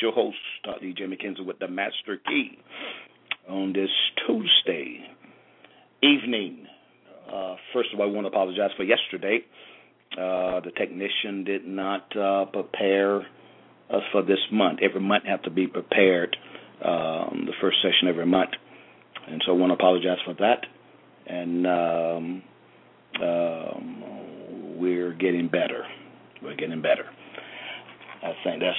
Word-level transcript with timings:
Is 0.00 0.02
your 0.02 0.12
host, 0.12 0.38
Dr. 0.64 0.86
E.J. 0.86 1.04
McKenzie, 1.04 1.44
with 1.44 1.58
the 1.58 1.68
Master 1.68 2.16
Key 2.26 2.56
on 3.46 3.74
this 3.74 3.90
Tuesday 4.26 5.04
evening. 6.02 6.66
Uh, 7.30 7.56
first 7.74 7.90
of 7.92 8.00
all, 8.00 8.08
I 8.08 8.10
want 8.10 8.24
to 8.24 8.28
apologize 8.28 8.70
for 8.78 8.84
yesterday. 8.84 9.40
Uh, 10.12 10.60
the 10.60 10.70
technician 10.74 11.44
did 11.44 11.66
not 11.66 12.16
uh, 12.16 12.46
prepare 12.46 13.18
us 13.18 14.02
for 14.10 14.22
this 14.22 14.38
month. 14.50 14.78
Every 14.82 15.02
month 15.02 15.24
have 15.26 15.42
to 15.42 15.50
be 15.50 15.66
prepared. 15.66 16.34
Um, 16.82 17.44
the 17.44 17.52
first 17.60 17.76
session 17.82 18.08
every 18.08 18.24
month, 18.24 18.52
and 19.28 19.42
so 19.44 19.52
I 19.52 19.54
want 19.56 19.68
to 19.68 19.74
apologize 19.74 20.18
for 20.24 20.32
that. 20.34 20.64
And 21.26 21.66
um, 21.66 22.42
um, 23.22 24.78
we're 24.78 25.12
getting 25.12 25.48
better. 25.48 25.84
We're 26.42 26.56
getting 26.56 26.80
better. 26.80 27.04
I 28.22 28.32
think 28.44 28.60
that's 28.60 28.78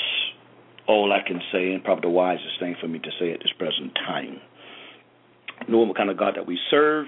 all 0.91 1.13
I 1.13 1.25
can 1.25 1.39
say, 1.51 1.71
and 1.71 1.83
probably 1.83 2.09
the 2.09 2.15
wisest 2.15 2.59
thing 2.59 2.75
for 2.81 2.87
me 2.87 2.99
to 2.99 3.09
say 3.19 3.31
at 3.31 3.39
this 3.39 3.53
present 3.57 3.93
time. 3.95 4.41
Knowing 5.69 5.87
what 5.87 5.97
kind 5.97 6.09
of 6.09 6.17
God 6.17 6.33
that 6.35 6.45
we 6.45 6.59
serve, 6.69 7.05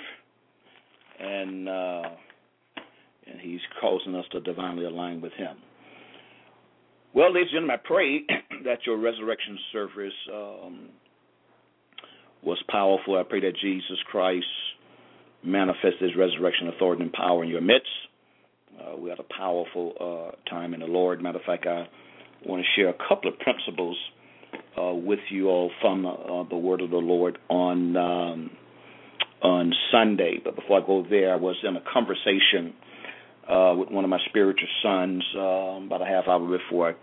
and 1.20 1.68
uh, 1.68 2.04
and 3.28 3.40
He's 3.42 3.60
causing 3.82 4.16
us 4.16 4.26
to 4.32 4.40
divinely 4.40 4.86
align 4.86 5.22
with 5.22 5.34
Him. 5.34 5.58
Well, 7.14 7.34
ladies 7.34 7.50
and 7.52 7.68
gentlemen, 7.68 7.78
I 7.84 7.88
pray 7.88 8.22
that 8.66 8.86
your 8.86 8.98
resurrection 8.98 9.58
service 9.72 10.14
um, 10.32 10.90
was 12.44 12.62
powerful. 12.70 13.18
I 13.18 13.24
pray 13.24 13.42
that 13.42 13.54
Jesus 13.60 13.98
Christ 14.10 14.46
manifested 15.44 16.02
His 16.02 16.16
resurrection 16.18 16.70
authority 16.70 17.04
and 17.04 17.14
power 17.14 17.44
in 17.44 17.50
your 17.50 17.62
midst. 17.62 17.88
Uh, 18.80 18.98
we 18.98 19.10
had 19.10 19.20
a 19.20 19.36
powerful 19.38 19.94
uh, 20.00 20.50
time 20.50 20.74
in 20.74 20.80
the 20.80 20.86
Lord. 20.86 21.22
Matter 21.22 21.40
of 21.40 21.46
fact, 21.46 21.66
I 21.68 21.88
want 22.46 22.64
to 22.64 22.68
share 22.76 22.90
a 22.90 23.08
couple 23.08 23.32
of 23.32 23.40
principles 23.40 23.98
uh, 24.80 24.94
with 24.94 25.20
you 25.30 25.48
all 25.50 25.72
from 25.82 26.06
uh, 26.06 26.44
the 26.50 26.58
Word 26.58 26.82
of 26.82 26.90
the 26.90 26.98
Lord 26.98 27.38
on 27.50 27.96
um, 27.98 28.52
on 29.42 29.74
Sunday. 29.92 30.40
But 30.44 30.56
before 30.56 30.82
I 30.82 30.86
go 30.86 31.06
there, 31.10 31.34
I 31.34 31.36
was 31.36 31.56
in 31.64 31.76
a 31.76 31.82
conversation 31.92 32.74
uh, 33.50 33.74
with 33.78 33.90
one 33.90 34.04
of 34.04 34.10
my 34.10 34.20
spiritual 34.30 34.68
sons 34.82 35.24
uh, 35.36 35.86
about 35.86 36.02
a 36.02 36.06
half 36.06 36.28
hour 36.28 36.58
before 36.58 36.92
I 36.92 36.94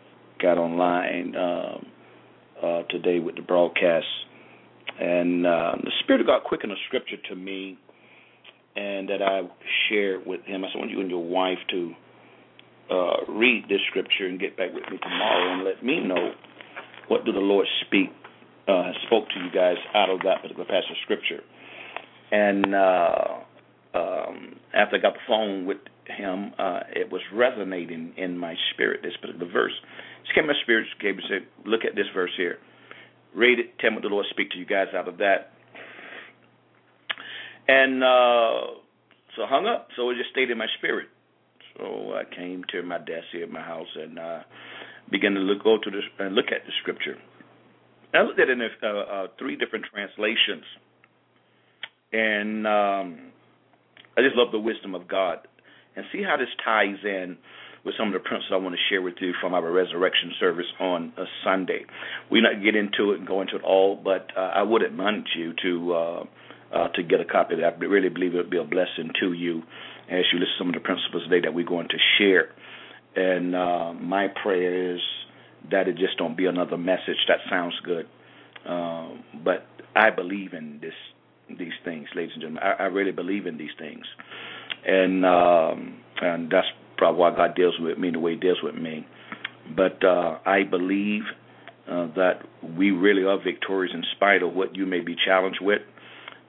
got 0.42 0.58
online 0.58 1.34
uh, 1.36 1.78
uh, 2.64 2.83
today 2.88 3.18
with 3.18 3.36
the 3.36 3.42
broadcast, 3.42 4.06
and 4.98 5.46
uh, 5.46 5.72
the 5.83 5.92
Spirit 6.02 6.22
of 6.22 6.27
God 6.27 6.42
quickened 6.44 6.72
a 6.72 6.77
scripture 6.86 7.16
to 7.28 7.36
me, 7.36 7.78
and 8.77 9.08
that 9.08 9.22
I 9.22 9.42
shared 9.88 10.27
with 10.27 10.42
him. 10.44 10.64
I 10.64 10.68
said, 10.68 10.77
"I 10.77 10.78
want 10.78 10.91
you 10.91 11.00
and 11.00 11.11
your 11.11 11.24
wife 11.24 11.58
to." 11.70 11.94
Read 13.41 13.64
this 13.69 13.80
scripture 13.88 14.27
and 14.28 14.38
get 14.38 14.56
back 14.56 14.69
with 14.74 14.84
me 14.91 14.98
tomorrow 15.02 15.55
and 15.55 15.64
let 15.64 15.83
me 15.83 16.00
know 16.00 16.33
what 17.08 17.24
did 17.24 17.34
the 17.34 17.41
Lord 17.41 17.66
speak 17.86 18.10
uh, 18.69 18.92
spoke 19.06 19.28
to 19.30 19.38
you 19.41 19.50
guys 19.52 19.77
out 19.94 20.10
of 20.10 20.20
that 20.20 20.42
particular 20.42 20.64
passage 20.64 20.91
of 20.91 20.96
scripture. 21.02 21.41
And 22.30 22.74
uh, 22.74 23.98
um, 23.98 24.56
after 24.74 24.96
I 24.96 25.00
got 25.00 25.14
the 25.14 25.27
phone 25.27 25.67
with 25.67 25.78
him, 26.06 26.52
uh, 26.58 26.80
it 26.95 27.11
was 27.11 27.23
resonating 27.33 28.14
in 28.17 28.39
my 28.39 28.55
spirit. 28.73 29.01
This 29.02 29.14
particular 29.20 29.51
verse, 29.51 29.72
it 30.22 30.34
came 30.34 30.46
my 30.46 30.55
spirit. 30.62 30.86
Gave 31.01 31.17
me 31.17 31.22
said, 31.28 31.46
"Look 31.67 31.80
at 31.84 31.96
this 31.96 32.07
verse 32.14 32.30
here. 32.36 32.58
Read 33.34 33.58
it. 33.58 33.78
Tell 33.80 33.90
me 33.90 33.96
what 33.96 34.02
the 34.02 34.08
Lord 34.08 34.27
speak 34.30 34.51
to 34.52 34.58
you 34.58 34.67
guys 34.67 34.89
out 34.95 35.08
of 35.08 35.18
that." 35.18 35.51
And 37.67 38.02
uh, 38.05 38.78
so 39.34 39.46
hung 39.46 39.67
up. 39.67 39.89
So 39.96 40.11
it 40.11 40.17
just 40.17 40.30
stayed 40.30 40.51
in 40.51 40.58
my 40.58 40.68
spirit. 40.78 41.08
So 41.80 42.13
I 42.14 42.24
came 42.35 42.63
to 42.73 42.83
my 42.83 42.98
desk 42.98 43.33
here 43.33 43.45
at 43.45 43.51
my 43.51 43.63
house 43.63 43.89
and 43.96 44.18
uh, 44.18 44.41
began 45.11 45.33
to 45.33 45.41
look 45.41 45.64
go 45.64 45.79
to 45.83 45.91
this 45.91 46.05
and 46.18 46.35
look 46.35 46.46
at 46.46 46.67
the 46.67 46.73
scripture. 46.83 47.17
I 48.13 48.23
looked 48.23 48.41
at 48.41 48.48
it 48.48 48.61
in 48.61 48.68
uh, 48.83 48.86
uh, 48.86 49.27
three 49.39 49.57
different 49.57 49.86
translations, 49.92 50.64
and 52.13 52.67
um, 52.67 53.33
I 54.19 54.23
just 54.23 54.36
love 54.36 54.52
the 54.52 54.58
wisdom 54.58 54.95
of 54.95 55.08
God 55.08 55.39
and 55.96 56.05
see 56.13 56.23
how 56.23 56.36
this 56.36 56.48
ties 56.64 56.98
in 57.05 57.39
with 57.85 57.95
some 57.96 58.08
of 58.08 58.13
the 58.13 58.19
principles 58.19 58.51
I 58.52 58.57
want 58.57 58.74
to 58.74 58.80
share 58.90 59.01
with 59.01 59.14
you 59.20 59.33
from 59.40 59.55
our 59.55 59.70
resurrection 59.70 60.33
service 60.39 60.67
on 60.80 61.13
a 61.17 61.24
Sunday. 61.45 61.86
We 62.30 62.42
not 62.42 62.63
get 62.63 62.77
into 62.77 63.13
it 63.13 63.20
and 63.20 63.27
go 63.27 63.40
into 63.40 63.57
it 63.57 63.63
all, 63.63 63.96
but 63.96 64.29
uh, 64.36 64.40
I 64.40 64.63
would 64.63 64.83
admonish 64.83 65.29
you 65.36 65.55
to 65.63 65.95
uh, 65.95 66.24
uh, 66.74 66.89
to 66.89 67.02
get 67.02 67.20
a 67.20 67.24
copy 67.24 67.55
of 67.55 67.61
that. 67.61 67.74
I 67.80 67.85
really 67.85 68.11
believe 68.11 68.35
it 68.35 68.39
would 68.39 68.51
be 68.51 68.58
a 68.58 68.64
blessing 68.64 69.13
to 69.20 69.33
you 69.33 69.63
as 70.10 70.24
you 70.32 70.38
listen 70.38 70.52
to 70.52 70.58
some 70.58 70.68
of 70.68 70.74
the 70.74 70.80
principles 70.80 71.22
today 71.24 71.40
that 71.40 71.54
we're 71.54 71.64
going 71.64 71.88
to 71.88 71.98
share. 72.18 72.50
And 73.16 73.54
uh, 73.54 73.92
my 73.94 74.28
prayer 74.28 74.94
is 74.94 75.00
that 75.70 75.88
it 75.88 75.96
just 75.96 76.16
don't 76.18 76.36
be 76.36 76.46
another 76.46 76.76
message 76.76 77.18
that 77.28 77.38
sounds 77.48 77.74
good. 77.84 78.06
Um, 78.66 79.24
but 79.44 79.66
I 79.94 80.10
believe 80.10 80.52
in 80.52 80.78
this 80.80 80.94
these 81.58 81.72
things, 81.84 82.06
ladies 82.14 82.32
and 82.34 82.42
gentlemen. 82.42 82.62
I, 82.62 82.84
I 82.84 82.86
really 82.86 83.10
believe 83.10 83.46
in 83.46 83.58
these 83.58 83.70
things, 83.78 84.04
and 84.86 85.24
um, 85.24 85.98
and 86.20 86.50
that's 86.50 86.66
probably 86.96 87.18
why 87.18 87.34
God 87.34 87.56
deals 87.56 87.74
with 87.80 87.98
me 87.98 88.10
the 88.10 88.20
way 88.20 88.34
He 88.34 88.38
deals 88.38 88.58
with 88.62 88.74
me. 88.74 89.06
But 89.74 90.04
uh, 90.04 90.38
I 90.46 90.62
believe 90.62 91.22
uh, 91.90 92.08
that 92.14 92.42
we 92.77 92.90
really 92.90 93.24
are 93.24 93.38
victorious 93.42 93.92
in 93.94 94.04
spite 94.14 94.42
of 94.42 94.54
what 94.54 94.77
you 94.77 94.86
may 94.86 95.00
be 95.00 95.16
challenged 95.24 95.60
with. 95.60 95.82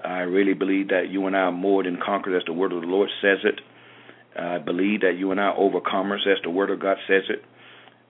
I 0.04 0.20
really 0.22 0.54
believe 0.54 0.90
that 0.90 1.10
you 1.10 1.28
and 1.28 1.36
I 1.36 1.42
are 1.42 1.52
more 1.52 1.84
than 1.84 2.00
conquerors 2.04 2.42
as 2.42 2.46
the 2.46 2.54
word 2.54 2.74
of 2.74 2.82
the 2.82 2.88
Lord 2.88 3.10
says 3.22 3.40
it. 3.44 3.62
I 4.40 4.58
believe 4.60 5.02
that 5.02 5.18
you 5.18 5.32
and 5.32 5.40
I 5.40 5.46
are 5.46 5.58
overcomers 5.58 6.28
as 6.28 6.38
the 6.44 6.50
word 6.50 6.70
of 6.70 6.80
God 6.80 6.98
says 7.08 7.24
it. 7.30 7.44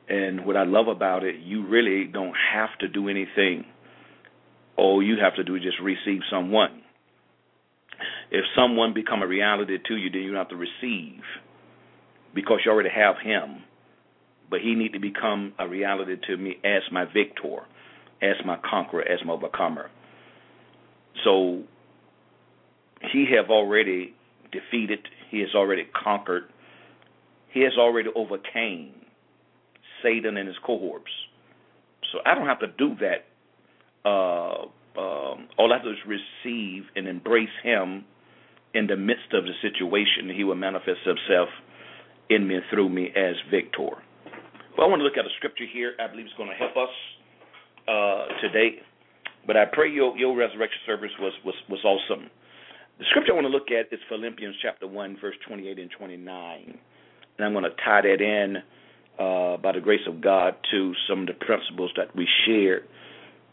And 0.08 0.46
what 0.46 0.58
I 0.58 0.64
love 0.64 0.88
about 0.88 1.24
it, 1.24 1.36
you 1.42 1.66
really 1.68 2.06
don't 2.06 2.36
have 2.54 2.70
to 2.80 2.88
do 2.88 3.08
anything. 3.08 3.66
All 4.78 5.02
you 5.02 5.16
have 5.22 5.36
to 5.36 5.44
do 5.44 5.56
is 5.56 5.64
just 5.64 5.80
receive 5.82 6.22
someone. 6.30 6.82
If 8.32 8.46
someone 8.56 8.94
become 8.94 9.22
a 9.22 9.28
reality 9.28 9.78
to 9.88 9.96
you, 9.96 10.10
then 10.10 10.22
you 10.22 10.32
don't 10.32 10.38
have 10.38 10.50
to 10.50 10.56
receive 10.56 11.22
because 12.34 12.60
you 12.66 12.72
already 12.72 12.90
have 12.90 13.16
him. 13.24 13.64
But 14.50 14.62
he 14.62 14.76
need 14.76 14.94
to 14.94 15.00
become 15.00 15.54
a 15.60 15.68
reality 15.68 16.16
to 16.28 16.38
me 16.38 16.58
as 16.64 16.82
my 16.92 17.06
victor, 17.06 17.60
as 18.22 18.36
my 18.46 18.58
conqueror, 18.70 19.04
as 19.04 19.20
my 19.26 19.34
overcomer. 19.34 19.90
So 21.24 21.64
he 23.12 23.26
have 23.36 23.50
already 23.50 24.14
defeated, 24.52 25.00
he 25.30 25.40
has 25.40 25.50
already 25.56 25.86
conquered, 26.04 26.44
he 27.54 27.62
has 27.62 27.74
already 27.78 28.10
overcame 28.16 28.94
Satan 30.04 30.38
and 30.38 30.48
his 30.48 30.58
cohorts. 30.66 31.12
So 32.12 32.20
I 32.26 32.36
don't 32.36 32.48
have 32.48 32.60
to 32.60 32.68
do 32.68 32.96
that. 33.00 33.26
Uh, 34.04 34.66
um, 35.00 35.48
all 35.58 35.72
I 35.72 35.78
have 35.78 35.84
to 35.84 35.94
do 35.94 35.98
is 35.98 36.20
receive 36.46 36.84
and 36.96 37.08
embrace 37.08 37.50
him 37.64 38.06
in 38.74 38.88
the 38.88 38.96
midst 38.96 39.34
of 39.34 39.46
the 39.46 39.54
situation. 39.62 40.30
He 40.36 40.44
will 40.44 40.56
manifest 40.56 41.00
himself 41.06 41.50
in 42.30 42.48
me 42.48 42.56
and 42.56 42.64
through 42.70 42.90
me 42.90 43.12
as 43.16 43.36
victor. 43.50 43.92
Well, 44.78 44.88
I 44.88 44.90
want 44.90 45.00
to 45.00 45.04
look 45.04 45.18
at 45.18 45.26
a 45.26 45.34
scripture 45.38 45.66
here. 45.72 45.94
I 46.00 46.08
believe 46.08 46.26
it's 46.26 46.36
going 46.36 46.50
to 46.50 46.56
help 46.56 46.76
us 46.78 46.94
uh, 47.88 48.42
today. 48.42 48.80
But 49.46 49.58
I 49.58 49.66
pray 49.66 49.90
your 49.90 50.16
your 50.18 50.36
resurrection 50.36 50.80
service 50.86 51.12
was 51.20 51.34
was 51.44 51.56
was 51.70 51.84
awesome. 51.84 52.30
The 53.02 53.08
scripture 53.10 53.32
I 53.32 53.36
want 53.36 53.46
to 53.46 53.50
look 53.50 53.72
at 53.72 53.92
is 53.92 54.00
Philippians 54.10 54.58
chapter 54.62 54.86
1, 54.86 55.18
verse 55.20 55.34
28 55.48 55.80
and 55.80 55.90
29. 55.90 56.78
And 57.38 57.44
I'm 57.44 57.52
going 57.52 57.64
to 57.64 57.72
tie 57.84 58.02
that 58.02 58.22
in, 58.22 58.58
uh, 59.18 59.58
by 59.58 59.72
the 59.72 59.82
grace 59.82 60.06
of 60.08 60.22
God, 60.22 60.54
to 60.70 60.94
some 61.10 61.22
of 61.22 61.26
the 61.26 61.34
principles 61.34 61.90
that 61.98 62.16
we 62.16 62.28
shared. 62.46 62.84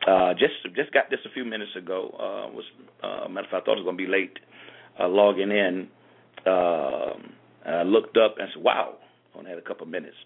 Uh, 0.07 0.35
just 0.35 0.53
just 0.77 0.93
got 0.93 1.09
this 1.09 1.21
a 1.25 1.33
few 1.33 1.47
minutes 1.47 1.71
ago. 1.79 2.11
Uh, 2.13 2.53
was 2.53 2.65
uh, 3.03 3.27
matter 3.31 3.47
of 3.47 3.51
fact, 3.51 3.63
I 3.63 3.65
thought 3.65 3.79
it 3.79 3.85
was 3.85 3.85
going 3.85 3.97
to 3.97 4.05
be 4.05 4.11
late 4.11 4.39
uh, 5.01 5.09
logging 5.09 5.51
in. 5.51 5.89
Uh, 6.47 7.15
I 7.65 7.83
looked 7.85 8.19
up 8.19 8.35
and 8.39 8.51
said, 8.53 8.63
"Wow!" 8.63 8.97
I 9.35 9.39
only 9.39 9.49
had 9.49 9.59
a 9.59 9.63
couple 9.63 9.87
minutes, 9.87 10.17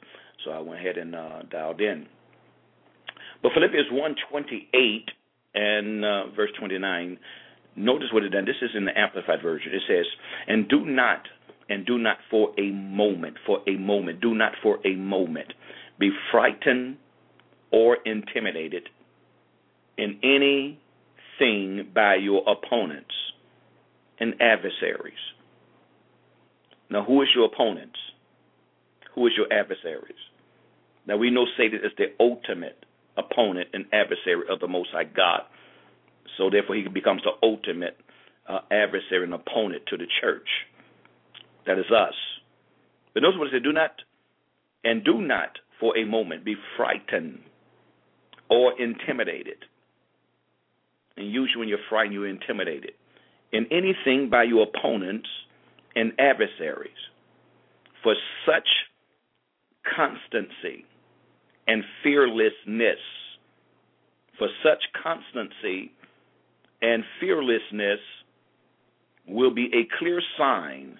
so 0.44 0.50
I 0.50 0.58
went 0.58 0.80
ahead 0.80 0.98
and 0.98 1.14
uh, 1.14 1.42
dialed 1.48 1.80
in. 1.80 2.08
But 3.40 3.52
Philippians 3.54 3.86
1:28 3.92 5.04
and 5.54 6.04
uh, 6.04 6.22
verse 6.34 6.50
29 6.58 7.18
Notice 7.76 8.08
what 8.12 8.22
it 8.22 8.30
done. 8.30 8.44
This 8.44 8.56
is 8.60 8.70
in 8.76 8.84
the 8.84 8.98
Amplified 8.98 9.42
Version. 9.42 9.72
It 9.72 9.82
says, 9.88 10.06
And 10.46 10.68
do 10.68 10.84
not, 10.84 11.22
and 11.68 11.86
do 11.86 11.98
not 11.98 12.18
for 12.30 12.52
a 12.58 12.70
moment, 12.70 13.36
for 13.46 13.60
a 13.66 13.76
moment, 13.78 14.20
do 14.20 14.34
not 14.34 14.52
for 14.62 14.78
a 14.86 14.94
moment 14.94 15.52
be 15.98 16.10
frightened 16.30 16.96
or 17.70 17.96
intimidated 18.04 18.88
in 19.96 20.18
anything 20.22 21.88
by 21.94 22.16
your 22.16 22.42
opponents 22.48 23.14
and 24.18 24.34
adversaries. 24.40 25.14
Now, 26.90 27.04
who 27.04 27.22
is 27.22 27.28
your 27.34 27.46
opponents? 27.46 27.98
Who 29.14 29.26
is 29.26 29.32
your 29.36 29.46
adversaries? 29.52 30.16
Now, 31.06 31.16
we 31.16 31.30
know 31.30 31.46
Satan 31.56 31.80
is 31.84 31.92
the 31.96 32.12
ultimate 32.20 32.84
opponent 33.16 33.68
and 33.72 33.86
adversary 33.92 34.44
of 34.50 34.60
the 34.60 34.68
Most 34.68 34.90
High 34.92 35.04
God. 35.04 35.42
So, 36.38 36.50
therefore, 36.50 36.76
he 36.76 36.82
becomes 36.88 37.22
the 37.22 37.32
ultimate 37.42 37.96
uh, 38.48 38.60
adversary 38.70 39.24
and 39.24 39.34
opponent 39.34 39.84
to 39.88 39.96
the 39.96 40.06
church. 40.20 40.48
That 41.66 41.78
is 41.78 41.86
us. 41.90 42.14
But 43.14 43.22
notice 43.22 43.38
what 43.38 43.52
it 43.52 43.60
do 43.60 43.72
not, 43.72 43.92
and 44.84 45.04
do 45.04 45.20
not 45.20 45.58
for 45.78 45.96
a 45.96 46.04
moment 46.04 46.44
be 46.44 46.56
frightened 46.76 47.40
or 48.50 48.80
intimidated. 48.80 49.58
And 51.16 51.30
usually, 51.30 51.60
when 51.60 51.68
you're 51.68 51.78
frightened, 51.88 52.14
you're 52.14 52.28
intimidated. 52.28 52.92
In 53.52 53.66
anything 53.70 54.30
by 54.30 54.44
your 54.44 54.66
opponents 54.66 55.28
and 55.94 56.12
adversaries. 56.18 56.90
For 58.02 58.14
such 58.46 58.68
constancy 59.94 60.84
and 61.66 61.84
fearlessness, 62.02 62.98
for 64.38 64.48
such 64.62 64.82
constancy 65.02 65.92
and 66.82 67.04
fearlessness 67.20 68.00
will 69.26 69.54
be 69.54 69.66
a 69.66 69.88
clear 69.98 70.20
sign, 70.36 70.98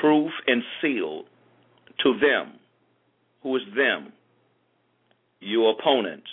proof, 0.00 0.30
and 0.46 0.62
seal 0.80 1.24
to 2.02 2.18
them. 2.20 2.54
Who 3.42 3.56
is 3.56 3.62
them? 3.76 4.12
Your 5.40 5.74
opponents. 5.78 6.28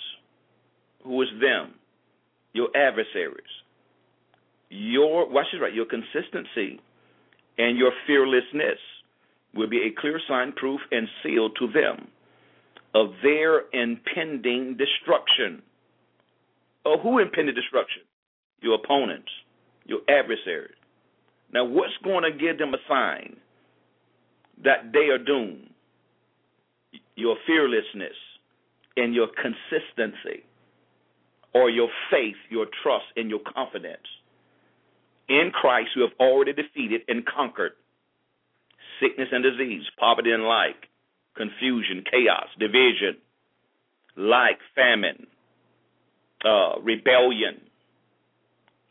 Who 1.03 1.21
is 1.21 1.29
them? 1.41 1.73
Your 2.53 2.69
adversaries. 2.75 3.43
Your 4.69 5.29
watch 5.29 5.47
this 5.51 5.61
right. 5.61 5.73
Your 5.73 5.85
consistency 5.85 6.79
and 7.57 7.77
your 7.77 7.91
fearlessness 8.07 8.79
will 9.53 9.69
be 9.69 9.83
a 9.83 10.01
clear 10.01 10.19
sign, 10.27 10.51
proof, 10.53 10.81
and 10.91 11.07
seal 11.23 11.49
to 11.51 11.67
them 11.67 12.07
of 12.93 13.07
their 13.23 13.63
impending 13.73 14.77
destruction. 14.77 15.61
Oh, 16.85 16.97
who 17.01 17.19
impended 17.19 17.55
destruction? 17.55 18.03
Your 18.65 18.75
opponents, 18.83 19.29
your 19.85 19.99
adversaries. 20.09 20.73
Now, 21.53 21.65
what's 21.65 21.93
going 22.03 22.23
to 22.23 22.31
give 22.31 22.57
them 22.57 22.73
a 22.73 22.77
sign 22.89 23.37
that 24.63 24.91
they 24.91 25.09
are 25.13 25.19
doomed? 25.19 25.69
Your 27.15 27.35
fearlessness 27.45 28.17
and 28.97 29.13
your 29.13 29.27
consistency, 29.27 30.43
or 31.53 31.69
your 31.69 31.89
faith, 32.09 32.37
your 32.49 32.65
trust, 32.81 33.05
and 33.15 33.29
your 33.29 33.39
confidence 33.39 34.07
in 35.29 35.51
Christ 35.53 35.89
who 35.93 36.01
have 36.01 36.13
already 36.19 36.53
defeated 36.53 37.01
and 37.07 37.23
conquered 37.23 37.73
sickness 38.99 39.29
and 39.31 39.43
disease, 39.43 39.83
poverty 39.99 40.31
and 40.31 40.43
like, 40.43 40.89
confusion, 41.35 42.03
chaos, 42.09 42.47
division, 42.57 43.17
like 44.17 44.57
famine, 44.73 45.27
uh, 46.43 46.79
rebellion, 46.81 47.61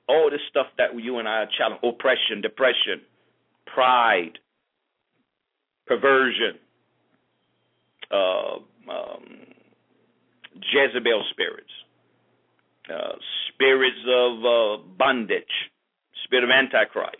all 0.08 0.30
this 0.30 0.40
stuff 0.50 0.66
that 0.78 0.90
you 0.98 1.18
and 1.18 1.28
I 1.28 1.42
are 1.42 1.48
challenging, 1.56 1.88
oppression, 1.88 2.40
depression, 2.42 3.00
pride, 3.66 4.38
perversion, 5.86 6.58
uh, 8.10 8.56
um, 8.90 9.24
Jezebel 10.54 11.24
spirits, 11.30 11.72
uh, 12.92 13.16
spirits 13.52 13.96
of 14.08 14.38
uh, 14.44 14.82
bondage, 14.98 15.44
spirit 16.24 16.44
of 16.44 16.50
Antichrist. 16.50 17.16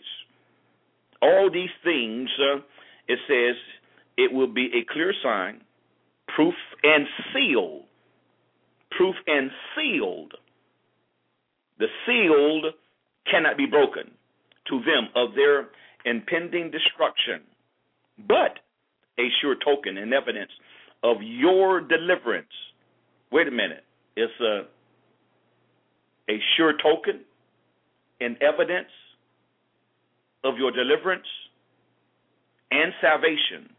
All 1.21 1.49
these 1.51 1.69
things, 1.83 2.29
uh, 2.39 2.57
it 3.07 3.19
says, 3.27 3.55
it 4.17 4.31
will 4.31 4.51
be 4.51 4.69
a 4.73 4.91
clear 4.91 5.13
sign, 5.23 5.61
proof 6.35 6.53
and 6.83 7.05
sealed. 7.33 7.83
Proof 8.91 9.15
and 9.27 9.51
sealed. 9.75 10.33
The 11.79 11.87
sealed 12.05 12.73
cannot 13.29 13.57
be 13.57 13.65
broken 13.65 14.11
to 14.69 14.79
them 14.79 15.09
of 15.15 15.35
their 15.35 15.69
impending 16.05 16.71
destruction, 16.71 17.41
but 18.27 18.59
a 19.19 19.27
sure 19.41 19.55
token 19.63 19.97
and 19.97 20.13
evidence 20.13 20.51
of 21.03 21.17
your 21.21 21.81
deliverance. 21.81 22.47
Wait 23.31 23.47
a 23.47 23.51
minute. 23.51 23.83
It's 24.15 24.39
a 24.41 24.67
a 26.27 26.39
sure 26.57 26.73
token 26.81 27.21
and 28.19 28.35
evidence 28.41 28.89
of 30.43 30.57
your 30.57 30.71
deliverance 30.71 31.27
and 32.71 32.93
salvation, 32.99 33.69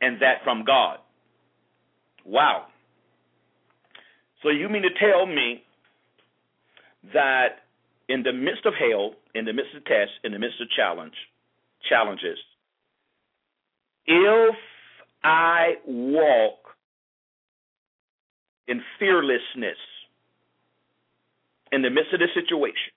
and 0.00 0.20
that 0.20 0.42
from 0.42 0.64
God. 0.64 0.98
Wow. 2.24 2.66
So 4.42 4.48
you 4.48 4.68
mean 4.68 4.82
to 4.82 4.90
tell 4.98 5.26
me 5.26 5.62
that 7.12 7.64
in 8.08 8.22
the 8.22 8.32
midst 8.32 8.66
of 8.66 8.74
hell, 8.74 9.14
in 9.34 9.44
the 9.44 9.52
midst 9.52 9.74
of 9.74 9.84
tests, 9.84 10.14
in 10.22 10.32
the 10.32 10.38
midst 10.38 10.60
of 10.60 10.68
challenge, 10.70 11.14
challenges, 11.88 12.38
if 14.06 14.54
I 15.22 15.74
walk 15.86 16.58
in 18.68 18.82
fearlessness 18.98 19.78
in 21.72 21.82
the 21.82 21.90
midst 21.90 22.12
of 22.12 22.20
this 22.20 22.30
situation, 22.34 22.92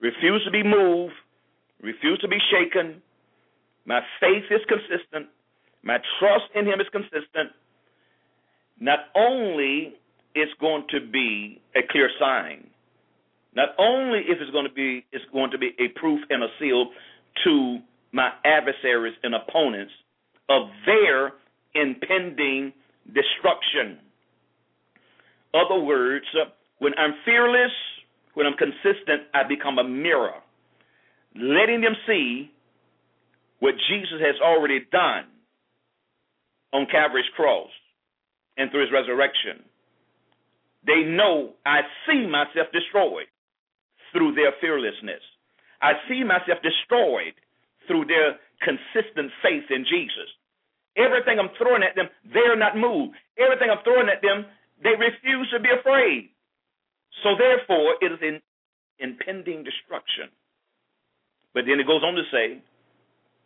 refuse 0.00 0.42
to 0.44 0.50
be 0.50 0.62
moved, 0.62 1.14
refuse 1.82 2.18
to 2.20 2.28
be 2.28 2.38
shaken, 2.50 3.02
my 3.84 4.00
faith 4.20 4.44
is 4.50 4.60
consistent, 4.68 5.28
my 5.82 5.98
trust 6.18 6.44
in 6.54 6.66
Him 6.66 6.80
is 6.80 6.86
consistent, 6.90 7.52
not 8.80 8.98
only 9.14 9.94
is 10.34 10.48
going 10.60 10.84
to 10.90 11.00
be 11.00 11.60
a 11.76 11.80
clear 11.88 12.10
sign, 12.18 12.68
not 13.56 13.70
only 13.78 14.20
if 14.28 14.38
it's 14.40 14.52
going 14.52 14.68
to 14.68 14.72
be 14.72 15.04
it's 15.10 15.24
going 15.32 15.50
to 15.50 15.58
be 15.58 15.72
a 15.80 15.88
proof 15.98 16.20
and 16.28 16.44
a 16.44 16.48
seal 16.60 16.90
to 17.44 17.78
my 18.12 18.30
adversaries 18.44 19.14
and 19.22 19.34
opponents 19.34 19.92
of 20.48 20.68
their 20.84 21.32
impending 21.74 22.72
destruction. 23.06 23.98
Other 25.52 25.80
words, 25.80 26.26
when 26.78 26.92
I'm 26.98 27.14
fearless, 27.24 27.72
when 28.34 28.46
I'm 28.46 28.56
consistent, 28.56 29.22
I 29.34 29.42
become 29.48 29.78
a 29.78 29.84
mirror, 29.84 30.34
letting 31.34 31.80
them 31.80 31.96
see 32.06 32.50
what 33.60 33.74
Jesus 33.88 34.20
has 34.20 34.36
already 34.42 34.80
done 34.92 35.24
on 36.72 36.86
Calvary's 36.90 37.24
cross 37.34 37.70
and 38.58 38.70
through 38.70 38.82
his 38.82 38.92
resurrection. 38.92 39.64
They 40.86 41.02
know 41.02 41.54
I 41.64 41.80
see 42.06 42.26
myself 42.26 42.68
destroyed 42.72 43.26
through 44.12 44.34
their 44.34 44.52
fearlessness. 44.60 45.22
I 45.82 45.92
see 46.08 46.24
myself 46.24 46.58
destroyed 46.62 47.34
through 47.86 48.06
their 48.06 48.38
consistent 48.62 49.30
faith 49.42 49.68
in 49.70 49.84
Jesus. 49.84 50.28
Everything 50.96 51.38
I'm 51.38 51.52
throwing 51.58 51.82
at 51.82 51.94
them, 51.94 52.08
they're 52.32 52.56
not 52.56 52.76
moved. 52.76 53.16
Everything 53.36 53.68
I'm 53.70 53.84
throwing 53.84 54.08
at 54.08 54.22
them, 54.22 54.46
they 54.82 54.96
refuse 54.96 55.48
to 55.52 55.60
be 55.60 55.68
afraid. 55.68 56.30
So 57.22 57.36
therefore, 57.36 57.96
it 58.00 58.12
is 58.12 58.20
in 58.22 58.40
impending 58.98 59.64
destruction. 59.64 60.32
But 61.52 61.64
then 61.66 61.80
it 61.80 61.86
goes 61.86 62.02
on 62.02 62.14
to 62.14 62.22
say, 62.32 62.62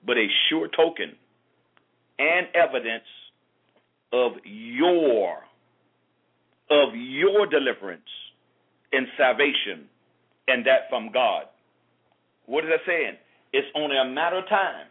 but 0.07 0.17
a 0.17 0.26
sure 0.49 0.69
token 0.69 1.14
and 2.19 2.47
evidence 2.55 3.07
of 4.12 4.33
your 4.45 5.38
of 6.71 6.95
your 6.95 7.47
deliverance 7.47 8.09
and 8.93 9.07
salvation 9.19 9.88
and 10.50 10.66
that 10.66 10.90
from 10.90 11.11
God. 11.12 11.45
What 12.47 12.64
is 12.64 12.71
that 12.71 12.80
saying? 12.87 13.16
It's 13.52 13.69
only 13.75 13.97
a 13.97 14.04
matter 14.04 14.38
of 14.38 14.49
time. 14.49 14.87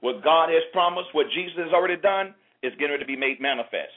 What 0.00 0.22
God 0.22 0.48
has 0.50 0.62
promised, 0.72 1.08
what 1.12 1.26
Jesus 1.34 1.56
has 1.58 1.72
already 1.72 2.00
done, 2.00 2.34
is 2.62 2.72
going 2.78 2.92
to 2.98 3.06
be 3.06 3.16
made 3.16 3.40
manifest. 3.40 3.94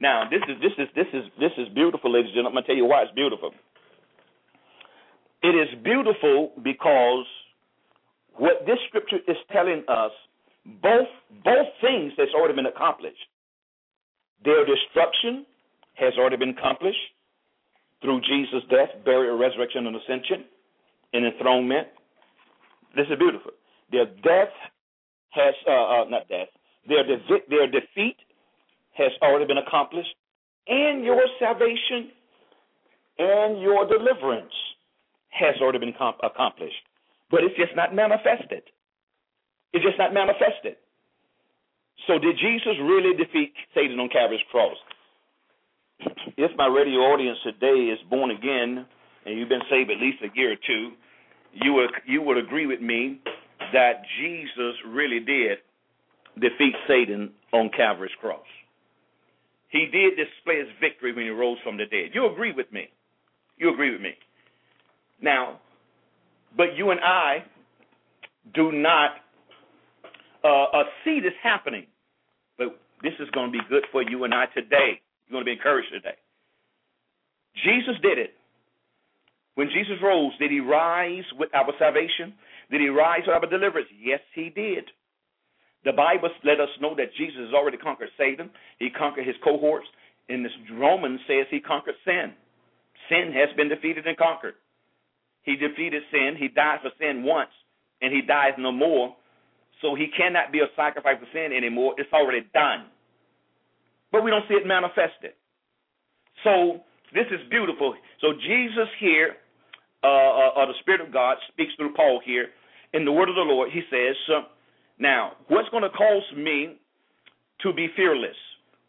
Now, 0.00 0.24
this 0.30 0.40
is 0.48 0.56
this 0.62 0.72
is 0.78 0.88
this 0.96 1.06
is 1.12 1.24
this 1.38 1.52
is 1.58 1.68
beautiful, 1.74 2.10
ladies 2.10 2.32
and 2.32 2.40
gentlemen. 2.40 2.58
I'm 2.58 2.64
gonna 2.64 2.66
tell 2.66 2.76
you 2.76 2.86
why 2.86 3.02
it's 3.02 3.12
beautiful. 3.12 3.52
It 5.42 5.54
is 5.54 5.68
beautiful 5.84 6.52
because 6.62 7.26
what 8.36 8.64
this 8.66 8.78
scripture 8.88 9.20
is 9.28 9.36
telling 9.52 9.84
us, 9.88 10.12
both 10.64 11.08
both 11.44 11.68
things 11.82 12.12
that's 12.16 12.32
already 12.32 12.54
been 12.54 12.66
accomplished. 12.66 13.28
Their 14.42 14.64
destruction 14.64 15.44
has 15.94 16.14
already 16.16 16.36
been 16.36 16.56
accomplished 16.56 17.12
through 18.02 18.20
Jesus' 18.22 18.62
death, 18.70 18.88
burial, 19.04 19.36
resurrection, 19.38 19.86
and 19.86 19.96
ascension, 19.96 20.44
and 21.12 21.26
enthronement. 21.26 21.88
This 22.96 23.06
is 23.10 23.18
beautiful. 23.18 23.52
Their 23.92 24.06
death 24.06 24.54
has 25.30 25.54
uh, 25.66 25.70
uh, 25.70 26.04
not 26.08 26.28
death. 26.28 26.48
Their 26.88 27.04
de- 27.04 27.46
their 27.48 27.66
defeat 27.66 28.16
has 28.96 29.12
already 29.22 29.46
been 29.46 29.58
accomplished, 29.58 30.14
and 30.66 31.04
your 31.04 31.22
salvation 31.38 32.10
and 33.18 33.60
your 33.60 33.86
deliverance 33.86 34.52
has 35.28 35.54
already 35.60 35.78
been 35.78 35.94
com- 35.96 36.14
accomplished, 36.22 36.82
but 37.30 37.44
it's 37.44 37.56
just 37.56 37.76
not 37.76 37.94
manifested. 37.94 38.62
It's 39.72 39.84
just 39.84 39.98
not 39.98 40.12
manifested. 40.12 40.76
So, 42.06 42.18
did 42.18 42.36
Jesus 42.38 42.74
really 42.82 43.14
defeat 43.14 43.52
Satan 43.74 44.00
on 44.00 44.08
Calvary's 44.08 44.40
cross? 44.50 44.76
If 46.36 46.56
my 46.56 46.66
radio 46.66 47.00
audience 47.00 47.38
today 47.44 47.90
is 47.92 47.98
born 48.08 48.30
again 48.30 48.86
and 49.26 49.38
you've 49.38 49.48
been 49.48 49.66
saved 49.70 49.90
at 49.90 49.98
least 49.98 50.18
a 50.22 50.28
year 50.36 50.52
or 50.52 50.56
two, 50.66 50.92
you 51.52 51.72
would 51.74 51.90
you 52.06 52.22
would 52.22 52.38
agree 52.38 52.66
with 52.66 52.80
me 52.80 53.20
that 53.72 54.02
Jesus 54.18 54.74
really 54.86 55.20
did 55.20 55.58
defeat 56.40 56.74
Satan 56.88 57.30
on 57.52 57.70
Calvary's 57.76 58.12
cross. 58.20 58.46
He 59.68 59.86
did 59.92 60.16
display 60.16 60.58
his 60.58 60.68
victory 60.80 61.12
when 61.12 61.24
he 61.24 61.30
rose 61.30 61.58
from 61.62 61.76
the 61.76 61.84
dead. 61.86 62.10
You 62.12 62.30
agree 62.30 62.52
with 62.52 62.72
me? 62.72 62.88
You 63.56 63.72
agree 63.72 63.92
with 63.92 64.00
me? 64.00 64.14
Now, 65.20 65.60
but 66.56 66.76
you 66.76 66.90
and 66.90 67.00
I 67.00 67.44
do 68.54 68.72
not 68.72 69.10
uh, 70.42 70.64
uh, 70.64 70.82
see 71.04 71.20
this 71.20 71.34
happening. 71.42 71.86
But 72.58 72.78
this 73.02 73.12
is 73.20 73.28
going 73.30 73.52
to 73.52 73.58
be 73.58 73.64
good 73.68 73.84
for 73.92 74.02
you 74.02 74.24
and 74.24 74.34
I 74.34 74.46
today. 74.46 75.00
You're 75.30 75.38
going 75.38 75.46
to 75.46 75.54
be 75.54 75.56
encouraged 75.56 75.94
today. 75.94 76.18
Jesus 77.62 77.94
did 78.02 78.18
it. 78.18 78.34
When 79.54 79.68
Jesus 79.70 80.02
rose, 80.02 80.32
did 80.40 80.50
he 80.50 80.58
rise 80.58 81.22
with 81.38 81.54
our 81.54 81.70
salvation? 81.78 82.34
Did 82.70 82.80
he 82.80 82.88
rise 82.88 83.22
with 83.26 83.38
our 83.38 83.46
deliverance? 83.46 83.86
Yes, 83.94 84.18
he 84.34 84.50
did. 84.50 84.90
The 85.84 85.92
Bible 85.92 86.30
let 86.42 86.58
us 86.58 86.68
know 86.80 86.96
that 86.96 87.14
Jesus 87.16 87.46
has 87.46 87.54
already 87.54 87.78
conquered 87.78 88.10
Satan. 88.18 88.50
He 88.78 88.90
conquered 88.90 89.26
his 89.26 89.36
cohorts. 89.44 89.86
And 90.28 90.44
this 90.44 90.52
Romans 90.74 91.20
says 91.26 91.46
he 91.48 91.60
conquered 91.60 91.94
sin. 92.04 92.34
Sin 93.08 93.30
has 93.30 93.54
been 93.56 93.68
defeated 93.68 94.06
and 94.06 94.16
conquered. 94.16 94.54
He 95.42 95.54
defeated 95.54 96.02
sin. 96.10 96.34
He 96.38 96.48
died 96.48 96.80
for 96.82 96.90
sin 96.98 97.22
once, 97.22 97.50
and 98.02 98.12
he 98.12 98.22
dies 98.22 98.54
no 98.58 98.72
more. 98.72 99.14
So 99.80 99.94
he 99.94 100.08
cannot 100.10 100.52
be 100.52 100.58
a 100.58 100.68
sacrifice 100.76 101.16
for 101.18 101.26
sin 101.32 101.56
anymore. 101.56 101.94
It's 101.98 102.12
already 102.12 102.46
done. 102.52 102.86
But 104.12 104.24
we 104.24 104.30
don't 104.30 104.44
see 104.48 104.54
it 104.54 104.66
manifested. 104.66 105.32
So 106.44 106.80
this 107.12 107.26
is 107.30 107.40
beautiful. 107.50 107.94
So 108.20 108.32
Jesus 108.34 108.88
here, 108.98 109.36
uh, 110.02 110.06
uh, 110.06 110.62
uh, 110.62 110.66
the 110.66 110.74
Spirit 110.80 111.00
of 111.00 111.12
God 111.12 111.36
speaks 111.52 111.72
through 111.76 111.94
Paul 111.94 112.20
here 112.24 112.46
in 112.92 113.04
the 113.04 113.12
word 113.12 113.28
of 113.28 113.34
the 113.34 113.42
Lord. 113.42 113.70
He 113.72 113.82
says, 113.90 114.16
now, 114.98 115.32
what's 115.48 115.68
going 115.70 115.82
to 115.82 115.90
cause 115.90 116.24
me 116.36 116.76
to 117.62 117.72
be 117.72 117.88
fearless? 117.96 118.36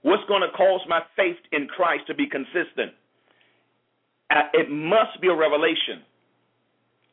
What's 0.01 0.23
going 0.27 0.41
to 0.41 0.55
cause 0.57 0.81
my 0.87 1.01
faith 1.15 1.37
in 1.51 1.67
Christ 1.67 2.07
to 2.07 2.15
be 2.15 2.27
consistent? 2.27 2.93
It 4.53 4.69
must 4.69 5.21
be 5.21 5.27
a 5.27 5.35
revelation. 5.35 6.01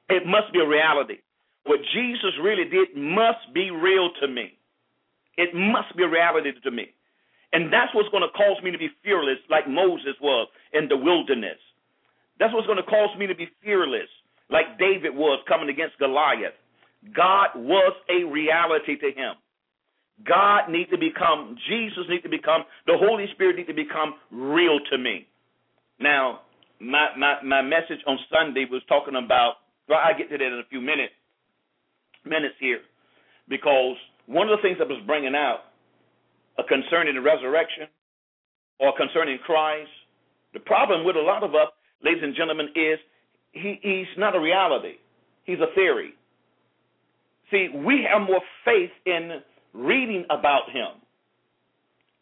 It 0.09 0.25
must 0.25 0.53
be 0.53 0.61
a 0.61 0.67
reality. 0.67 1.17
What 1.65 1.81
Jesus 1.93 2.33
really 2.43 2.65
did 2.65 2.97
must 2.97 3.53
be 3.53 3.71
real 3.71 4.11
to 4.23 4.29
me. 4.29 4.57
It 5.37 5.55
must 5.55 5.95
be 5.97 6.05
a 6.05 6.09
reality 6.09 6.51
to 6.65 6.71
me. 6.71 6.95
And 7.53 7.73
that's 7.73 7.95
what's 7.95 8.09
going 8.11 8.23
to 8.23 8.33
cause 8.37 8.63
me 8.63 8.71
to 8.71 8.79
be 8.79 8.89
fearless, 9.03 9.39
like 9.49 9.69
Moses 9.69 10.15
was 10.21 10.49
in 10.73 10.89
the 10.89 10.97
wilderness. 10.97 11.59
That's 12.39 12.53
what's 12.53 12.67
going 12.67 12.83
to 12.83 12.89
cause 12.89 13.11
me 13.19 13.27
to 13.27 13.35
be 13.35 13.49
fearless, 13.65 14.09
like 14.51 14.79
David 14.79 15.15
was 15.15 15.41
coming 15.49 15.69
against 15.69 15.99
Goliath. 15.99 16.55
God 17.15 17.49
was 17.57 17.95
a 18.11 18.25
reality 18.25 18.97
to 18.99 19.09
him. 19.09 19.35
God 20.27 20.69
needs 20.69 20.91
to 20.91 20.99
become, 20.99 21.57
Jesus 21.69 22.05
needs 22.09 22.25
to 22.25 22.29
become, 22.29 22.65
the 22.87 22.99
Holy 22.99 23.27
Spirit 23.33 23.57
needs 23.57 23.69
to 23.69 23.75
become 23.75 24.15
real 24.31 24.79
to 24.91 24.99
me. 24.99 25.27
Now, 26.01 26.41
my, 26.81 27.09
my, 27.17 27.43
my 27.43 27.63
message 27.63 28.03
on 28.07 28.19
Sunday 28.31 28.67
was 28.71 28.83
talking 28.89 29.15
about, 29.15 29.63
well, 29.89 30.01
I'll 30.03 30.17
get 30.19 30.29
to 30.31 30.39
that 30.39 30.45
in 30.45 30.59
a 30.59 30.69
few 30.69 30.81
minutes 30.81 31.15
minutes 32.25 32.55
here 32.61 32.81
because 33.49 33.97
one 34.27 34.49
of 34.49 34.59
the 34.59 34.63
things 34.63 34.77
that 34.79 34.89
was 34.89 35.01
bringing 35.07 35.35
out 35.35 35.68
concerning 36.67 37.15
the 37.15 37.21
resurrection 37.21 37.87
or 38.81 38.93
concerning 38.97 39.39
Christ, 39.39 39.91
the 40.55 40.61
problem 40.61 41.05
with 41.05 41.17
a 41.17 41.21
lot 41.21 41.43
of 41.43 41.55
us, 41.55 41.69
ladies 42.03 42.23
and 42.23 42.35
gentlemen, 42.35 42.69
is 42.75 42.99
he, 43.53 43.79
he's 43.83 44.07
not 44.17 44.35
a 44.35 44.41
reality. 44.41 44.95
He's 45.45 45.59
a 45.61 45.73
theory. 45.75 46.15
See, 47.51 47.69
we 47.75 48.07
have 48.11 48.23
more 48.27 48.43
faith 48.65 48.91
in 49.07 49.41
reading 49.73 50.25
about 50.31 50.71
him. 50.73 51.01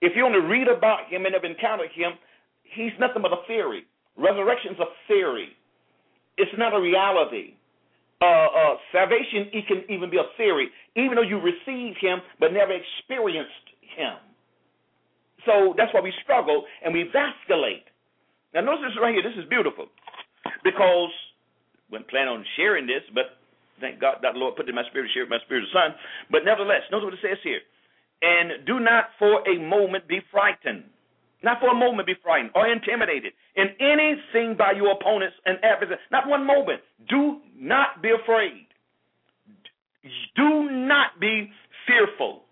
If 0.00 0.12
you 0.14 0.24
only 0.24 0.40
read 0.40 0.68
about 0.68 1.08
him 1.08 1.24
and 1.24 1.34
have 1.34 1.44
encountered 1.44 1.90
him, 1.94 2.12
he's 2.62 2.92
nothing 3.00 3.22
but 3.22 3.32
a 3.32 3.42
theory. 3.46 3.84
Resurrection 4.16 4.72
is 4.72 4.78
a 4.80 4.90
theory. 5.08 5.48
It's 6.36 6.52
not 6.58 6.74
a 6.74 6.80
reality 6.80 7.54
uh, 8.20 8.24
uh, 8.24 8.74
salvation 8.92 9.48
it 9.52 9.66
can 9.66 9.84
even 9.90 10.10
be 10.10 10.16
a 10.16 10.28
theory, 10.36 10.68
even 10.96 11.16
though 11.16 11.26
you 11.26 11.38
received 11.38 11.98
him 12.00 12.20
but 12.40 12.52
never 12.52 12.72
experienced 12.72 13.52
him. 13.96 14.16
So 15.46 15.74
that's 15.78 15.94
why 15.94 16.00
we 16.02 16.12
struggle 16.22 16.64
and 16.84 16.92
we 16.92 17.08
vacillate. 17.08 17.86
Now, 18.54 18.60
notice 18.62 18.90
this 18.90 18.98
right 19.00 19.14
here. 19.14 19.22
This 19.22 19.38
is 19.38 19.48
beautiful 19.48 19.86
because 20.64 21.14
when 21.88 22.04
planning 22.10 22.34
on 22.34 22.44
sharing 22.56 22.86
this, 22.86 23.02
but 23.14 23.38
thank 23.80 24.00
God 24.00 24.18
that 24.22 24.34
Lord 24.34 24.56
put 24.56 24.68
in 24.68 24.74
my 24.74 24.84
spirit 24.90 25.08
to 25.08 25.12
share 25.14 25.24
with 25.24 25.30
my 25.30 25.42
spirit 25.46 25.64
son. 25.72 25.94
But 26.30 26.44
nevertheless, 26.44 26.82
notice 26.90 27.08
what 27.08 27.14
it 27.14 27.24
says 27.24 27.40
here. 27.46 27.62
And 28.22 28.66
do 28.66 28.80
not 28.80 29.14
for 29.18 29.46
a 29.46 29.56
moment 29.60 30.08
be 30.08 30.20
frightened 30.32 30.90
not 31.42 31.60
for 31.60 31.68
a 31.68 31.74
moment 31.74 32.06
be 32.06 32.14
frightened 32.22 32.50
or 32.54 32.66
intimidated 32.66 33.32
in 33.54 33.66
anything 33.78 34.56
by 34.58 34.72
your 34.72 34.92
opponents 34.92 35.36
and 35.44 35.58
adversaries. 35.62 36.00
Not 36.10 36.28
one 36.28 36.46
moment. 36.46 36.80
Do 37.08 37.38
not 37.56 38.02
be 38.02 38.10
afraid. 38.10 38.66
Do 40.34 40.70
not 40.70 41.20
be 41.20 41.50
fearful. 41.86 42.42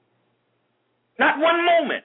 Not 1.18 1.38
one 1.38 1.64
moment. 1.64 2.04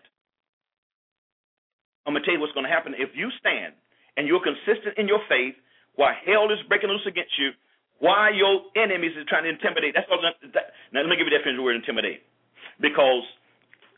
I'm 2.10 2.18
going 2.18 2.26
to 2.26 2.28
tell 2.28 2.34
you 2.34 2.42
what's 2.42 2.58
going 2.58 2.66
to 2.66 2.74
happen 2.74 2.98
if 2.98 3.14
you 3.14 3.30
stand 3.38 3.78
and 4.18 4.26
you're 4.26 4.42
consistent 4.42 4.98
in 4.98 5.06
your 5.06 5.22
faith 5.30 5.54
while 5.94 6.10
hell 6.26 6.50
is 6.50 6.58
breaking 6.66 6.90
loose 6.90 7.06
against 7.06 7.38
you, 7.38 7.54
while 8.02 8.34
your 8.34 8.66
enemies 8.74 9.14
are 9.14 9.30
trying 9.30 9.46
to 9.46 9.54
intimidate. 9.54 9.94
That's 9.94 10.10
all. 10.10 10.18
That, 10.26 10.74
now, 10.90 11.06
let 11.06 11.14
me 11.14 11.22
give 11.22 11.30
you 11.30 11.36
the 11.36 11.38
definition 11.38 11.62
of 11.62 11.62
the 11.62 11.68
word 11.70 11.78
intimidate. 11.78 12.26
Because 12.82 13.22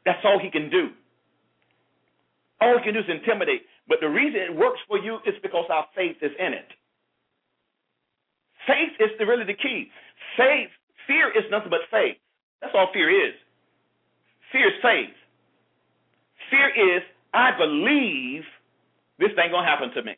that's 0.03 0.20
all 0.27 0.44
he 0.44 0.51
can 0.51 0.68
do. 0.68 0.91
All 2.60 2.75
he 2.75 2.84
can 2.84 3.00
do 3.00 3.00
is 3.00 3.08
intimidate. 3.08 3.63
But 3.88 4.03
the 4.03 4.12
reason 4.12 4.44
it 4.44 4.51
works 4.51 4.84
for 4.91 5.00
you 5.00 5.24
is 5.24 5.39
because 5.39 5.72
our 5.72 5.88
faith 5.96 6.20
is 6.20 6.36
in 6.36 6.51
it. 6.51 6.68
Faith 8.68 8.94
is 9.00 9.15
the, 9.18 9.25
really 9.25 9.48
the 9.48 9.56
key. 9.56 9.88
Faith, 10.36 10.74
fear 11.08 11.32
is 11.32 11.48
nothing 11.48 11.72
but 11.72 11.88
faith. 11.88 12.20
That's 12.60 12.75
all 12.75 12.91
fear 12.91 13.08
is. 13.08 13.39
Fear 14.51 14.68
is 14.68 14.77
faith. 14.84 15.15
Fear 16.51 16.68
is, 16.98 17.03
I 17.34 17.52
believe 17.58 18.44
this 19.20 19.32
thing 19.36 19.52
gonna 19.52 19.68
happen 19.68 19.92
to 19.92 20.04
me. 20.04 20.16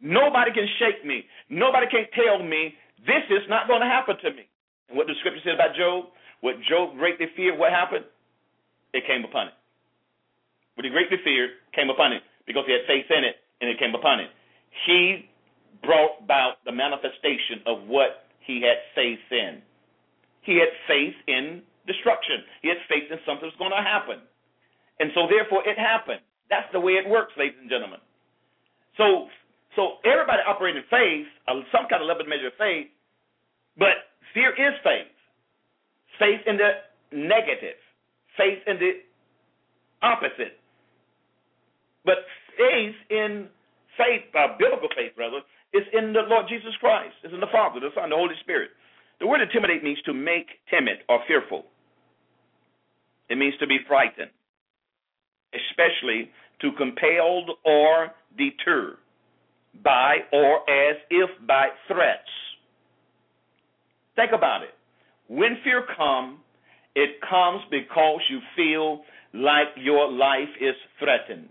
Nobody 0.00 0.52
can 0.52 0.66
shake 0.78 1.04
me. 1.04 1.24
Nobody 1.48 1.86
can 1.86 2.06
tell 2.14 2.42
me 2.42 2.74
this 3.06 3.24
is 3.30 3.48
not 3.48 3.68
gonna 3.68 3.86
happen 3.86 4.16
to 4.22 4.30
me. 4.30 4.48
And 4.88 4.96
what 4.96 5.06
the 5.06 5.14
scripture 5.20 5.40
said 5.44 5.54
about 5.54 5.76
Job, 5.76 6.06
what 6.40 6.56
Job 6.68 6.96
greatly 6.96 7.26
feared, 7.36 7.58
what 7.58 7.72
happened? 7.72 8.04
It 8.92 9.06
came 9.06 9.24
upon 9.24 9.48
it 9.48 9.54
what 10.76 10.84
he 10.84 10.92
greatly 10.92 11.16
feared 11.24 11.56
came 11.74 11.90
upon 11.90 12.12
him 12.12 12.20
because 12.46 12.64
he 12.68 12.72
had 12.72 12.84
faith 12.86 13.08
in 13.10 13.24
it 13.24 13.36
and 13.60 13.68
it 13.68 13.80
came 13.80 13.96
upon 13.96 14.20
him. 14.20 14.28
He 14.86 15.28
brought 15.82 16.20
about 16.22 16.60
the 16.64 16.72
manifestation 16.72 17.64
of 17.66 17.88
what 17.88 18.28
he 18.44 18.60
had 18.60 18.76
faith 18.94 19.24
in. 19.32 19.60
He 20.44 20.60
had 20.60 20.68
faith 20.86 21.16
in 21.26 21.64
destruction. 21.88 22.44
He 22.62 22.68
had 22.68 22.78
faith 22.88 23.10
in 23.10 23.18
something 23.26 23.48
was 23.48 23.56
going 23.58 23.72
to 23.72 23.82
happen. 23.82 24.20
And 25.00 25.10
so 25.14 25.26
therefore 25.28 25.66
it 25.68 25.78
happened. 25.78 26.20
That's 26.48 26.70
the 26.72 26.80
way 26.80 26.92
it 26.92 27.08
works, 27.08 27.32
ladies 27.36 27.58
and 27.60 27.68
gentlemen. 27.68 28.00
So 28.96 29.28
so 29.76 30.00
everybody 30.08 30.40
operating 30.46 30.82
in 30.82 30.88
faith, 30.88 31.28
some 31.70 31.84
kind 31.90 32.00
of 32.00 32.08
limited 32.08 32.28
measure 32.28 32.48
of 32.48 32.56
faith, 32.56 32.88
but 33.76 34.08
fear 34.32 34.56
is 34.56 34.72
faith. 34.82 35.12
Faith 36.18 36.40
in 36.46 36.56
the 36.56 36.80
negative. 37.12 37.76
Faith 38.36 38.64
in 38.66 38.80
the 38.80 39.04
opposite. 40.00 40.56
But 42.04 42.24
faith 42.56 42.96
in 43.10 43.48
faith, 44.00 44.24
uh, 44.32 44.56
biblical 44.58 44.88
faith, 44.96 45.12
rather, 45.18 45.44
is 45.74 45.84
in 45.92 46.12
the 46.12 46.24
Lord 46.24 46.46
Jesus 46.48 46.72
Christ, 46.80 47.16
is 47.24 47.32
in 47.32 47.40
the 47.40 47.52
Father, 47.52 47.80
the 47.80 47.90
Son, 47.94 48.08
the 48.08 48.16
Holy 48.16 48.36
Spirit. 48.40 48.70
The 49.20 49.26
word 49.26 49.40
intimidate 49.40 49.84
means 49.84 50.00
to 50.04 50.14
make 50.14 50.60
timid 50.70 51.04
or 51.08 51.20
fearful. 51.26 51.64
It 53.28 53.36
means 53.36 53.54
to 53.58 53.66
be 53.66 53.78
frightened, 53.88 54.30
especially 55.56 56.30
to 56.60 56.72
compel 56.72 57.44
or 57.64 58.08
deter 58.36 58.96
by 59.84 60.16
or 60.32 60.68
as 60.70 60.96
if 61.10 61.30
by 61.46 61.68
threats. 61.86 62.28
Think 64.14 64.32
about 64.32 64.62
it. 64.62 64.74
When 65.28 65.58
fear 65.62 65.84
comes, 65.96 66.38
it 66.94 67.20
comes 67.28 67.60
because 67.70 68.20
you 68.30 68.40
feel 68.56 69.02
like 69.34 69.68
your 69.76 70.10
life 70.10 70.48
is 70.60 70.74
threatened. 70.98 71.48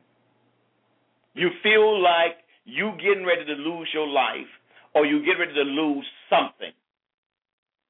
You 1.33 1.50
feel 1.62 2.01
like 2.01 2.38
you 2.65 2.93
getting 2.97 3.25
ready 3.25 3.45
to 3.45 3.53
lose 3.53 3.89
your 3.93 4.07
life 4.07 4.50
or 4.95 5.05
you 5.05 5.19
get 5.19 5.33
ready 5.33 5.53
to 5.53 5.62
lose 5.62 6.05
something. 6.29 6.71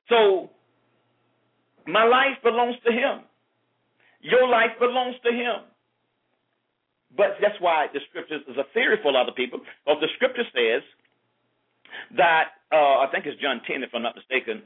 So 0.10 0.50
my 1.88 2.04
life 2.04 2.42
belongs 2.44 2.76
to 2.86 2.92
him. 2.92 3.24
Your 4.22 4.48
life 4.50 4.72
belongs 4.80 5.16
to 5.24 5.32
him. 5.32 5.64
But 7.16 7.40
that's 7.42 7.60
why 7.60 7.88
the 7.94 8.00
scripture 8.10 8.38
is 8.48 8.58
a 8.58 8.68
theory 8.74 8.98
for 9.02 9.10
a 9.10 9.12
lot 9.12 9.30
of 9.30 9.36
people. 9.36 9.60
Because 9.60 10.02
the 10.02 10.12
scripture 10.16 10.44
says 10.52 10.84
that 12.18 12.60
uh, 12.72 13.04
I 13.04 13.08
think 13.12 13.26
it's 13.26 13.40
John 13.42 13.62
10, 13.66 13.84
if 13.84 13.90
I'm 13.94 14.04
not 14.04 14.16
mistaken, 14.16 14.64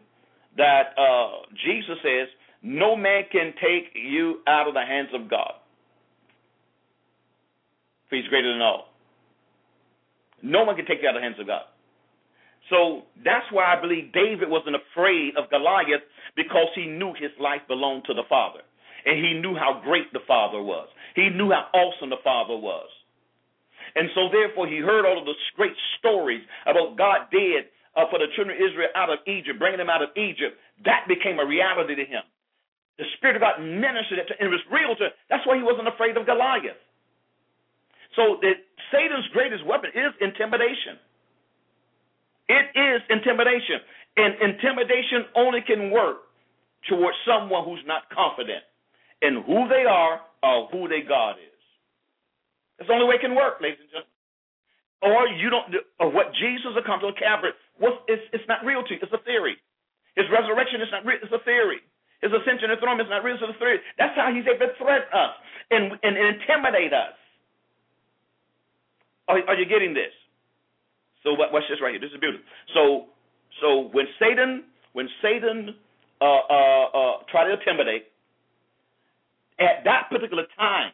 that 0.57 0.97
uh, 0.97 1.45
Jesus 1.65 1.97
says, 2.01 2.27
No 2.63 2.95
man 2.95 3.23
can 3.31 3.53
take 3.61 3.93
you 3.93 4.41
out 4.47 4.67
of 4.67 4.73
the 4.73 4.81
hands 4.81 5.09
of 5.13 5.29
God. 5.29 5.53
For 8.09 8.15
he's 8.15 8.27
greater 8.27 8.51
than 8.51 8.61
all. 8.61 8.89
No 10.41 10.63
one 10.63 10.75
can 10.75 10.85
take 10.85 11.01
you 11.01 11.09
out 11.09 11.15
of 11.15 11.21
the 11.21 11.27
hands 11.27 11.39
of 11.39 11.45
God. 11.45 11.69
So 12.69 13.03
that's 13.25 13.45
why 13.51 13.75
I 13.75 13.81
believe 13.81 14.13
David 14.13 14.49
wasn't 14.49 14.75
afraid 14.77 15.37
of 15.37 15.49
Goliath 15.49 16.05
because 16.35 16.69
he 16.75 16.85
knew 16.85 17.13
his 17.13 17.31
life 17.39 17.61
belonged 17.67 18.03
to 18.05 18.13
the 18.13 18.23
Father. 18.29 18.61
And 19.05 19.23
he 19.23 19.33
knew 19.33 19.55
how 19.55 19.81
great 19.83 20.11
the 20.13 20.19
Father 20.27 20.61
was. 20.61 20.87
He 21.15 21.29
knew 21.29 21.51
how 21.51 21.67
awesome 21.73 22.09
the 22.09 22.21
Father 22.23 22.55
was. 22.55 22.89
And 23.95 24.09
so 24.13 24.29
therefore 24.31 24.67
he 24.67 24.77
heard 24.77 25.05
all 25.05 25.17
of 25.17 25.25
those 25.25 25.39
great 25.55 25.73
stories 25.97 26.41
about 26.65 26.97
God 26.97 27.29
did 27.31 27.65
uh, 27.95 28.05
for 28.09 28.19
the 28.19 28.29
children 28.35 28.57
of 28.57 28.61
Israel 28.61 28.89
out 28.95 29.09
of 29.09 29.19
Egypt, 29.25 29.57
bringing 29.57 29.79
them 29.79 29.89
out 29.89 30.01
of 30.01 30.09
Egypt. 30.15 30.57
That 30.85 31.07
became 31.07 31.39
a 31.39 31.45
reality 31.45 31.95
to 31.95 32.05
him. 32.05 32.21
The 32.97 33.05
Spirit 33.17 33.39
of 33.39 33.41
God 33.41 33.63
ministered 33.63 34.19
it 34.19 34.27
to 34.29 34.35
him. 34.37 34.51
It 34.51 34.59
was 34.59 34.65
real 34.69 34.93
to 34.93 35.09
him. 35.09 35.15
That's 35.29 35.45
why 35.47 35.57
he 35.57 35.63
wasn't 35.63 35.87
afraid 35.87 36.17
of 36.17 36.27
Goliath. 36.27 36.77
So 38.15 38.37
that 38.43 38.59
Satan's 38.91 39.27
greatest 39.31 39.65
weapon 39.65 39.89
is 39.95 40.11
intimidation. 40.19 40.99
It 42.49 42.65
is 42.75 42.99
intimidation. 43.09 43.79
And 44.17 44.35
intimidation 44.41 45.31
only 45.35 45.61
can 45.61 45.91
work 45.91 46.27
towards 46.89 47.15
someone 47.25 47.63
who's 47.63 47.83
not 47.85 48.09
confident 48.11 48.63
in 49.21 49.43
who 49.45 49.67
they 49.69 49.85
are 49.87 50.21
or 50.43 50.67
who 50.71 50.87
their 50.87 51.05
God 51.05 51.35
is. 51.39 51.61
That's 52.77 52.87
the 52.87 52.95
only 52.95 53.07
way 53.07 53.19
it 53.19 53.25
can 53.25 53.35
work, 53.35 53.59
ladies 53.59 53.79
and 53.83 53.91
gentlemen. 53.91 54.17
Or 54.99 55.27
you 55.27 55.47
don't, 55.47 55.67
or 55.99 56.11
what 56.11 56.35
Jesus 56.35 56.75
accomplished 56.75 57.15
on 57.15 57.19
Calvary, 57.19 57.55
was, 57.79 57.95
it's, 58.07 58.23
it's 58.35 58.47
not 58.47 58.63
real 58.67 58.83
to 58.83 58.91
you. 58.91 58.99
It's 58.99 59.15
a 59.15 59.23
theory. 59.23 59.55
His 60.15 60.27
resurrection 60.27 60.83
is 60.83 60.91
not 60.91 61.07
real. 61.07 61.19
It's 61.23 61.31
a 61.31 61.43
theory. 61.47 61.79
His 62.19 62.35
ascension 62.35 62.67
and 62.67 62.79
throne 62.83 62.99
is 62.99 63.07
not 63.07 63.23
real. 63.23 63.39
It's 63.39 63.47
a 63.47 63.59
theory. 63.59 63.79
That's 63.95 64.15
how 64.15 64.31
he's 64.31 64.43
able 64.43 64.67
to 64.67 64.75
threaten 64.75 65.07
us 65.15 65.33
and, 65.71 65.95
and, 66.03 66.13
and 66.19 66.35
intimidate 66.35 66.91
us. 66.91 67.15
Are, 69.31 69.39
are 69.47 69.55
you 69.55 69.67
getting 69.67 69.95
this? 69.95 70.11
So 71.23 71.35
what's 71.35 71.67
this 71.69 71.79
right 71.83 71.91
here. 71.91 71.99
This 71.99 72.11
is 72.11 72.19
beautiful. 72.19 72.45
So 72.73 73.11
so 73.61 73.89
when 73.91 74.07
Satan 74.19 74.63
when 74.93 75.07
Satan 75.21 75.75
uh, 76.21 76.25
uh, 76.25 76.85
uh, 76.91 77.13
tried 77.31 77.47
to 77.47 77.59
intimidate, 77.59 78.07
at 79.59 79.83
that 79.83 80.09
particular 80.09 80.45
time, 80.57 80.91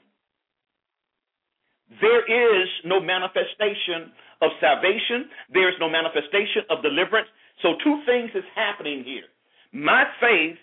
there 2.02 2.26
is 2.26 2.68
no 2.84 3.00
manifestation 3.00 4.12
of 4.42 4.52
salvation. 4.60 5.30
There 5.54 5.70
is 5.70 5.76
no 5.80 5.90
manifestation 5.90 6.66
of 6.70 6.82
deliverance. 6.82 7.30
So 7.62 7.78
two 7.84 8.02
things 8.06 8.32
is 8.34 8.44
happening 8.56 9.04
here. 9.06 9.30
My 9.72 10.04
faith, 10.20 10.58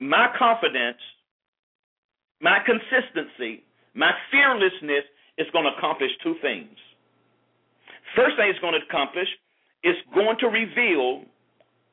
my 0.00 0.32
confidence, 0.38 0.98
my 2.40 2.58
consistency, 2.64 3.62
my 3.94 4.12
fearlessness 4.30 5.04
is 5.38 5.46
going 5.52 5.64
to 5.64 5.76
accomplish 5.76 6.10
two 6.22 6.34
things. 6.40 6.74
First 8.16 8.36
thing 8.36 8.48
it's 8.48 8.58
going 8.60 8.74
to 8.74 8.84
accomplish 8.86 9.28
is 9.82 9.96
going 10.14 10.36
to 10.40 10.46
reveal 10.48 11.24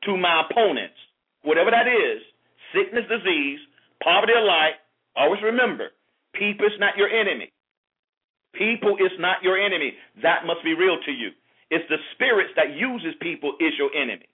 to 0.04 0.16
my 0.16 0.42
opponents, 0.48 0.98
whatever 1.42 1.70
that 1.70 1.86
is, 1.86 2.22
sickness, 2.74 3.04
disease, 3.06 3.60
poverty, 4.02 4.32
or 4.34 4.44
always 5.16 5.42
remember, 5.42 5.90
people 6.34 6.66
is 6.66 6.78
not 6.78 6.96
your 6.96 7.08
enemy. 7.08 7.52
People 8.54 8.96
is 8.96 9.12
not 9.18 9.42
your 9.42 9.56
enemy. 9.56 9.94
That 10.22 10.44
must 10.44 10.62
be 10.62 10.74
real 10.74 11.00
to 11.04 11.12
you. 11.12 11.30
It's 11.70 11.88
the 11.88 11.96
spirits 12.12 12.52
that 12.56 12.76
uses 12.76 13.16
people 13.20 13.56
is 13.60 13.72
your 13.78 13.88
enemy. 13.96 14.28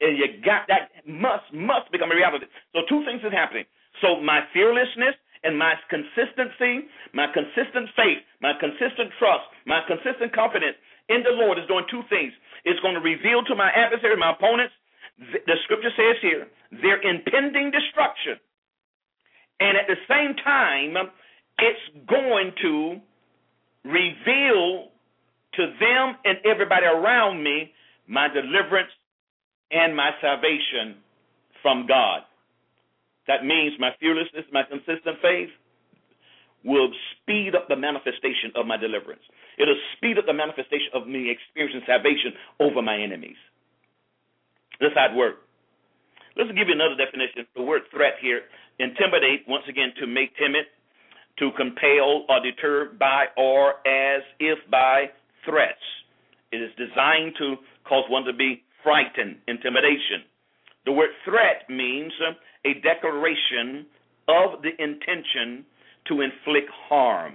And 0.00 0.16
you 0.16 0.40
got 0.40 0.64
that 0.72 0.94
must 1.04 1.52
must 1.52 1.90
become 1.92 2.12
a 2.12 2.16
reality. 2.16 2.46
So 2.72 2.86
two 2.88 3.04
things 3.04 3.20
is 3.20 3.32
happening. 3.34 3.66
So 4.00 4.20
my 4.22 4.40
fearlessness 4.54 5.18
and 5.44 5.58
my 5.58 5.74
consistency, 5.90 6.86
my 7.12 7.26
consistent 7.34 7.90
faith, 7.98 8.22
my 8.40 8.54
consistent 8.58 9.10
trust, 9.18 9.44
my 9.66 9.82
consistent 9.86 10.32
confidence 10.32 10.78
in 11.08 11.22
the 11.22 11.34
Lord 11.34 11.58
is 11.58 11.66
doing 11.66 11.84
two 11.90 12.02
things. 12.08 12.32
It's 12.64 12.80
going 12.80 12.94
to 12.94 13.04
reveal 13.04 13.42
to 13.44 13.54
my 13.54 13.70
adversary, 13.74 14.16
my 14.16 14.32
opponents, 14.32 14.74
the 15.18 15.56
scripture 15.64 15.92
says 15.98 16.16
here, 16.22 16.46
their 16.70 17.02
impending 17.02 17.70
destruction. 17.74 18.38
And 19.60 19.76
at 19.76 19.86
the 19.86 19.98
same 20.08 20.36
time, 20.44 20.94
it's 21.58 22.06
going 22.08 22.52
to 22.62 23.00
reveal 23.84 24.88
to 25.54 25.62
them 25.80 26.16
and 26.24 26.38
everybody 26.44 26.86
around 26.86 27.42
me 27.42 27.72
my 28.06 28.28
deliverance 28.28 28.90
and 29.70 29.94
my 29.96 30.10
salvation 30.20 30.96
from 31.62 31.86
God. 31.86 32.22
That 33.26 33.44
means 33.44 33.74
my 33.78 33.90
fearlessness, 34.00 34.44
my 34.52 34.62
consistent 34.64 35.20
faith 35.20 35.50
will 36.64 36.88
speed 37.12 37.54
up 37.54 37.68
the 37.68 37.76
manifestation 37.76 38.50
of 38.56 38.66
my 38.66 38.76
deliverance. 38.76 39.22
It'll 39.58 39.78
speed 39.96 40.18
up 40.18 40.26
the 40.26 40.32
manifestation 40.32 40.88
of 40.94 41.06
me 41.06 41.30
experiencing 41.30 41.82
salvation 41.86 42.32
over 42.58 42.80
my 42.82 42.96
enemies. 42.96 43.38
This 44.80 44.90
how 44.94 45.12
it 45.12 45.16
works. 45.16 45.42
Let's 46.36 46.50
give 46.54 46.70
you 46.70 46.74
another 46.74 46.94
definition. 46.94 47.46
The 47.54 47.62
word 47.62 47.82
threat 47.90 48.14
here 48.22 48.46
intimidate, 48.78 49.44
once 49.48 49.64
again, 49.68 49.92
to 50.00 50.06
make 50.06 50.36
timid, 50.36 50.66
to 51.38 51.50
compel 51.56 52.26
or 52.28 52.40
deter 52.42 52.92
by 52.98 53.26
or 53.36 53.86
as 53.86 54.22
if 54.40 54.58
by 54.70 55.06
threats. 55.44 55.82
It 56.50 56.58
is 56.58 56.70
designed 56.76 57.34
to 57.38 57.56
cause 57.84 58.04
one 58.08 58.24
to 58.24 58.32
be 58.32 58.62
frightened, 58.82 59.36
intimidation. 59.46 60.24
The 60.86 60.92
word 60.92 61.10
threat 61.24 61.68
means 61.68 62.12
uh, 62.26 62.32
a 62.64 62.80
declaration 62.80 63.86
of 64.28 64.62
the 64.62 64.70
intention 64.82 65.64
to 66.08 66.22
inflict 66.22 66.70
harm, 66.88 67.34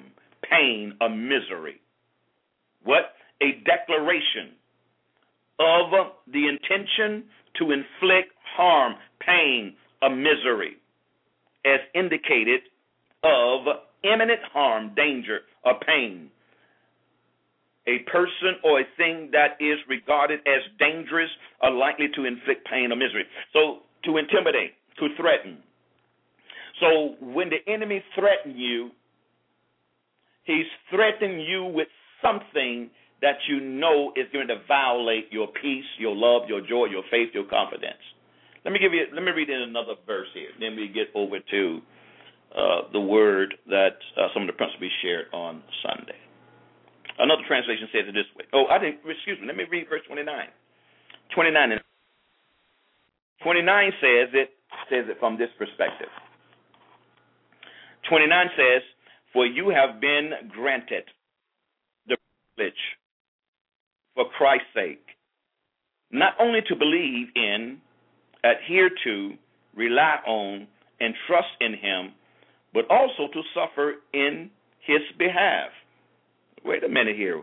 pain, 0.49 0.93
or 0.99 1.09
misery. 1.09 1.79
What? 2.83 3.13
A 3.41 3.61
declaration 3.63 4.55
of 5.59 5.91
the 6.27 6.47
intention 6.47 7.25
to 7.59 7.71
inflict 7.71 8.33
harm, 8.55 8.95
pain, 9.19 9.75
or 10.01 10.09
misery, 10.09 10.77
as 11.65 11.79
indicated 11.93 12.61
of 13.23 13.61
imminent 14.03 14.41
harm, 14.51 14.91
danger, 14.95 15.41
or 15.63 15.75
pain. 15.85 16.29
A 17.87 17.99
person 18.09 18.59
or 18.63 18.79
a 18.79 18.83
thing 18.97 19.29
that 19.31 19.57
is 19.59 19.77
regarded 19.89 20.39
as 20.47 20.61
dangerous 20.79 21.29
or 21.61 21.71
likely 21.71 22.07
to 22.15 22.25
inflict 22.25 22.65
pain 22.67 22.91
or 22.91 22.95
misery. 22.95 23.25
So, 23.51 23.79
to 24.05 24.17
intimidate, 24.17 24.73
to 24.99 25.07
threaten. 25.17 25.57
So 26.79 27.15
when 27.21 27.49
the 27.49 27.71
enemy 27.71 28.03
threatens 28.15 28.55
you, 28.57 28.91
he's 30.43 30.65
threatening 30.89 31.39
you 31.39 31.65
with 31.65 31.87
something 32.21 32.89
that 33.21 33.37
you 33.47 33.59
know 33.59 34.11
is 34.15 34.25
going 34.33 34.47
to 34.47 34.57
violate 34.67 35.31
your 35.31 35.47
peace, 35.47 35.85
your 35.97 36.15
love, 36.15 36.49
your 36.49 36.61
joy, 36.61 36.85
your 36.85 37.03
faith, 37.09 37.29
your 37.33 37.45
confidence. 37.45 38.01
Let 38.65 38.71
me 38.71 38.79
give 38.79 38.93
you. 38.93 39.05
Let 39.13 39.23
me 39.23 39.31
read 39.31 39.49
in 39.49 39.61
another 39.61 39.95
verse 40.07 40.27
here. 40.33 40.49
Then 40.59 40.75
we 40.75 40.87
get 40.87 41.07
over 41.15 41.39
to 41.39 41.79
uh, 42.55 42.81
the 42.91 42.99
word 42.99 43.55
that 43.67 43.99
uh, 44.17 44.27
some 44.33 44.43
of 44.43 44.47
the 44.47 44.53
principles 44.53 44.91
shared 45.01 45.25
on 45.33 45.63
Sunday. 45.83 46.19
Another 47.19 47.43
translation 47.47 47.87
says 47.91 48.07
it 48.07 48.13
this 48.13 48.29
way. 48.35 48.45
Oh, 48.53 48.65
I 48.71 48.79
didn't. 48.79 49.03
Excuse 49.05 49.39
me. 49.39 49.47
Let 49.47 49.57
me 49.57 49.65
read 49.69 49.87
verse 49.89 50.01
twenty-nine. 50.07 50.49
Twenty-nine. 51.35 51.71
And 51.73 51.81
29 53.43 53.91
says 53.99 54.29
it 54.33 54.49
says 54.89 55.05
it 55.09 55.17
from 55.19 55.37
this 55.37 55.49
perspective. 55.57 56.07
29 58.09 58.47
says, 58.55 58.81
For 59.33 59.45
you 59.45 59.69
have 59.69 59.99
been 59.99 60.31
granted 60.49 61.03
the 62.07 62.17
privilege 62.55 62.79
for 64.15 64.25
Christ's 64.37 64.67
sake, 64.73 65.05
not 66.11 66.33
only 66.39 66.59
to 66.67 66.75
believe 66.75 67.27
in, 67.35 67.79
adhere 68.43 68.89
to, 69.03 69.33
rely 69.75 70.17
on, 70.25 70.67
and 70.99 71.13
trust 71.27 71.47
in 71.59 71.73
Him, 71.73 72.13
but 72.73 72.89
also 72.89 73.31
to 73.31 73.41
suffer 73.53 73.95
in 74.13 74.49
His 74.85 75.01
behalf. 75.17 75.69
Wait 76.65 76.83
a 76.83 76.89
minute 76.89 77.15
here. 77.15 77.41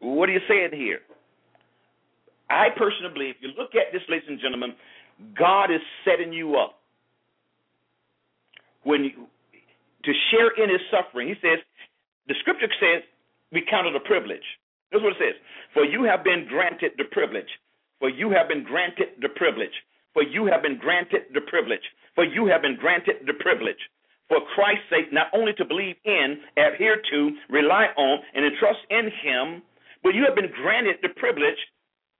What 0.00 0.28
are 0.28 0.32
you 0.32 0.40
saying 0.48 0.70
here? 0.72 1.00
I 2.50 2.68
personally 2.76 3.12
believe, 3.12 3.34
if 3.38 3.42
you 3.42 3.48
look 3.56 3.74
at 3.74 3.92
this, 3.92 4.02
ladies 4.08 4.28
and 4.28 4.40
gentlemen, 4.40 4.74
God 5.38 5.70
is 5.70 5.80
setting 6.04 6.32
you 6.32 6.56
up 6.56 6.78
when 8.82 9.04
you, 9.04 9.10
to 10.04 10.12
share 10.30 10.50
in 10.62 10.70
His 10.70 10.80
suffering. 10.90 11.28
He 11.28 11.34
says, 11.40 11.58
the 12.28 12.34
Scripture 12.40 12.68
says, 12.80 13.02
we 13.52 13.62
count 13.68 13.86
it 13.86 13.96
a 13.96 14.00
privilege. 14.00 14.44
That's 14.92 15.02
what 15.02 15.12
it 15.12 15.18
says. 15.18 15.40
For 15.72 15.84
you 15.84 16.04
have 16.04 16.22
been 16.22 16.46
granted 16.48 16.92
the 16.98 17.04
privilege. 17.10 17.48
For 18.00 18.08
you 18.08 18.30
have 18.30 18.48
been 18.48 18.64
granted 18.64 19.20
the 19.20 19.28
privilege. 19.28 19.74
For 20.12 20.22
you 20.22 20.46
have 20.46 20.62
been 20.62 20.78
granted 20.78 21.22
the 21.32 21.40
privilege. 21.40 21.84
For 22.14 22.24
you 22.24 22.46
have 22.46 22.62
been 22.62 22.76
granted 22.76 23.26
the 23.26 23.34
privilege. 23.34 23.80
For 24.28 24.38
Christ's 24.54 24.88
sake, 24.88 25.12
not 25.12 25.26
only 25.34 25.52
to 25.54 25.64
believe 25.64 25.96
in, 26.04 26.38
adhere 26.56 26.96
to, 27.10 27.30
rely 27.50 27.86
on, 27.96 28.18
and 28.34 28.44
entrust 28.44 28.80
in 28.90 29.10
Him, 29.22 29.62
but 30.02 30.14
you 30.14 30.24
have 30.24 30.34
been 30.34 30.50
granted 30.62 30.96
the 31.02 31.10
privilege, 31.16 31.58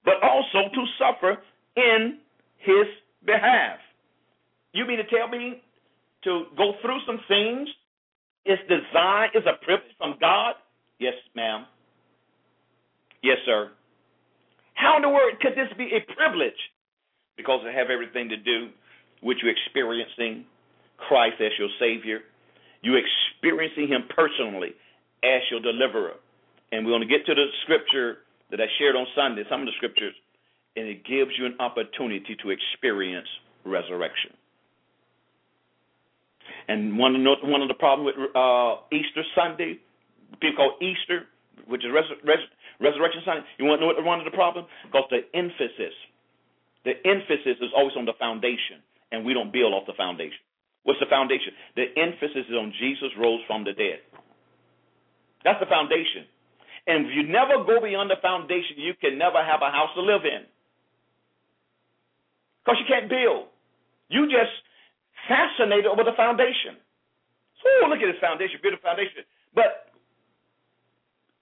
but 0.05 0.23
also 0.23 0.69
to 0.75 0.85
suffer 0.99 1.39
in 1.77 2.19
His 2.59 2.87
behalf. 3.25 3.79
You 4.73 4.87
mean 4.87 4.99
to 4.99 5.05
tell 5.05 5.29
me 5.29 5.63
to 6.25 6.45
go 6.57 6.75
through 6.83 6.99
some 7.07 7.21
things 7.29 7.69
is 8.45 8.59
designed, 8.69 9.33
is 9.35 9.45
a 9.47 9.65
privilege 9.65 9.95
from 9.97 10.17
God? 10.21 10.55
Yes, 10.99 11.15
ma'am. 11.35 11.65
Yes, 13.23 13.39
sir. 13.47 13.71
How 14.75 14.97
in 14.97 15.03
the 15.03 15.09
world 15.09 15.39
could 15.41 15.55
this 15.55 15.71
be 15.79 15.91
a 15.95 16.03
privilege? 16.15 16.59
Because 17.37 17.63
it 17.65 17.75
have 17.75 17.91
everything 17.91 18.29
to 18.29 18.37
do 18.37 18.71
with 19.23 19.39
you 19.43 19.51
experiencing 19.51 20.45
Christ 20.99 21.41
as 21.41 21.53
your 21.59 21.71
Savior. 21.81 22.21
You 22.83 22.99
experiencing 22.99 23.89
Him 23.89 24.05
personally 24.15 24.75
as 25.25 25.43
your 25.51 25.61
deliverer. 25.61 26.21
And 26.71 26.85
we're 26.85 26.93
going 26.93 27.07
to 27.07 27.11
get 27.11 27.25
to 27.27 27.35
the 27.35 27.47
scripture 27.65 28.19
that 28.51 28.61
I 28.61 28.67
shared 28.79 28.95
on 28.95 29.07
Sunday, 29.17 29.43
some 29.49 29.61
of 29.61 29.67
the 29.67 29.73
scriptures, 29.77 30.15
and 30.77 30.87
it 30.87 31.05
gives 31.05 31.31
you 31.39 31.47
an 31.47 31.57
opportunity 31.61 32.37
to 32.43 32.51
experience 32.51 33.29
resurrection. 33.65 34.35
And 36.69 36.99
one 36.99 37.15
of 37.17 37.23
the, 37.23 37.47
one 37.47 37.63
of 37.63 37.69
the 37.69 37.75
problems 37.75 38.15
with 38.17 38.37
uh, 38.37 38.77
Easter 38.93 39.23
Sunday, 39.35 39.79
people 40.41 40.57
call 40.57 40.77
Easter, 40.81 41.27
which 41.67 41.85
is 41.85 41.91
res- 41.93 42.19
res- 42.25 42.51
Resurrection 42.81 43.23
Sunday. 43.25 43.45
You 43.59 43.67
want 43.67 43.79
to 43.79 43.83
know 43.83 43.91
what 43.93 43.97
the 43.97 44.07
one 44.07 44.19
of 44.19 44.27
the 44.27 44.35
problem? 44.35 44.67
Because 44.87 45.07
the 45.11 45.23
emphasis, 45.37 45.95
the 46.85 46.99
emphasis 47.07 47.59
is 47.63 47.71
always 47.77 47.97
on 47.97 48.05
the 48.05 48.17
foundation, 48.19 48.83
and 49.13 49.25
we 49.25 49.35
don't 49.35 49.53
build 49.53 49.73
off 49.73 49.87
the 49.87 49.97
foundation. 49.97 50.43
What's 50.85 51.01
the 51.01 51.09
foundation? 51.09 51.55
The 51.77 51.89
emphasis 51.97 52.45
is 52.49 52.57
on 52.57 52.73
Jesus 52.79 53.09
rose 53.19 53.41
from 53.47 53.65
the 53.65 53.73
dead. 53.73 54.05
That's 55.45 55.61
the 55.61 55.71
foundation. 55.71 56.29
And 56.87 57.07
if 57.09 57.13
you 57.17 57.25
never 57.25 57.65
go 57.65 57.81
beyond 57.81 58.11
the 58.11 58.21
foundation, 58.21 58.77
you 58.77 58.93
can 59.01 59.17
never 59.17 59.41
have 59.41 59.63
a 59.65 59.73
house 59.73 59.89
to 59.97 60.03
live 60.03 60.25
in. 60.29 60.45
Because 62.61 62.81
you 62.81 62.89
can't 62.89 63.09
build. 63.09 63.49
You 64.09 64.29
just 64.29 64.53
fascinated 65.29 65.87
over 65.87 66.05
the 66.05 66.17
foundation. 66.17 66.77
So 67.65 67.89
look 67.89 68.01
at 68.01 68.09
this 68.13 68.21
foundation, 68.21 68.61
beautiful 68.61 68.85
foundation. 68.85 69.25
But 69.57 69.94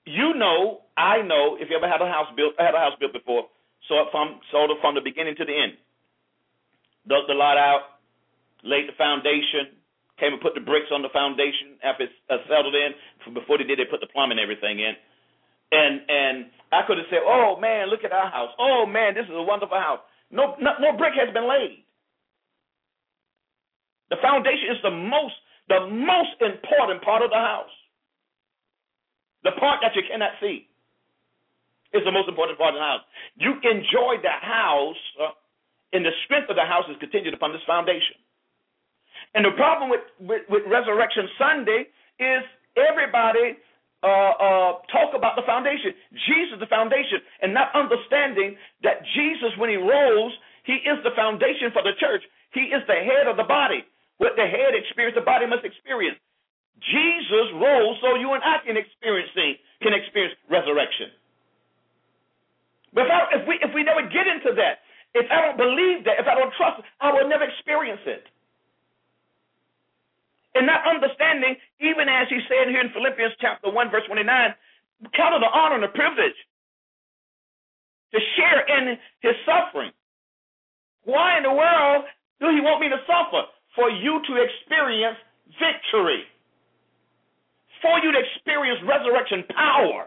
you 0.05 0.35
know, 0.35 0.83
I 0.97 1.23
know, 1.23 1.57
if 1.59 1.71
you 1.71 1.77
ever 1.77 1.89
had 1.89 2.03
a 2.03 2.11
house 2.11 2.29
built, 2.37 2.55
I 2.59 2.65
had 2.65 2.75
a 2.75 2.83
house 2.83 2.99
built 2.99 3.13
before, 3.13 3.47
saw 3.89 4.07
it 4.07 4.09
from 4.11 4.41
sort 4.51 4.71
of 4.71 4.79
from 4.81 4.95
the 4.95 5.01
beginning 5.01 5.37
to 5.39 5.45
the 5.45 5.55
end. 5.55 5.79
Dug 7.07 7.27
the 7.27 7.35
lot 7.35 7.59
out, 7.59 8.03
laid 8.63 8.89
the 8.89 8.97
foundation, 8.99 9.79
came 10.19 10.33
and 10.35 10.43
put 10.43 10.55
the 10.55 10.63
bricks 10.63 10.91
on 10.95 11.03
the 11.03 11.11
foundation 11.11 11.79
after 11.83 12.07
it's 12.07 12.15
uh, 12.31 12.39
settled 12.47 12.75
in. 12.75 12.95
Before 13.35 13.59
they 13.59 13.67
did, 13.67 13.79
they 13.79 13.91
put 13.91 13.99
the 13.99 14.11
plumbing 14.11 14.39
and 14.39 14.45
everything 14.45 14.79
in. 14.79 14.95
And 15.73 15.95
and 16.07 16.37
I 16.71 16.87
could 16.87 16.99
have 16.99 17.09
said, 17.11 17.25
"Oh 17.25 17.59
man, 17.59 17.89
look 17.89 18.05
at 18.05 18.13
our 18.13 18.31
house. 18.31 18.53
Oh 18.59 18.85
man, 18.87 19.15
this 19.15 19.25
is 19.25 19.35
a 19.35 19.43
wonderful 19.43 19.79
house." 19.79 20.01
No, 20.31 20.55
no, 20.61 20.79
no 20.79 20.97
brick 20.97 21.15
has 21.17 21.33
been 21.33 21.49
laid. 21.49 21.85
The 24.11 24.21
foundation 24.21 24.69
is 24.71 24.81
the 24.85 24.93
most 24.93 25.35
the 25.69 25.89
most 25.89 26.37
important 26.45 27.03
part 27.03 27.23
of 27.23 27.31
the 27.31 27.41
house. 27.41 27.73
The 29.45 29.53
part 29.59 29.81
that 29.83 29.95
you 29.95 30.03
cannot 30.09 30.39
see 30.41 30.69
is 31.93 32.03
the 32.05 32.13
most 32.13 32.29
important 32.29 32.59
part 32.59 32.75
of 32.75 32.81
the 32.81 32.87
house. 32.87 33.05
You 33.37 33.59
enjoy 33.59 34.23
the 34.23 34.33
house, 34.41 35.03
uh, 35.21 35.37
and 35.93 36.05
the 36.05 36.15
strength 36.25 36.49
of 36.49 36.57
the 36.57 36.65
house 36.65 36.89
is 36.89 36.97
continued 37.01 37.35
upon 37.35 37.53
this 37.53 37.61
foundation. 37.67 38.17
And 39.35 39.45
the 39.45 39.53
problem 39.57 39.91
with, 39.91 40.05
with, 40.21 40.43
with 40.49 40.63
Resurrection 40.69 41.29
Sunday 41.37 41.89
is 42.21 42.43
everybody 42.77 43.61
uh, 44.03 44.09
uh, 44.09 44.71
talk 44.91 45.15
about 45.15 45.37
the 45.37 45.47
foundation. 45.47 45.95
Jesus, 46.27 46.59
the 46.61 46.67
foundation, 46.67 47.21
and 47.41 47.55
not 47.55 47.71
understanding 47.75 48.57
that 48.83 49.05
Jesus, 49.15 49.53
when 49.57 49.71
he 49.71 49.77
rose, 49.77 50.33
he 50.65 50.81
is 50.85 50.99
the 51.05 51.15
foundation 51.15 51.71
for 51.73 51.83
the 51.83 51.95
church. 52.01 52.23
He 52.53 52.73
is 52.73 52.83
the 52.87 52.99
head 52.99 53.29
of 53.29 53.37
the 53.37 53.47
body. 53.47 53.85
What 54.19 54.37
the 54.37 54.47
head 54.47 54.77
experiences, 54.77 55.21
the 55.21 55.27
body 55.27 55.47
must 55.47 55.65
experience. 55.65 56.19
Jesus 56.91 57.47
rose 57.61 57.97
so 58.03 58.17
you 58.19 58.33
and 58.35 58.43
I 58.43 58.59
can 58.65 58.77
experience 58.77 59.31
can 59.83 59.95
experience 59.95 60.35
resurrection. 60.51 61.15
But 62.95 63.07
if, 63.07 63.11
I, 63.11 63.21
if 63.39 63.43
we 63.49 63.55
if 63.63 63.71
we 63.75 63.83
never 63.83 64.03
get 64.03 64.27
into 64.27 64.55
that, 64.59 64.83
if 65.15 65.27
I 65.31 65.47
don't 65.47 65.59
believe 65.59 66.05
that, 66.05 66.19
if 66.19 66.27
I 66.27 66.35
don't 66.35 66.53
trust, 66.59 66.83
I 67.01 67.13
will 67.13 67.29
never 67.29 67.45
experience 67.45 68.03
it. 68.07 68.25
And 70.55 70.69
not 70.69 70.85
understanding, 70.85 71.57
even 71.81 72.13
as 72.13 72.29
he 72.29 72.37
said 72.45 72.69
here 72.69 72.85
in 72.85 72.93
Philippians 72.93 73.33
chapter 73.41 73.73
1, 73.73 73.89
verse 73.89 74.05
29, 74.05 74.29
count 75.17 75.33
it 75.33 75.41
the 75.41 75.49
honor 75.49 75.81
and 75.81 75.85
the 75.85 75.95
privilege 75.97 76.37
to 78.13 78.21
share 78.37 78.61
in 78.69 79.01
his 79.25 79.33
suffering. 79.49 79.97
Why 81.09 81.41
in 81.41 81.49
the 81.49 81.57
world 81.57 82.05
do 82.37 82.53
he 82.53 82.61
want 82.61 82.85
me 82.85 82.93
to 82.93 83.01
suffer? 83.09 83.49
for 83.75 83.91
you 83.91 84.21
to 84.29 84.33
experience 84.37 85.17
victory, 85.57 86.25
for 87.83 87.99
you 88.01 88.15
to 88.15 88.19
experience 88.19 88.81
resurrection 88.87 89.45
power, 89.51 90.07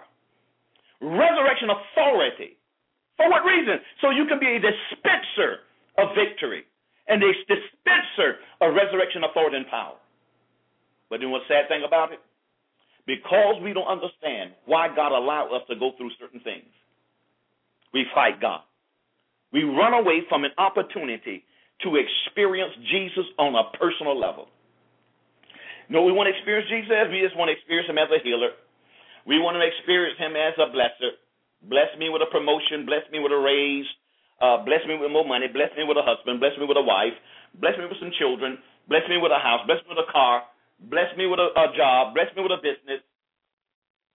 resurrection 1.03 1.69
authority. 1.69 2.57
For 3.17 3.29
what 3.29 3.43
reason? 3.43 3.79
So 4.01 4.09
you 4.09 4.25
can 4.25 4.39
be 4.39 4.55
a 4.55 4.59
dispenser 4.59 5.67
of 5.99 6.15
victory 6.15 6.63
and 7.07 7.21
a 7.21 7.31
dispenser 7.47 8.39
of 8.59 8.73
resurrection 8.73 9.23
authority 9.23 9.57
and 9.57 9.67
power. 9.67 9.95
But 11.09 11.19
then 11.19 11.31
what's 11.31 11.45
the 11.47 11.55
sad 11.55 11.67
thing 11.69 11.83
about 11.85 12.11
it? 12.11 12.19
Because 13.05 13.61
we 13.61 13.71
don't 13.73 13.87
understand 13.87 14.51
why 14.65 14.89
God 14.89 15.13
allowed 15.13 15.53
us 15.53 15.61
to 15.69 15.75
go 15.75 15.91
through 15.97 16.09
certain 16.19 16.39
things, 16.41 16.65
we 17.93 18.05
fight 18.15 18.41
God. 18.41 18.61
We 19.53 19.63
run 19.63 19.93
away 19.93 20.23
from 20.27 20.43
an 20.43 20.51
opportunity 20.57 21.45
to 21.83 21.95
experience 21.95 22.73
Jesus 22.91 23.25
on 23.37 23.53
a 23.55 23.77
personal 23.77 24.19
level. 24.19 24.47
No, 25.89 26.01
we 26.01 26.11
want 26.11 26.27
to 26.27 26.33
experience 26.33 26.69
Jesus. 26.69 26.89
We 27.11 27.21
just 27.21 27.37
want 27.37 27.49
to 27.49 27.55
experience 27.55 27.89
him 27.89 27.97
as 27.97 28.09
a 28.09 28.19
healer. 28.23 28.57
We 29.25 29.41
want 29.41 29.57
to 29.57 29.63
experience 29.65 30.17
him 30.17 30.33
as 30.37 30.53
a 30.57 30.69
blesser. 30.69 31.17
Bless 31.65 31.89
me 31.97 32.09
with 32.09 32.21
a 32.21 32.29
promotion. 32.29 32.85
Bless 32.85 33.05
me 33.09 33.19
with 33.19 33.33
a 33.33 33.41
raise. 33.41 33.85
Uh, 34.41 34.61
bless 34.65 34.85
me 34.85 34.97
with 34.97 35.09
more 35.09 35.25
money. 35.25 35.47
Bless 35.49 35.73
me 35.77 35.85
with 35.85 35.97
a 35.97 36.05
husband. 36.05 36.39
Bless 36.39 36.53
me 36.57 36.65
with 36.65 36.77
a 36.77 36.85
wife. 36.85 37.15
Bless 37.57 37.77
me 37.77 37.85
with 37.85 37.97
some 37.99 38.11
children. 38.17 38.57
Bless 38.87 39.01
me 39.09 39.17
with 39.17 39.31
a 39.31 39.41
house. 39.41 39.65
Bless 39.65 39.81
me 39.85 39.95
with 39.95 40.03
a 40.05 40.11
car. 40.11 40.43
Bless 40.79 41.09
me 41.17 41.25
with 41.25 41.39
a, 41.39 41.49
a 41.55 41.73
job. 41.77 42.13
Bless 42.13 42.29
me 42.35 42.43
with 42.43 42.51
a 42.51 42.61
business. 42.61 43.01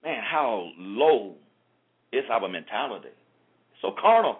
Man, 0.04 0.22
how 0.22 0.70
low 0.78 1.35
is 2.12 2.24
our 2.30 2.48
mentality? 2.48 3.14
So 3.83 3.92
carnal. 3.98 4.38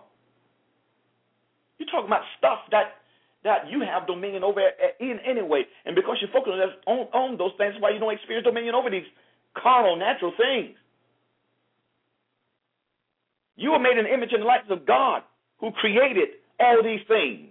You're 1.79 1.89
talking 1.89 2.13
about 2.13 2.23
stuff 2.39 2.61
that 2.71 3.00
that 3.45 3.69
you 3.71 3.81
have 3.81 4.07
dominion 4.07 4.45
over 4.45 4.61
in 5.01 5.19
anyway. 5.25 5.65
And 5.85 5.95
because 5.95 6.19
you're 6.21 6.33
focusing 6.33 6.61
on, 6.87 6.99
on 7.13 7.39
those 7.39 7.53
things, 7.57 7.75
why 7.81 7.91
you 7.91 7.99
don't 7.99 8.13
experience 8.13 8.45
dominion 8.45 8.75
over 8.75 8.91
these 8.91 9.09
carnal, 9.57 9.97
natural 9.97 10.33
things. 10.37 10.77
You 13.57 13.73
are 13.73 13.81
made 13.81 13.97
in 13.99 14.05
the 14.05 14.13
image 14.13 14.33
and 14.33 14.45
likeness 14.45 14.73
of 14.73 14.87
God 14.87 15.23
who 15.59 15.71
created 15.73 16.41
all 16.59 16.83
these 16.83 17.05
things. 17.09 17.49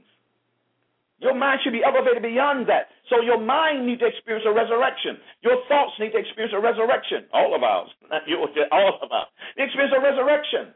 Your 1.19 1.36
mind 1.36 1.60
should 1.63 1.73
be 1.75 1.84
elevated 1.84 2.23
beyond 2.23 2.69
that. 2.69 2.88
So 3.10 3.19
your 3.21 3.41
mind 3.41 3.86
needs 3.86 3.99
to 3.99 4.08
experience 4.08 4.45
a 4.47 4.54
resurrection. 4.54 5.19
Your 5.43 5.60
thoughts 5.67 5.91
need 5.99 6.15
to 6.15 6.19
experience 6.19 6.56
a 6.56 6.62
resurrection. 6.62 7.28
All 7.34 7.54
of 7.54 7.62
ours. 7.62 7.89
Not 8.10 8.23
yours, 8.25 8.49
all 8.71 8.99
of 9.02 9.12
us. 9.12 9.28
experience 9.58 9.93
a 9.95 10.02
resurrection. 10.02 10.73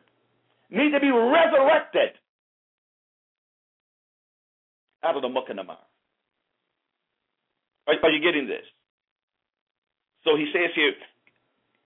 Need 0.69 0.91
to 0.91 0.99
be 0.99 1.11
resurrected 1.13 2.17
out 5.03 5.15
of 5.15 5.21
the 5.21 5.29
muck 5.29 5.45
and 5.49 5.59
the 5.59 5.63
mire. 5.63 5.77
Are, 7.87 7.95
are 8.03 8.11
you 8.11 8.23
getting 8.23 8.47
this? 8.47 8.63
So 10.23 10.37
he 10.37 10.47
says 10.53 10.71
here, 10.75 10.93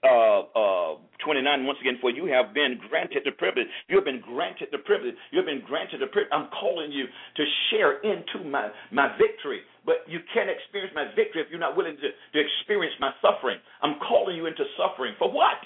uh, 0.05 0.45
uh, 0.53 0.93
29, 1.25 1.65
once 1.65 1.79
again, 1.81 1.97
for 1.99 2.13
you 2.13 2.29
have 2.29 2.53
been 2.53 2.77
granted 2.89 3.25
the 3.25 3.33
privilege. 3.33 3.65
You 3.89 3.97
have 3.97 4.05
been 4.05 4.21
granted 4.21 4.69
the 4.71 4.77
privilege. 4.85 5.17
You 5.33 5.41
have 5.41 5.49
been 5.49 5.65
granted 5.65 6.05
the 6.05 6.07
privilege. 6.13 6.29
I'm 6.31 6.53
calling 6.53 6.93
you 6.93 7.05
to 7.09 7.43
share 7.69 7.97
into 8.05 8.45
my, 8.45 8.69
my 8.93 9.17
victory. 9.17 9.65
But 9.85 10.05
you 10.05 10.21
can't 10.33 10.53
experience 10.53 10.93
my 10.93 11.09
victory 11.17 11.41
if 11.41 11.49
you're 11.49 11.59
not 11.59 11.75
willing 11.75 11.97
to, 11.97 12.09
to 12.13 12.37
experience 12.37 12.93
my 13.01 13.09
suffering. 13.25 13.57
I'm 13.81 13.97
calling 14.05 14.37
you 14.37 14.45
into 14.45 14.63
suffering. 14.77 15.17
For 15.17 15.31
what? 15.33 15.57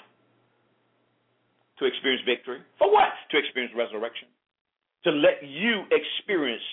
To 1.80 1.84
experience 1.84 2.24
victory. 2.24 2.64
For 2.80 2.88
what? 2.88 3.12
To 3.30 3.38
experience 3.38 3.76
resurrection. 3.76 4.32
To 5.04 5.10
let 5.12 5.44
you 5.44 5.84
experience 5.92 6.64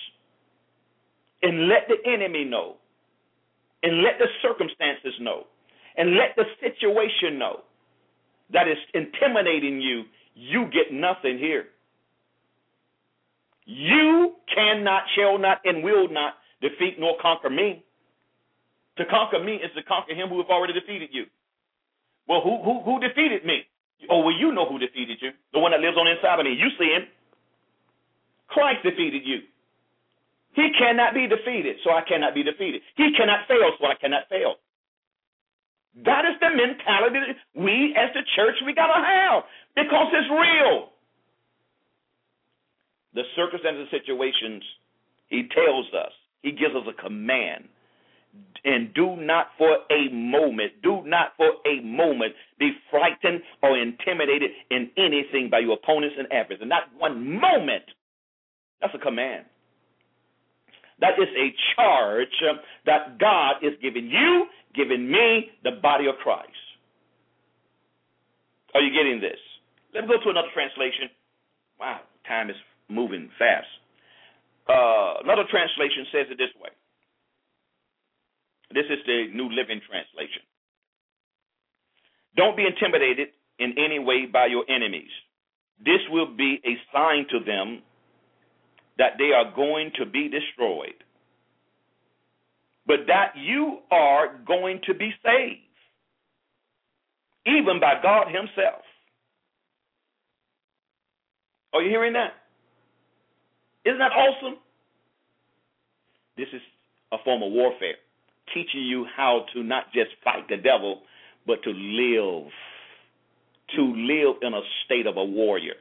and 1.41 1.67
let 1.67 1.87
the 1.87 1.97
enemy 2.09 2.45
know, 2.45 2.75
and 3.83 4.03
let 4.03 4.19
the 4.19 4.27
circumstances 4.41 5.13
know, 5.19 5.43
and 5.97 6.15
let 6.15 6.35
the 6.35 6.45
situation 6.61 7.39
know 7.39 7.61
that 8.51 8.67
is 8.67 8.77
intimidating 8.93 9.81
you, 9.81 10.03
you 10.35 10.65
get 10.65 10.91
nothing 10.91 11.37
here. 11.37 11.65
You 13.65 14.33
cannot, 14.53 15.03
shall 15.15 15.37
not, 15.37 15.59
and 15.63 15.83
will 15.83 16.09
not 16.09 16.33
defeat 16.61 16.99
nor 16.99 17.15
conquer 17.21 17.49
me. 17.49 17.83
To 18.97 19.05
conquer 19.05 19.41
me 19.43 19.55
is 19.55 19.71
to 19.75 19.83
conquer 19.83 20.13
him 20.13 20.27
who 20.29 20.37
has 20.37 20.47
already 20.49 20.73
defeated 20.73 21.09
you. 21.11 21.25
Well, 22.27 22.41
who 22.41 22.61
who 22.63 22.83
who 22.83 22.99
defeated 22.99 23.45
me? 23.45 23.63
Oh, 24.09 24.19
well, 24.19 24.35
you 24.35 24.51
know 24.51 24.67
who 24.67 24.79
defeated 24.79 25.17
you. 25.21 25.31
The 25.53 25.59
one 25.59 25.71
that 25.71 25.81
lives 25.81 25.97
on 25.97 26.07
inside 26.07 26.39
of 26.39 26.45
me. 26.45 26.53
You 26.53 26.69
see 26.79 26.91
him. 26.91 27.07
Christ 28.47 28.83
defeated 28.83 29.21
you. 29.25 29.39
He 30.59 30.67
cannot 30.77 31.13
be 31.13 31.25
defeated, 31.25 31.77
so 31.85 31.91
I 31.91 32.01
cannot 32.03 32.35
be 32.35 32.43
defeated. 32.43 32.81
He 32.97 33.15
cannot 33.15 33.47
fail, 33.47 33.71
so 33.79 33.87
I 33.87 33.95
cannot 33.95 34.27
fail. 34.27 34.55
That 36.03 36.25
is 36.27 36.35
the 36.41 36.51
mentality 36.51 37.15
that 37.15 37.63
we 37.63 37.95
as 37.95 38.11
the 38.13 38.27
church 38.35 38.55
we 38.65 38.73
gotta 38.73 38.99
have 38.99 39.43
because 39.75 40.11
it's 40.11 40.27
real. 40.27 40.89
The 43.15 43.23
circumstances, 43.37 43.87
situations, 43.89 44.61
he 45.29 45.47
tells 45.55 45.87
us, 45.95 46.11
he 46.43 46.51
gives 46.51 46.75
us 46.75 46.83
a 46.87 47.01
command. 47.01 47.69
And 48.65 48.93
do 48.93 49.15
not 49.15 49.47
for 49.57 49.79
a 49.89 50.11
moment, 50.11 50.73
do 50.83 51.01
not 51.05 51.33
for 51.37 51.51
a 51.65 51.81
moment 51.81 52.33
be 52.59 52.71
frightened 52.91 53.41
or 53.63 53.77
intimidated 53.77 54.51
in 54.69 54.91
anything 54.97 55.47
by 55.49 55.59
your 55.59 55.79
opponents 55.81 56.15
and 56.19 56.27
adversaries. 56.33 56.61
And 56.61 56.69
not 56.69 56.91
one 56.97 57.39
moment. 57.39 57.85
That's 58.81 58.93
a 58.93 58.99
command. 58.99 59.45
That 61.01 61.15
is 61.17 61.29
a 61.35 61.55
charge 61.75 62.27
that 62.85 63.19
God 63.19 63.63
is 63.63 63.73
giving 63.81 64.07
you, 64.07 64.45
giving 64.75 65.09
me, 65.09 65.51
the 65.63 65.79
body 65.81 66.07
of 66.07 66.15
Christ. 66.21 66.51
Are 68.75 68.81
you 68.81 68.91
getting 68.91 69.19
this? 69.21 69.39
Let 69.93 70.03
me 70.03 70.09
go 70.09 70.21
to 70.23 70.29
another 70.29 70.51
translation. 70.53 71.09
Wow, 71.79 72.01
time 72.27 72.49
is 72.49 72.55
moving 72.89 73.29
fast. 73.39 73.67
Uh, 74.67 75.23
another 75.23 75.45
translation 75.49 76.05
says 76.11 76.27
it 76.29 76.37
this 76.37 76.53
way. 76.61 76.69
This 78.71 78.85
is 78.85 78.99
the 79.07 79.33
New 79.33 79.49
Living 79.49 79.81
Translation. 79.89 80.45
Don't 82.35 82.55
be 82.55 82.67
intimidated 82.67 83.29
in 83.57 83.73
any 83.77 83.97
way 83.97 84.27
by 84.31 84.45
your 84.45 84.63
enemies. 84.69 85.09
This 85.83 86.01
will 86.11 86.29
be 86.35 86.61
a 86.65 86.77
sign 86.93 87.25
to 87.31 87.39
them 87.43 87.81
that 88.99 89.13
they 89.17 89.31
are 89.31 89.51
going 89.55 89.91
to 89.97 90.05
be 90.05 90.29
destroyed, 90.29 90.93
but 92.85 93.07
that 93.07 93.31
you 93.35 93.79
are 93.89 94.37
going 94.45 94.81
to 94.85 94.93
be 94.93 95.11
saved, 95.25 95.61
even 97.47 97.79
by 97.79 97.93
God 98.03 98.27
Himself. 98.27 98.83
Are 101.73 101.81
you 101.81 101.89
hearing 101.89 102.13
that? 102.13 102.33
Isn't 103.85 103.99
that 103.99 104.11
awesome? 104.11 104.57
This 106.35 106.47
is 106.53 106.61
a 107.13 107.17
form 107.23 107.41
of 107.41 107.51
warfare, 107.51 107.95
teaching 108.53 108.81
you 108.81 109.05
how 109.15 109.45
to 109.53 109.63
not 109.63 109.85
just 109.93 110.09
fight 110.23 110.47
the 110.49 110.57
devil, 110.57 111.01
but 111.47 111.63
to 111.63 111.69
live, 111.69 112.51
to 113.77 113.81
live 113.81 114.35
in 114.41 114.53
a 114.53 114.61
state 114.85 115.07
of 115.07 115.15
a 115.15 115.23
warrior. 115.23 115.75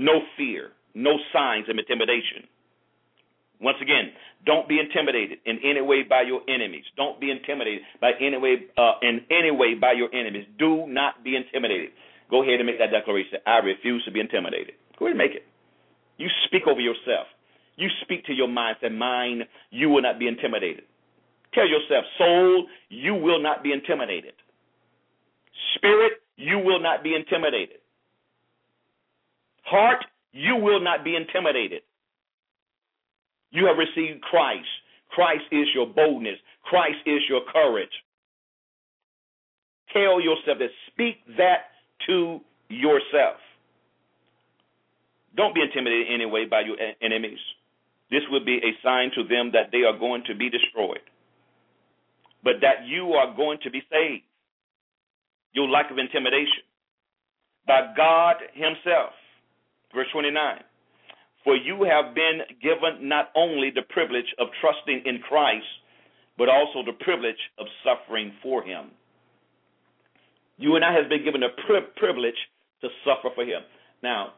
No 0.00 0.24
fear, 0.34 0.72
no 0.94 1.20
signs 1.30 1.68
of 1.68 1.76
intimidation. 1.76 2.48
Once 3.60 3.76
again, 3.82 4.08
don't 4.46 4.66
be 4.66 4.80
intimidated 4.80 5.36
in 5.44 5.60
any 5.62 5.82
way 5.82 6.02
by 6.02 6.22
your 6.22 6.40
enemies. 6.48 6.84
Don't 6.96 7.20
be 7.20 7.30
intimidated 7.30 7.82
by 8.00 8.12
any 8.18 8.38
way 8.38 8.64
uh, 8.78 8.92
in 9.02 9.20
any 9.30 9.50
way 9.50 9.74
by 9.74 9.92
your 9.92 10.08
enemies. 10.14 10.46
Do 10.58 10.86
not 10.88 11.22
be 11.22 11.36
intimidated. 11.36 11.90
Go 12.30 12.42
ahead 12.42 12.60
and 12.60 12.66
make 12.66 12.78
that 12.78 12.90
declaration. 12.90 13.44
I 13.46 13.58
refuse 13.58 14.02
to 14.06 14.10
be 14.10 14.20
intimidated. 14.20 14.72
Go 14.98 15.04
ahead 15.04 15.18
and 15.18 15.18
make 15.18 15.36
it. 15.36 15.44
You 16.16 16.28
speak 16.46 16.62
over 16.66 16.80
yourself. 16.80 17.28
You 17.76 17.88
speak 18.00 18.24
to 18.24 18.32
your 18.32 18.48
mind. 18.48 18.78
Say, 18.80 18.88
mind, 18.88 19.44
you 19.68 19.90
will 19.90 20.02
not 20.02 20.18
be 20.18 20.28
intimidated. 20.28 20.84
Tell 21.52 21.68
yourself, 21.68 22.04
soul, 22.16 22.66
you 22.88 23.14
will 23.14 23.42
not 23.42 23.62
be 23.62 23.72
intimidated. 23.72 24.32
Spirit, 25.74 26.12
you 26.36 26.58
will 26.58 26.80
not 26.80 27.02
be 27.02 27.14
intimidated. 27.14 27.79
Heart, 29.70 30.04
you 30.32 30.56
will 30.56 30.80
not 30.80 31.04
be 31.04 31.14
intimidated. 31.14 31.82
You 33.50 33.66
have 33.66 33.76
received 33.78 34.22
Christ. 34.22 34.68
Christ 35.10 35.44
is 35.52 35.66
your 35.74 35.86
boldness. 35.86 36.38
Christ 36.64 36.98
is 37.06 37.20
your 37.28 37.42
courage. 37.52 37.90
Tell 39.92 40.20
yourself 40.20 40.58
that. 40.58 40.70
Speak 40.92 41.16
that 41.36 41.70
to 42.06 42.40
yourself. 42.68 43.38
Don't 45.36 45.54
be 45.54 45.62
intimidated 45.62 46.08
anyway 46.12 46.46
by 46.50 46.60
your 46.60 46.76
enemies. 47.00 47.38
This 48.10 48.22
will 48.30 48.44
be 48.44 48.58
a 48.58 48.74
sign 48.82 49.10
to 49.14 49.22
them 49.22 49.52
that 49.52 49.70
they 49.70 49.82
are 49.86 49.96
going 49.96 50.24
to 50.26 50.34
be 50.34 50.50
destroyed, 50.50 51.06
but 52.42 52.54
that 52.60 52.86
you 52.86 53.12
are 53.12 53.34
going 53.34 53.58
to 53.62 53.70
be 53.70 53.82
saved. 53.90 54.24
Your 55.52 55.68
lack 55.68 55.90
of 55.90 55.98
intimidation 55.98 56.66
by 57.66 57.92
God 57.96 58.36
Himself. 58.54 59.14
Verse 59.94 60.06
29. 60.12 60.60
For 61.44 61.56
you 61.56 61.84
have 61.84 62.14
been 62.14 62.40
given 62.62 63.08
not 63.08 63.30
only 63.34 63.70
the 63.74 63.82
privilege 63.82 64.28
of 64.38 64.48
trusting 64.60 65.02
in 65.06 65.20
Christ, 65.20 65.64
but 66.36 66.48
also 66.48 66.84
the 66.84 66.92
privilege 67.04 67.40
of 67.58 67.66
suffering 67.84 68.32
for 68.42 68.62
Him. 68.62 68.90
You 70.58 70.76
and 70.76 70.84
I 70.84 70.92
have 70.92 71.08
been 71.08 71.24
given 71.24 71.40
the 71.40 71.48
pri- 71.66 71.88
privilege 71.96 72.36
to 72.82 72.88
suffer 73.04 73.34
for 73.34 73.44
Him. 73.44 73.62
Now, 74.02 74.34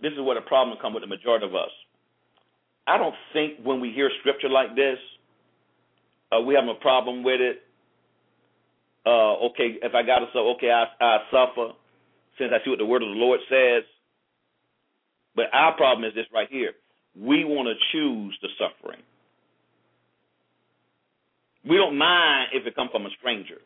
this 0.00 0.12
is 0.12 0.20
where 0.20 0.34
the 0.34 0.46
problem 0.46 0.78
comes 0.80 0.94
with 0.94 1.02
the 1.02 1.06
majority 1.06 1.46
of 1.46 1.54
us. 1.54 1.70
I 2.86 2.98
don't 2.98 3.14
think 3.32 3.60
when 3.62 3.80
we 3.80 3.92
hear 3.92 4.10
scripture 4.20 4.48
like 4.48 4.74
this, 4.74 4.98
uh, 6.32 6.40
we 6.40 6.54
have 6.54 6.64
a 6.66 6.74
problem 6.80 7.22
with 7.22 7.40
it. 7.40 7.62
Uh, 9.04 9.46
okay, 9.50 9.76
if 9.82 9.94
I 9.94 10.02
got 10.02 10.20
to 10.20 10.26
suffer, 10.26 10.56
okay, 10.56 10.70
I, 10.70 10.84
I 11.00 11.18
suffer 11.30 11.72
since 12.38 12.52
I 12.54 12.64
see 12.64 12.70
what 12.70 12.78
the 12.78 12.86
word 12.86 13.02
of 13.02 13.08
the 13.08 13.14
Lord 13.14 13.40
says. 13.48 13.84
But 15.34 15.46
our 15.52 15.74
problem 15.76 16.04
is 16.04 16.14
this 16.14 16.26
right 16.32 16.48
here. 16.50 16.72
We 17.18 17.44
want 17.44 17.68
to 17.68 17.74
choose 17.92 18.36
the 18.42 18.48
suffering. 18.58 19.02
We 21.68 21.76
don't 21.76 21.96
mind 21.96 22.48
if 22.52 22.66
it 22.66 22.74
comes 22.74 22.90
from 22.90 23.06
a 23.06 23.10
stranger. 23.18 23.58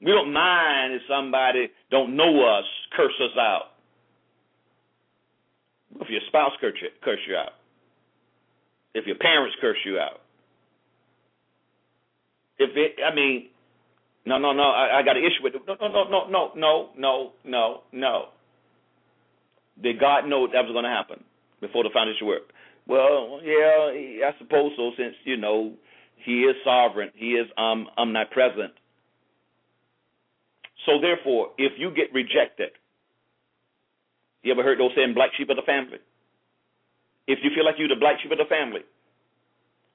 We 0.00 0.12
don't 0.12 0.32
mind 0.32 0.94
if 0.94 1.02
somebody 1.08 1.70
don't 1.90 2.16
know 2.16 2.46
us 2.46 2.64
curse 2.96 3.14
us 3.20 3.36
out. 3.38 3.72
If 6.00 6.08
your 6.08 6.20
spouse 6.28 6.52
curse 6.60 6.74
you, 6.80 6.88
curse 7.02 7.18
you 7.28 7.36
out. 7.36 7.52
If 8.94 9.06
your 9.06 9.16
parents 9.16 9.56
curse 9.60 9.78
you 9.84 9.98
out. 9.98 10.20
If 12.58 12.76
it, 12.76 12.96
I 13.04 13.14
mean, 13.14 13.48
no, 14.26 14.38
no, 14.38 14.52
no, 14.52 14.64
I, 14.64 14.98
I 14.98 15.02
got 15.02 15.16
an 15.16 15.24
issue 15.24 15.42
with 15.42 15.54
it. 15.54 15.62
No, 15.66 15.76
no, 15.80 15.88
no, 15.88 16.04
no, 16.04 16.28
no, 16.28 16.52
no, 16.54 16.90
no, 16.96 17.32
no, 17.44 17.80
no. 17.92 18.28
Did 19.82 20.00
God 20.00 20.26
know 20.26 20.46
that 20.46 20.64
was 20.64 20.72
going 20.72 20.84
to 20.84 20.90
happen 20.90 21.24
before 21.60 21.84
the 21.84 21.90
foundation 21.92 22.26
work? 22.26 22.50
Well, 22.86 23.40
yeah, 23.44 24.26
I 24.26 24.32
suppose 24.38 24.72
so. 24.76 24.90
Since 24.96 25.14
you 25.24 25.36
know 25.36 25.74
He 26.24 26.42
is 26.42 26.56
sovereign, 26.64 27.10
He 27.14 27.32
is 27.32 27.46
um, 27.56 27.86
omnipresent. 27.96 28.72
So 30.86 31.00
therefore, 31.00 31.50
if 31.58 31.72
you 31.76 31.90
get 31.90 32.12
rejected, 32.14 32.70
you 34.42 34.52
ever 34.52 34.62
heard 34.62 34.80
those 34.80 34.92
saying 34.96 35.14
black 35.14 35.30
sheep 35.36 35.50
of 35.50 35.56
the 35.56 35.66
family? 35.66 35.98
If 37.26 37.40
you 37.42 37.50
feel 37.54 37.64
like 37.64 37.74
you're 37.76 37.92
the 37.92 38.00
black 38.00 38.16
sheep 38.22 38.32
of 38.32 38.38
the 38.38 38.48
family, 38.48 38.80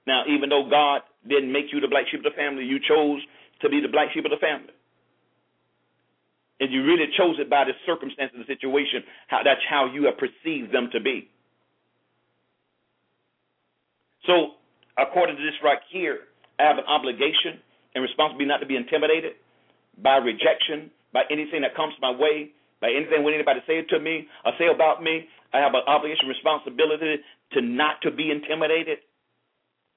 now 0.05 0.23
even 0.29 0.49
though 0.49 0.69
God 0.69 1.01
didn't 1.27 1.51
make 1.51 1.73
you 1.73 1.79
the 1.79 1.87
black 1.87 2.05
sheep 2.11 2.19
of 2.19 2.29
the 2.29 2.37
family, 2.37 2.63
you 2.63 2.77
chose 2.77 3.25
to 3.61 3.69
be 3.69 3.81
the 3.81 3.87
black 3.87 4.13
sheep 4.13 4.25
of 4.25 4.31
the 4.31 4.37
family. 4.37 4.75
And 6.63 6.71
you 6.71 6.87
really 6.87 7.11
chose 7.19 7.35
it 7.43 7.51
by 7.51 7.67
the 7.67 7.75
circumstance 7.83 8.31
of 8.31 8.39
the 8.39 8.47
situation. 8.47 9.03
How 9.27 9.43
that's 9.43 9.59
how 9.67 9.91
you 9.91 10.07
have 10.07 10.15
perceived 10.15 10.71
them 10.71 10.87
to 10.95 11.03
be. 11.03 11.27
So, 14.23 14.55
according 14.95 15.35
to 15.35 15.43
this 15.43 15.59
right 15.59 15.83
here, 15.91 16.31
I 16.55 16.63
have 16.63 16.79
an 16.79 16.87
obligation 16.87 17.59
and 17.91 17.99
responsibility 17.99 18.47
not 18.47 18.63
to 18.63 18.65
be 18.65 18.79
intimidated 18.79 19.35
by 19.99 20.23
rejection, 20.23 20.87
by 21.11 21.27
anything 21.27 21.67
that 21.67 21.75
comes 21.75 21.99
my 21.99 22.15
way, 22.15 22.55
by 22.79 22.95
anything 22.95 23.27
when 23.27 23.35
anybody 23.35 23.59
say 23.67 23.83
to 23.83 23.99
me 23.99 24.23
or 24.47 24.55
say 24.55 24.71
about 24.71 25.03
me. 25.03 25.27
I 25.51 25.59
have 25.59 25.75
an 25.75 25.83
obligation, 25.85 26.31
responsibility 26.31 27.19
to 27.53 27.61
not 27.61 27.99
to 28.07 28.09
be 28.09 28.31
intimidated 28.31 29.03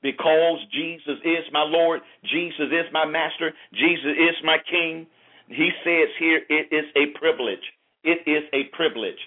because 0.03 0.59
Jesus 0.75 1.23
is 1.23 1.47
my 1.53 1.63
Lord, 1.63 2.01
Jesus 2.27 2.75
is 2.75 2.91
my 2.93 3.07
master, 3.07 3.55
Jesus 3.73 4.19
is 4.19 4.37
my 4.43 4.59
King. 4.69 5.07
He 5.49 5.71
says 5.85 6.09
here, 6.19 6.43
it 6.49 6.75
is 6.75 6.87
a 6.97 7.17
privilege. 7.19 7.63
It 8.03 8.27
is 8.27 8.43
a 8.53 8.65
privilege. 8.75 9.19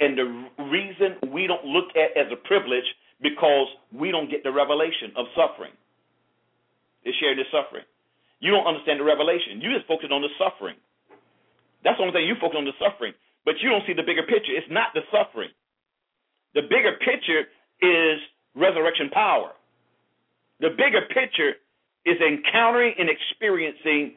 And 0.00 0.18
the 0.18 0.28
reason 0.68 1.30
we 1.32 1.46
don't 1.46 1.64
look 1.64 1.94
at 1.96 2.16
as 2.16 2.30
a 2.32 2.36
privilege 2.36 2.84
because 3.22 3.68
we 3.92 4.10
don't 4.10 4.30
get 4.30 4.42
the 4.42 4.52
revelation 4.52 5.12
of 5.16 5.26
suffering. 5.36 5.72
Is 7.04 7.14
sharing 7.18 7.38
the 7.38 7.48
suffering. 7.50 7.84
You 8.38 8.50
don't 8.50 8.66
understand 8.66 9.00
the 9.00 9.06
revelation. 9.06 9.62
You 9.62 9.74
just 9.74 9.86
focus 9.86 10.10
on 10.10 10.22
the 10.22 10.30
suffering. 10.38 10.76
That's 11.82 11.98
the 11.98 12.02
only 12.02 12.14
thing 12.14 12.26
you 12.26 12.38
focus 12.38 12.58
on 12.58 12.66
the 12.66 12.78
suffering, 12.78 13.14
but 13.44 13.58
you 13.58 13.70
don't 13.70 13.82
see 13.86 13.94
the 13.94 14.06
bigger 14.06 14.22
picture. 14.22 14.54
It's 14.54 14.70
not 14.70 14.94
the 14.94 15.02
suffering. 15.10 15.50
The 16.54 16.62
bigger 16.62 16.94
picture 17.02 17.50
is 17.82 18.22
resurrection 18.54 19.10
power. 19.10 19.50
The 20.60 20.70
bigger 20.70 21.02
picture 21.10 21.58
is 22.06 22.18
encountering 22.22 22.94
and 22.98 23.10
experiencing 23.10 24.14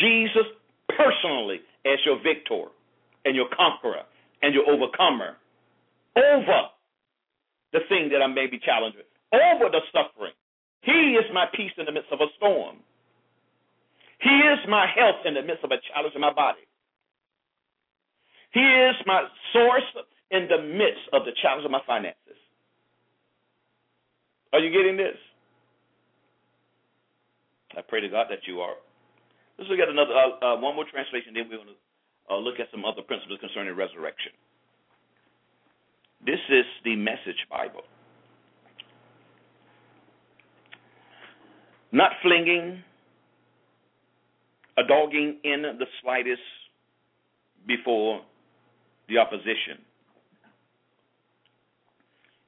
Jesus 0.00 0.48
personally 0.96 1.60
as 1.86 1.98
your 2.04 2.18
victor 2.22 2.70
and 3.24 3.34
your 3.36 3.48
conqueror 3.54 4.02
and 4.42 4.54
your 4.54 4.68
overcomer 4.68 5.36
over 6.16 6.60
the 7.72 7.80
thing 7.88 8.08
that 8.12 8.22
I 8.22 8.26
may 8.26 8.46
be 8.46 8.58
challenged 8.58 8.96
with, 8.96 9.06
over 9.32 9.68
the 9.70 9.80
suffering. 9.90 10.32
He 10.82 11.18
is 11.18 11.24
my 11.32 11.46
peace 11.54 11.72
in 11.76 11.86
the 11.86 11.92
midst 11.92 12.12
of 12.12 12.20
a 12.20 12.30
storm. 12.36 12.76
He 14.20 14.30
is 14.30 14.58
my 14.68 14.86
health 14.86 15.24
in 15.24 15.34
the 15.34 15.42
midst 15.42 15.64
of 15.64 15.70
a 15.70 15.80
challenge 15.92 16.14
in 16.14 16.20
my 16.20 16.32
body. 16.32 16.62
He 18.52 18.60
is 18.60 18.94
my 19.06 19.26
source 19.52 19.82
in 20.30 20.46
the 20.48 20.62
midst 20.62 21.02
of 21.12 21.24
the 21.24 21.32
challenge 21.42 21.64
of 21.64 21.70
my 21.70 21.82
finances. 21.86 22.38
Are 24.52 24.60
you 24.60 24.70
getting 24.70 24.96
this? 24.96 25.16
I 27.76 27.82
pray 27.82 28.00
to 28.00 28.08
God 28.08 28.26
that 28.30 28.46
you 28.46 28.60
are. 28.60 28.76
Let's 29.58 29.70
look 29.70 29.78
at 29.78 29.88
another 29.88 30.12
uh, 30.12 30.54
uh, 30.54 30.60
one 30.60 30.74
more 30.74 30.84
translation. 30.90 31.34
Then 31.34 31.46
we're 31.48 31.58
going 31.58 31.68
to 31.68 32.34
uh, 32.34 32.38
look 32.38 32.58
at 32.58 32.66
some 32.70 32.84
other 32.84 33.02
principles 33.02 33.38
concerning 33.40 33.74
resurrection. 33.76 34.32
This 36.24 36.40
is 36.50 36.64
the 36.84 36.96
Message 36.96 37.46
Bible. 37.50 37.82
Not 41.92 42.12
flinging, 42.22 42.82
a 44.76 44.82
dogging 44.82 45.38
in 45.44 45.62
the 45.62 45.86
slightest 46.02 46.42
before 47.66 48.22
the 49.08 49.18
opposition. 49.18 49.78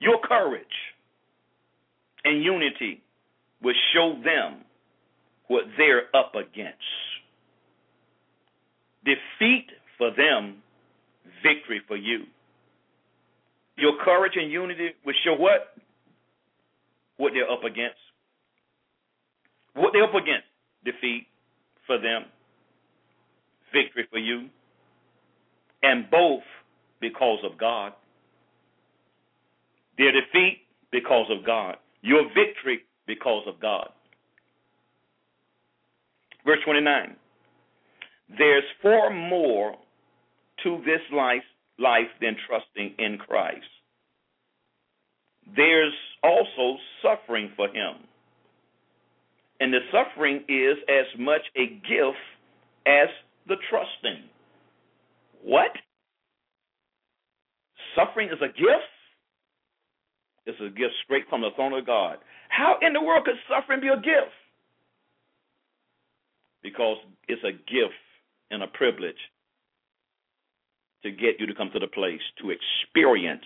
Your 0.00 0.18
courage 0.20 0.66
and 2.24 2.42
unity 2.42 3.02
will 3.62 3.74
show 3.94 4.18
them 4.24 4.65
what 5.48 5.64
they're 5.76 6.04
up 6.14 6.35
against. 6.35 6.78
Defeat 9.04 9.66
for 9.98 10.11
them, 10.11 10.62
victory 11.42 11.80
for 11.87 11.96
you. 11.96 12.24
Your 13.76 13.92
courage 14.04 14.32
and 14.37 14.50
unity 14.50 14.90
will 15.04 15.14
show 15.24 15.35
what? 15.35 15.74
What 17.18 17.32
they're 17.35 17.50
up 17.50 17.64
against. 17.64 17.96
What 19.74 19.92
they're 19.92 20.04
up 20.04 20.14
against. 20.14 20.46
Defeat 20.85 21.26
for 21.87 21.98
them, 21.98 22.24
victory 23.72 24.06
for 24.11 24.18
you. 24.18 24.48
And 25.82 26.11
both 26.11 26.42
because 27.00 27.38
of 27.44 27.59
God. 27.59 27.92
Their 29.98 30.12
defeat 30.12 30.62
because 30.90 31.30
of 31.30 31.44
God. 31.44 31.76
Your 32.02 32.24
victory 32.28 32.80
because 33.06 33.44
of 33.46 33.61
God. 33.61 33.88
Verse 36.46 36.61
29. 36.64 37.16
There's 38.38 38.64
far 38.80 39.11
more 39.11 39.74
to 40.62 40.78
this 40.87 41.00
life, 41.12 41.42
life 41.78 42.09
than 42.20 42.37
trusting 42.46 42.94
in 42.98 43.18
Christ. 43.18 43.66
There's 45.54 45.92
also 46.22 46.78
suffering 47.02 47.50
for 47.56 47.68
him. 47.68 47.96
And 49.59 49.72
the 49.72 49.80
suffering 49.90 50.44
is 50.48 50.76
as 50.88 51.06
much 51.18 51.42
a 51.56 51.66
gift 51.66 52.22
as 52.87 53.09
the 53.48 53.56
trusting. 53.70 54.22
What? 55.42 55.70
Suffering 57.96 58.28
is 58.28 58.38
a 58.40 58.48
gift? 58.48 58.92
It's 60.46 60.61
a 60.61 60.68
gift 60.68 60.94
straight 61.04 61.24
from 61.28 61.40
the 61.40 61.50
throne 61.56 61.72
of 61.72 61.87
God. 61.87 62.18
How 62.50 62.76
in 62.82 62.92
the 62.92 63.02
world 63.02 63.24
could 63.24 63.35
suffering 63.48 63.80
be 63.80 63.88
a 63.88 63.96
gift? 63.96 64.35
Because 66.62 66.98
it's 67.28 67.42
a 67.44 67.52
gift 67.52 67.94
and 68.50 68.62
a 68.62 68.66
privilege 68.66 69.16
to 71.02 71.10
get 71.10 71.38
you 71.38 71.46
to 71.46 71.54
come 71.54 71.70
to 71.72 71.78
the 71.78 71.86
place 71.86 72.20
to 72.42 72.50
experience, 72.50 73.44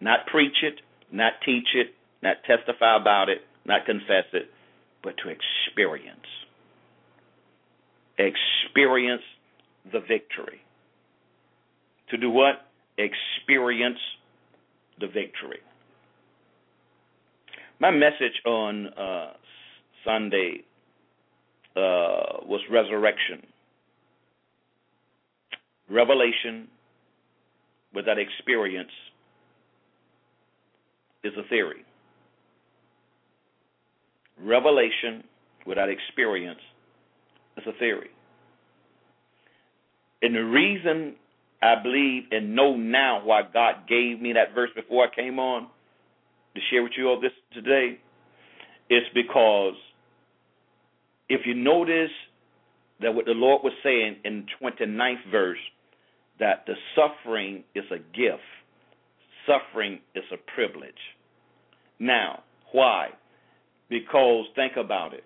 not 0.00 0.26
preach 0.26 0.62
it, 0.62 0.80
not 1.12 1.32
teach 1.44 1.68
it, 1.74 1.94
not 2.22 2.36
testify 2.46 2.96
about 2.96 3.28
it, 3.28 3.38
not 3.64 3.86
confess 3.86 4.24
it, 4.32 4.50
but 5.02 5.14
to 5.22 5.30
experience. 5.30 6.26
Experience 8.18 9.22
the 9.92 10.00
victory. 10.00 10.60
To 12.10 12.16
do 12.16 12.30
what? 12.30 12.66
Experience 12.96 13.98
the 14.98 15.06
victory. 15.06 15.60
My 17.80 17.92
message 17.92 18.42
on 18.44 18.88
uh, 18.88 19.32
Sunday 20.04 20.64
uh, 21.78 22.46
was 22.46 22.60
resurrection. 22.70 23.46
Revelation 25.90 26.68
without 27.94 28.18
experience 28.18 28.90
is 31.24 31.32
a 31.38 31.48
theory. 31.48 31.84
Revelation 34.42 35.24
without 35.66 35.88
experience 35.88 36.60
is 37.56 37.64
a 37.66 37.78
theory. 37.78 38.10
And 40.22 40.34
the 40.34 40.44
reason 40.44 41.14
I 41.62 41.74
believe 41.82 42.24
and 42.30 42.54
know 42.54 42.76
now 42.76 43.24
why 43.24 43.42
God 43.52 43.88
gave 43.88 44.20
me 44.20 44.32
that 44.34 44.54
verse 44.54 44.70
before 44.74 45.06
I 45.06 45.14
came 45.14 45.38
on 45.38 45.68
to 46.54 46.60
share 46.70 46.82
with 46.82 46.92
you 46.96 47.08
all 47.08 47.20
this 47.20 47.32
today 47.52 47.98
is 48.90 49.02
because 49.14 49.74
if 51.28 51.42
you 51.44 51.54
notice 51.54 52.10
that 53.00 53.14
what 53.14 53.26
the 53.26 53.32
Lord 53.32 53.62
was 53.62 53.72
saying 53.82 54.16
in 54.24 54.46
the 54.60 54.70
29th 54.86 55.30
verse, 55.30 55.58
that 56.40 56.64
the 56.66 56.74
suffering 56.94 57.64
is 57.74 57.84
a 57.90 57.98
gift, 57.98 58.42
suffering 59.46 60.00
is 60.14 60.24
a 60.32 60.36
privilege. 60.54 60.92
Now, 61.98 62.42
why? 62.72 63.08
Because 63.88 64.46
think 64.54 64.72
about 64.76 65.14
it. 65.14 65.24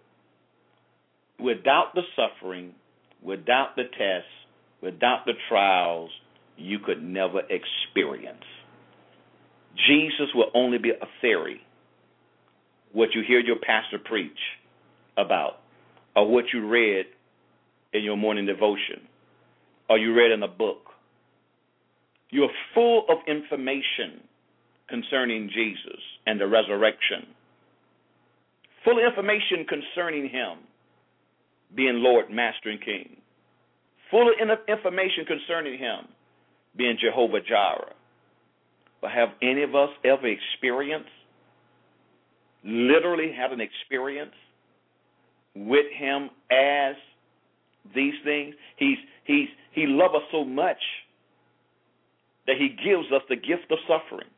Without 1.39 1.93
the 1.95 2.03
suffering, 2.17 2.75
without 3.23 3.75
the 3.77 3.85
tests, 3.85 4.31
without 4.81 5.25
the 5.27 5.33
trials, 5.49 6.11
you 6.57 6.79
could 6.79 7.03
never 7.03 7.41
experience. 7.41 8.45
Jesus 9.87 10.29
will 10.35 10.51
only 10.55 10.79
be 10.79 10.91
a 10.91 11.07
theory. 11.21 11.61
What 12.93 13.15
you 13.15 13.23
hear 13.27 13.41
your 13.41 13.57
pastor 13.57 13.99
preach 13.99 14.39
about, 15.17 15.62
or 16.15 16.31
what 16.31 16.45
you 16.53 16.69
read 16.69 17.07
in 17.93 18.03
your 18.03 18.17
morning 18.17 18.47
devotion, 18.47 19.09
or 19.89 19.99
you 19.99 20.15
read 20.15 20.31
in 20.33 20.43
a 20.43 20.49
book. 20.49 20.79
You're 22.31 22.51
full 22.75 23.05
of 23.09 23.19
information 23.27 24.23
concerning 24.89 25.51
Jesus 25.55 26.01
and 26.27 26.41
the 26.41 26.47
resurrection. 26.47 27.27
Full 28.85 28.99
information 28.99 29.67
concerning 29.69 30.25
him 30.29 30.59
being 31.75 31.97
Lord, 31.97 32.31
Master, 32.31 32.71
and 32.71 32.83
King. 32.83 33.17
Full 34.11 34.29
of 34.29 34.59
information 34.69 35.25
concerning 35.27 35.79
him 35.79 36.09
being 36.77 36.97
Jehovah 37.01 37.41
Jireh. 37.41 37.95
But 39.01 39.11
have 39.13 39.31
any 39.43 39.63
of 39.63 39.75
us 39.75 39.91
ever 40.05 40.27
experienced, 40.27 41.09
literally 42.65 43.33
had 43.37 43.53
an 43.53 43.61
experience 43.61 44.35
with 45.55 45.87
him 45.97 46.31
as 46.51 46.97
these 47.95 48.15
things? 48.25 48.55
He's 48.77 48.99
he's 49.25 49.49
he 49.73 49.87
loves 49.87 50.15
us 50.15 50.23
so 50.31 50.45
much 50.45 50.79
that 52.47 52.57
he 52.59 52.69
gives 52.69 53.11
us 53.13 53.23
the 53.29 53.37
gift 53.37 53.71
of 53.71 53.79
suffering. 53.87 54.29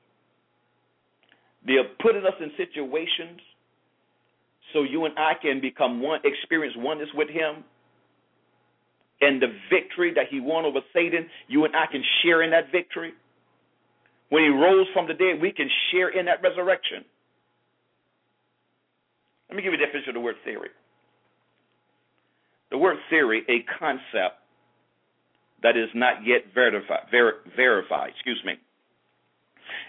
They're 1.66 1.88
putting 2.00 2.24
us 2.24 2.34
in 2.40 2.50
situations 2.56 3.40
so 4.72 4.82
you 4.82 5.04
and 5.06 5.14
I 5.16 5.32
can 5.40 5.60
become 5.60 6.02
one, 6.02 6.20
experience 6.24 6.74
oneness 6.76 7.08
with 7.14 7.28
him. 7.28 7.64
And 9.20 9.40
the 9.40 9.48
victory 9.70 10.12
that 10.14 10.26
he 10.30 10.40
won 10.40 10.64
over 10.64 10.80
Satan, 10.92 11.26
you 11.48 11.64
and 11.64 11.74
I 11.74 11.86
can 11.90 12.02
share 12.22 12.42
in 12.42 12.50
that 12.50 12.70
victory. 12.72 13.12
When 14.28 14.42
he 14.42 14.48
rose 14.48 14.86
from 14.92 15.06
the 15.06 15.14
dead, 15.14 15.40
we 15.40 15.52
can 15.52 15.70
share 15.92 16.08
in 16.08 16.26
that 16.26 16.42
resurrection. 16.42 17.04
Let 19.48 19.56
me 19.56 19.62
give 19.62 19.72
you 19.72 19.78
a 19.78 19.86
definition 19.86 20.10
of 20.10 20.14
the 20.14 20.20
word 20.20 20.34
theory. 20.44 20.70
The 22.74 22.78
word 22.78 22.96
theory, 23.08 23.44
a 23.48 23.62
concept 23.78 24.42
that 25.62 25.76
is 25.76 25.88
not 25.94 26.26
yet 26.26 26.52
verified, 26.52 27.06
ver, 27.08 27.34
verified, 27.54 28.10
excuse 28.10 28.42
me. 28.44 28.54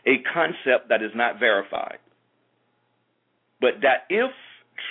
A 0.06 0.22
concept 0.32 0.90
that 0.90 1.02
is 1.02 1.10
not 1.16 1.40
verified. 1.40 1.98
But 3.60 3.82
that 3.82 4.06
if 4.12 4.30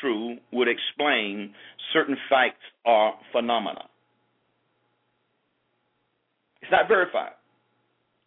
true 0.00 0.38
would 0.52 0.66
explain 0.66 1.54
certain 1.92 2.16
facts 2.28 2.64
or 2.84 3.12
phenomena. 3.30 3.84
It's 6.62 6.72
not 6.72 6.88
verified. 6.88 7.34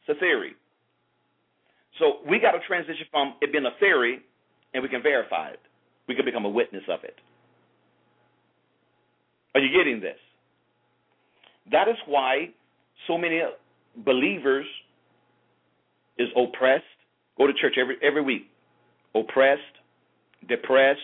It's 0.07 0.15
a 0.15 0.19
theory. 0.21 0.55
So 1.99 2.19
we 2.25 2.39
got 2.39 2.51
to 2.51 2.59
transition 2.65 3.05
from 3.11 3.33
it 3.41 3.51
being 3.51 3.65
a 3.65 3.77
theory 3.81 4.21
and 4.73 4.81
we 4.81 4.87
can 4.87 5.03
verify 5.03 5.49
it. 5.49 5.59
We 6.07 6.15
can 6.15 6.23
become 6.23 6.45
a 6.45 6.49
witness 6.49 6.83
of 6.87 7.03
it. 7.03 7.15
Are 9.57 9.59
you 9.59 9.75
getting 9.75 9.99
this? 9.99 10.19
That 11.71 11.87
is 11.87 11.95
why 12.05 12.49
so 13.07 13.17
many 13.17 13.41
believers 14.05 14.67
is 16.19 16.27
oppressed. 16.37 16.83
Go 17.39 17.47
to 17.47 17.53
church 17.53 17.73
every 17.81 17.95
every 18.03 18.21
week. 18.21 18.51
Oppressed, 19.15 19.61
depressed. 20.47 20.99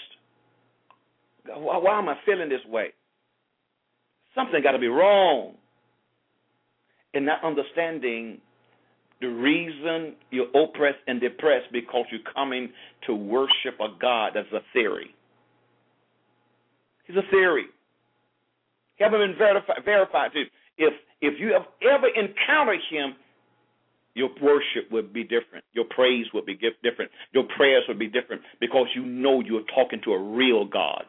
Why, 1.48 1.78
why 1.78 1.98
am 1.98 2.08
I 2.08 2.16
feeling 2.28 2.48
this 2.48 2.62
way? 2.70 2.90
Something 4.36 4.62
got 4.62 4.74
to 4.74 4.80
be 4.80 4.88
wrong. 4.88 5.56
And 7.16 7.26
not 7.26 7.44
understanding 7.44 8.40
the 9.20 9.30
reason 9.30 10.14
you're 10.30 10.50
oppressed 10.50 11.00
and 11.08 11.20
depressed 11.20 11.72
because 11.72 12.06
you're 12.12 12.34
coming 12.36 12.70
to 13.08 13.16
worship 13.16 13.80
a 13.80 13.88
God 14.00 14.34
that's 14.36 14.52
a 14.54 14.62
theory. 14.74 15.16
He's 17.08 17.18
a 17.18 17.28
theory. 17.32 17.66
Haven't 19.04 19.20
been 19.20 19.38
verified, 19.38 19.78
verified. 19.86 20.32
If 20.78 20.94
if 21.22 21.40
you 21.40 21.54
have 21.54 21.66
ever 21.82 22.08
encountered 22.08 22.80
him, 22.90 23.16
your 24.14 24.30
worship 24.42 24.92
would 24.92 25.14
be 25.14 25.24
different. 25.24 25.66
Your 25.74 25.86
praise 25.90 26.26
would 26.34 26.46
be 26.46 26.56
different. 26.56 27.12
Your 27.34 27.46
prayers 27.56 27.84
would 27.88 27.98
be 27.98 28.08
different 28.08 28.42
because 28.60 28.88
you 28.96 29.06
know 29.06 29.42
you're 29.42 29.66
talking 29.74 30.02
to 30.06 30.12
a 30.14 30.20
real 30.20 30.66
God. 30.66 31.04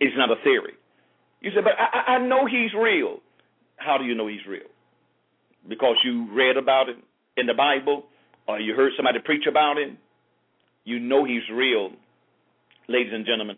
It's 0.00 0.16
not 0.16 0.30
a 0.30 0.40
theory. 0.42 0.74
You 1.40 1.50
say, 1.50 1.60
but 1.62 1.72
I, 1.78 2.14
I 2.14 2.18
know 2.18 2.46
he's 2.46 2.72
real. 2.74 3.18
How 3.76 3.98
do 3.98 4.04
you 4.04 4.14
know 4.14 4.26
he's 4.26 4.46
real? 4.48 4.68
Because 5.68 5.96
you 6.04 6.28
read 6.32 6.56
about 6.56 6.88
him 6.88 7.02
in 7.36 7.46
the 7.46 7.54
Bible 7.54 8.04
or 8.46 8.58
you 8.58 8.74
heard 8.74 8.92
somebody 8.96 9.18
preach 9.24 9.46
about 9.48 9.78
him. 9.78 9.98
You 10.84 10.98
know 10.98 11.24
he's 11.24 11.42
real. 11.52 11.90
Ladies 12.88 13.12
and 13.12 13.26
gentlemen, 13.26 13.56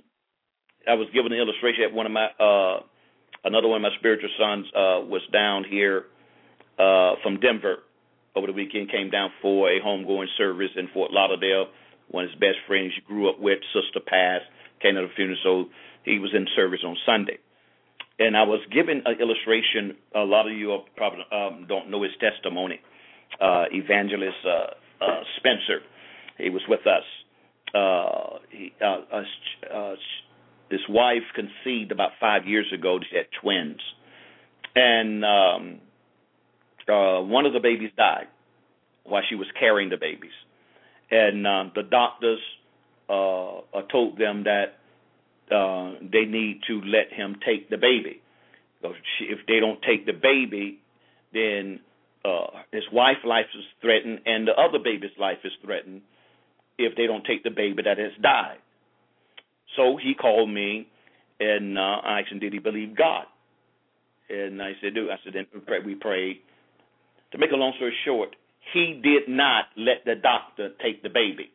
I 0.89 0.95
was 0.95 1.09
given 1.13 1.33
an 1.33 1.39
illustration 1.39 1.85
at 1.85 1.93
one 1.93 2.07
of 2.07 2.13
my 2.13 2.27
uh 2.39 2.81
another 3.45 3.69
one 3.69 3.77
of 3.77 3.83
my 3.83 3.97
spiritual 3.99 4.31
sons 4.39 4.67
uh 4.75 5.01
was 5.07 5.23
down 5.33 5.65
here 5.69 6.07
uh 6.79 7.15
from 7.23 7.41
Denver 7.41 7.79
over 8.37 8.47
the 8.47 8.53
weekend 8.53 8.91
came 8.91 9.11
down 9.11 9.31
for 9.43 9.69
a 9.71 9.81
homegoing 9.81 10.27
service 10.39 10.71
in 10.77 10.89
Fort 10.95 11.13
Lauderdale. 11.13 11.67
One 12.11 12.25
of 12.25 12.31
his 12.31 12.39
best 12.39 12.59
friends 12.67 12.93
he 12.95 13.03
grew 13.03 13.29
up 13.29 13.41
with, 13.41 13.59
sister 13.73 14.01
passed, 14.01 14.47
came 14.81 14.95
to 14.95 15.03
the 15.03 15.09
funeral, 15.15 15.39
so 15.43 15.65
he 16.05 16.19
was 16.19 16.31
in 16.35 16.47
service 16.57 16.81
on 16.85 16.97
Sunday. 17.07 17.39
And 18.19 18.37
I 18.37 18.43
was 18.43 18.61
given 18.73 19.03
an 19.05 19.21
illustration. 19.21 19.97
A 20.15 20.21
lot 20.21 20.47
of 20.47 20.53
you 20.53 20.77
probably 20.97 21.25
um, 21.33 21.67
don't 21.69 21.91
know 21.91 22.03
his 22.03 22.13
testimony. 22.21 22.81
Uh, 23.41 23.65
evangelist 23.73 24.37
uh, 24.45 25.05
uh, 25.05 25.21
Spencer, 25.39 25.81
he 26.37 26.51
was 26.51 26.63
with 26.69 26.87
us. 26.87 27.05
Uh, 27.75 28.39
he, 28.51 28.73
uh, 28.83 28.99
uh, 29.73 29.95
his 30.71 30.81
wife 30.89 31.23
conceived 31.35 31.93
about 31.93 32.13
five 32.21 32.47
years 32.47 32.67
ago. 32.73 32.99
She 33.11 33.17
had 33.17 33.27
twins, 33.41 33.81
and 34.75 35.25
um, 35.25 35.81
uh, 36.89 37.21
one 37.23 37.47
of 37.47 37.53
the 37.53 37.61
babies 37.61 37.91
died 37.97 38.29
while 39.05 39.23
she 39.29 39.35
was 39.35 39.49
carrying 39.59 39.91
the 39.91 39.97
babies, 39.97 40.31
and 41.11 41.47
um, 41.47 41.73
the 41.75 41.83
doctors 41.83 42.41
uh, 43.09 43.59
uh, 43.59 43.83
told 43.91 44.19
them 44.19 44.45
that 44.45 44.79
uh, 45.55 45.99
they 46.01 46.25
need 46.25 46.61
to 46.69 46.81
let 46.83 47.13
him 47.13 47.37
take 47.45 47.69
the 47.71 47.77
baby. 47.77 48.23
If 48.83 49.47
they 49.47 49.61
don't 49.61 49.83
take 49.83 50.07
the 50.07 50.13
baby, 50.13 50.79
then 51.35 51.81
uh, 52.25 52.63
his 52.73 52.85
wife's 52.93 53.25
life 53.25 53.47
is 53.57 53.65
threatened, 53.83 54.21
and 54.27 54.47
the 54.47 54.53
other 54.53 54.79
baby's 54.83 55.11
life 55.19 55.39
is 55.45 55.53
threatened 55.65 56.03
if 56.79 56.97
they 56.97 57.07
don't 57.07 57.25
take 57.25 57.43
the 57.43 57.51
baby 57.51 57.83
that 57.85 57.99
has 57.99 58.13
died. 58.23 58.59
So 59.81 59.97
he 59.97 60.13
called 60.13 60.51
me, 60.51 60.87
and 61.41 61.79
uh, 61.79 62.05
I 62.05 62.21
asked 62.21 62.31
him, 62.31 62.39
did 62.39 62.53
he 62.53 62.59
believe 62.59 62.95
God? 62.95 63.25
And 64.29 64.61
I 64.61 64.73
said, 64.83 64.95
do. 64.95 65.09
I 65.11 65.17
said, 65.25 65.33
then 65.33 65.47
we 65.87 65.95
prayed. 65.95 66.43
To 67.33 67.39
make 67.39 67.51
a 67.51 67.57
long 67.57 67.73
story 67.77 67.95
short, 68.05 68.37
he 68.75 69.01
did 69.03 69.27
not 69.27 69.65
let 69.79 70.05
the 70.05 70.17
doctor 70.21 70.71
take 70.85 71.03
the 71.03 71.09
baby. 71.09 71.51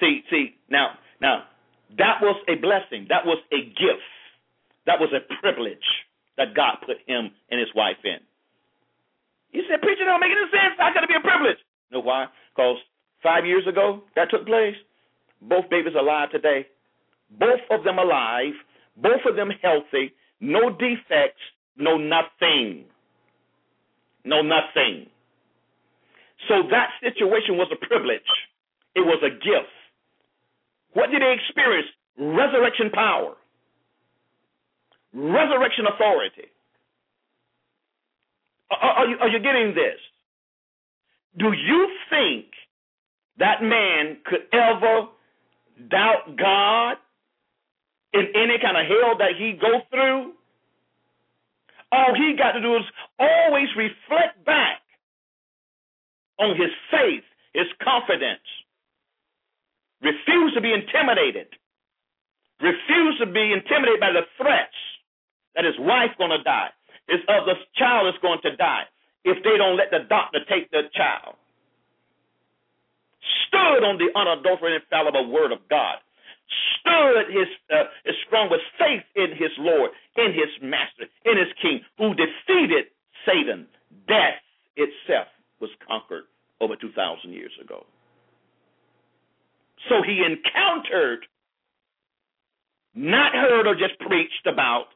See, 0.00 0.22
see, 0.30 0.56
now, 0.70 0.96
now, 1.20 1.44
that 1.98 2.22
was 2.22 2.40
a 2.48 2.56
blessing. 2.56 3.06
That 3.10 3.26
was 3.26 3.36
a 3.52 3.60
gift. 3.60 4.08
That 4.86 4.98
was 4.98 5.12
a 5.12 5.20
privilege 5.42 5.84
that 6.38 6.54
God 6.56 6.80
put 6.86 6.96
him 7.06 7.36
and 7.50 7.60
his 7.60 7.68
wife 7.76 8.00
in. 8.02 8.24
You 9.52 9.62
said, 9.68 9.82
preacher, 9.82 10.06
don't 10.06 10.20
make 10.20 10.32
any 10.32 10.48
sense. 10.48 10.78
How 10.78 10.94
got 10.94 11.02
to 11.02 11.06
be 11.06 11.18
a 11.18 11.20
privilege? 11.20 11.58
know 11.92 12.00
why? 12.00 12.26
Because 12.54 12.78
five 13.22 13.44
years 13.44 13.66
ago 13.68 14.02
that 14.16 14.30
took 14.30 14.46
place. 14.46 14.78
Both 15.42 15.70
babies 15.70 15.94
alive 15.98 16.30
today. 16.30 16.66
Both 17.38 17.60
of 17.70 17.84
them 17.84 17.98
alive. 17.98 18.52
Both 18.96 19.22
of 19.28 19.36
them 19.36 19.50
healthy. 19.62 20.12
No 20.40 20.70
defects. 20.70 21.42
No 21.76 21.96
nothing. 21.96 22.84
No 24.24 24.42
nothing. 24.42 25.06
So 26.48 26.62
that 26.70 26.90
situation 27.02 27.56
was 27.56 27.68
a 27.72 27.86
privilege. 27.86 28.22
It 28.94 29.00
was 29.00 29.22
a 29.22 29.30
gift. 29.30 29.72
What 30.92 31.10
did 31.10 31.22
they 31.22 31.34
experience? 31.34 31.88
Resurrection 32.18 32.90
power, 32.92 33.34
resurrection 35.14 35.86
authority. 35.86 36.48
Are, 38.70 38.76
are, 38.76 39.06
you, 39.06 39.16
are 39.20 39.28
you 39.28 39.38
getting 39.38 39.74
this? 39.74 39.98
Do 41.38 41.52
you 41.52 41.88
think 42.10 42.46
that 43.38 43.62
man 43.62 44.18
could 44.26 44.40
ever 44.52 45.06
doubt 45.88 46.36
God 46.36 46.96
in 48.12 48.26
any 48.34 48.58
kind 48.60 48.76
of 48.76 48.86
hell 48.86 49.18
that 49.18 49.36
he 49.38 49.52
go 49.52 49.80
through? 49.90 50.32
All 51.92 52.14
he 52.14 52.36
got 52.36 52.52
to 52.52 52.60
do 52.60 52.76
is 52.76 52.84
always 53.18 53.68
reflect 53.76 54.44
back 54.44 54.82
on 56.38 56.56
his 56.56 56.70
faith, 56.90 57.24
his 57.52 57.66
confidence, 57.82 58.40
Refuse 60.02 60.54
to 60.54 60.60
be 60.60 60.72
intimidated. 60.72 61.48
Refuse 62.60 63.18
to 63.20 63.26
be 63.26 63.52
intimidated 63.52 64.00
by 64.00 64.12
the 64.12 64.24
threats 64.40 64.76
that 65.54 65.64
his 65.64 65.76
wife's 65.78 66.16
going 66.16 66.32
to 66.32 66.42
die, 66.42 66.70
his 67.08 67.20
other 67.28 67.56
child 67.76 68.08
is 68.08 68.20
going 68.22 68.40
to 68.42 68.56
die 68.56 68.84
if 69.24 69.42
they 69.44 69.56
don't 69.56 69.76
let 69.76 69.90
the 69.90 70.08
doctor 70.08 70.40
take 70.48 70.70
the 70.70 70.88
child. 70.94 71.36
Stood 73.48 73.84
on 73.84 73.98
the 73.98 74.08
unadulterated, 74.16 74.82
infallible 74.82 75.30
word 75.30 75.52
of 75.52 75.58
God. 75.68 75.98
Stood 76.80 77.30
his, 77.30 77.48
uh, 77.70 77.84
his 78.04 78.16
strong 78.26 78.50
with 78.50 78.60
faith 78.78 79.04
in 79.14 79.30
his 79.36 79.52
Lord, 79.58 79.90
in 80.16 80.32
his 80.32 80.50
Master, 80.62 81.06
in 81.24 81.36
his 81.38 81.52
King, 81.60 81.80
who 81.98 82.14
defeated 82.14 82.86
Satan. 83.26 83.66
Death 84.08 84.40
itself 84.76 85.28
was 85.60 85.70
conquered 85.86 86.24
over 86.60 86.74
2,000 86.76 87.32
years 87.32 87.52
ago. 87.62 87.86
So 89.88 90.02
he 90.02 90.22
encountered, 90.24 91.26
not 92.94 93.32
heard 93.32 93.66
or 93.66 93.74
just 93.74 93.98
preached 94.00 94.46
about, 94.46 94.88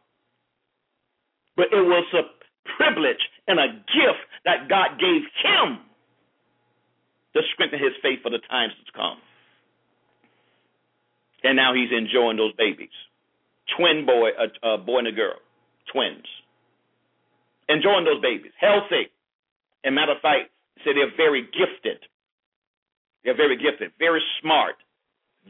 but 1.56 1.66
it 1.72 1.84
was 1.84 2.04
a 2.12 2.22
privilege 2.76 3.22
and 3.46 3.58
a 3.58 3.68
gift 3.68 4.24
that 4.44 4.68
God 4.68 4.98
gave 4.98 5.22
him 5.42 5.78
to 7.34 7.42
strengthen 7.52 7.78
his 7.78 7.92
faith 8.02 8.22
for 8.22 8.30
the 8.30 8.38
times 8.50 8.72
to 8.86 8.92
come. 8.92 9.18
And 11.42 11.56
now 11.56 11.74
he's 11.74 11.90
enjoying 11.92 12.36
those 12.36 12.54
babies. 12.56 12.94
Twin 13.76 14.06
boy, 14.06 14.30
a, 14.38 14.74
a 14.74 14.78
boy 14.78 14.98
and 14.98 15.08
a 15.08 15.12
girl, 15.12 15.36
twins. 15.92 16.24
Enjoying 17.68 18.04
those 18.04 18.20
babies, 18.22 18.52
healthy. 18.60 19.10
And 19.82 19.94
matter 19.94 20.12
of 20.12 20.20
fact, 20.22 20.50
say 20.84 20.92
they're 20.94 21.16
very 21.16 21.42
gifted. 21.42 22.00
They're 23.24 23.36
very 23.36 23.56
gifted, 23.56 23.92
very 23.98 24.20
smart, 24.40 24.76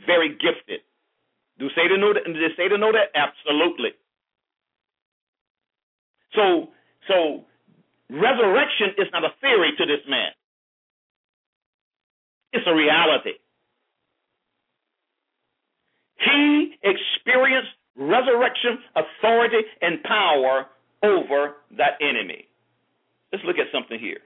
very 0.07 0.30
gifted. 0.30 0.80
Do 1.59 1.68
Satan 1.74 2.01
know 2.01 2.14
that? 2.14 2.24
Does 2.24 2.55
Satan 2.57 2.80
know 2.80 2.93
that? 2.93 3.14
Absolutely. 3.14 3.95
So, 6.35 6.70
so 7.07 7.45
resurrection 8.11 8.99
is 8.99 9.07
not 9.12 9.24
a 9.24 9.35
theory 9.41 9.72
to 9.78 9.87
this 9.87 10.03
man. 10.09 10.30
It's 12.55 12.66
a 12.68 12.74
reality. 12.74 13.34
He 16.18 16.76
experienced 16.82 17.70
resurrection, 17.96 18.78
authority, 18.94 19.59
and 19.82 20.02
power 20.05 20.66
over 21.02 21.57
that 21.76 21.98
enemy. 22.00 22.46
Let's 23.32 23.44
look 23.44 23.59
at 23.59 23.66
something 23.72 23.98
here. 23.98 24.22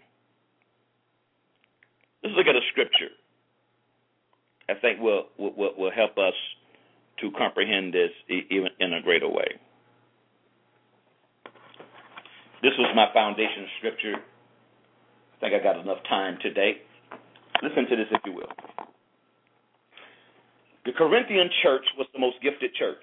Let's 2.22 2.36
look 2.36 2.46
at 2.46 2.54
a 2.54 2.60
scripture. 2.70 3.08
I 4.68 4.74
think 4.74 5.00
will 5.00 5.28
will 5.38 5.72
will 5.78 5.90
help 5.90 6.18
us 6.18 6.34
to 7.20 7.30
comprehend 7.32 7.94
this 7.94 8.10
even 8.28 8.68
in 8.78 8.92
a 8.92 9.00
greater 9.00 9.28
way. 9.28 9.56
This 12.62 12.72
was 12.78 12.92
my 12.94 13.06
foundation 13.14 13.66
scripture. 13.78 14.16
I 14.16 15.40
think 15.40 15.54
I 15.54 15.62
got 15.62 15.80
enough 15.80 16.02
time 16.08 16.36
today. 16.42 16.82
Listen 17.62 17.86
to 17.90 17.96
this, 17.96 18.06
if 18.10 18.20
you 18.24 18.32
will. 18.32 18.52
The 20.84 20.92
Corinthian 20.92 21.50
church 21.62 21.84
was 21.98 22.06
the 22.12 22.20
most 22.20 22.36
gifted 22.42 22.74
church. 22.74 23.02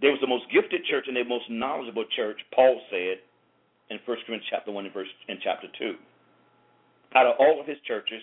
They 0.00 0.08
was 0.08 0.18
the 0.20 0.26
most 0.26 0.44
gifted 0.50 0.84
church 0.84 1.04
and 1.06 1.16
the 1.16 1.24
most 1.24 1.48
knowledgeable 1.48 2.04
church, 2.16 2.38
Paul 2.54 2.80
said 2.90 3.22
in 3.90 3.98
1 4.02 4.16
Corinthians 4.26 4.44
chapter 4.50 4.72
1 4.72 4.84
and 4.84 4.94
verse 4.94 5.08
in 5.28 5.38
chapter 5.42 5.68
2. 5.78 5.94
Out 7.14 7.26
of 7.26 7.34
all 7.38 7.60
of 7.60 7.66
his 7.66 7.78
churches, 7.86 8.20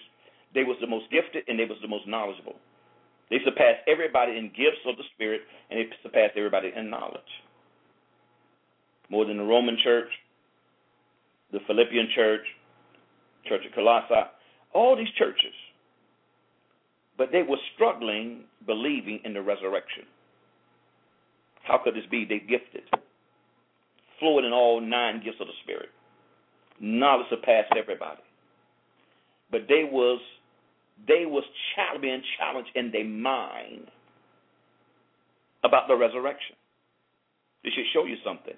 they 0.53 0.63
was 0.63 0.75
the 0.81 0.87
most 0.87 1.09
gifted 1.11 1.47
and 1.47 1.57
they 1.57 1.65
was 1.65 1.77
the 1.81 1.87
most 1.87 2.07
knowledgeable. 2.07 2.55
They 3.29 3.39
surpassed 3.45 3.87
everybody 3.87 4.35
in 4.35 4.51
gifts 4.51 4.83
of 4.85 4.97
the 4.97 5.07
Spirit 5.15 5.41
and 5.69 5.79
they 5.79 5.87
surpassed 6.03 6.35
everybody 6.35 6.73
in 6.75 6.89
knowledge. 6.89 7.31
More 9.09 9.25
than 9.25 9.37
the 9.37 9.47
Roman 9.47 9.77
church, 9.81 10.11
the 11.51 11.59
Philippian 11.67 12.09
church, 12.13 12.43
Church 13.45 13.61
of 13.65 13.73
Colossae, 13.73 14.29
all 14.73 14.95
these 14.95 15.11
churches. 15.17 15.53
But 17.17 17.29
they 17.31 17.43
were 17.43 17.57
struggling 17.75 18.45
believing 18.65 19.19
in 19.23 19.33
the 19.33 19.41
resurrection. 19.41 20.03
How 21.63 21.79
could 21.83 21.95
this 21.95 22.05
be? 22.09 22.25
They 22.25 22.39
gifted, 22.39 22.83
fluid 24.19 24.45
in 24.45 24.53
all 24.53 24.81
nine 24.81 25.21
gifts 25.23 25.37
of 25.39 25.47
the 25.47 25.53
Spirit. 25.63 25.89
Knowledge 26.79 27.27
surpassed 27.29 27.73
everybody. 27.77 28.21
But 29.51 29.61
they 29.67 29.83
was 29.83 30.19
they 31.07 31.25
was 31.25 31.43
being 32.01 32.21
challenged 32.37 32.71
in 32.75 32.91
their 32.91 33.05
mind 33.05 33.87
about 35.63 35.87
the 35.87 35.95
resurrection. 35.95 36.55
This 37.63 37.73
should 37.73 37.85
show 37.93 38.05
you 38.05 38.15
something. 38.25 38.55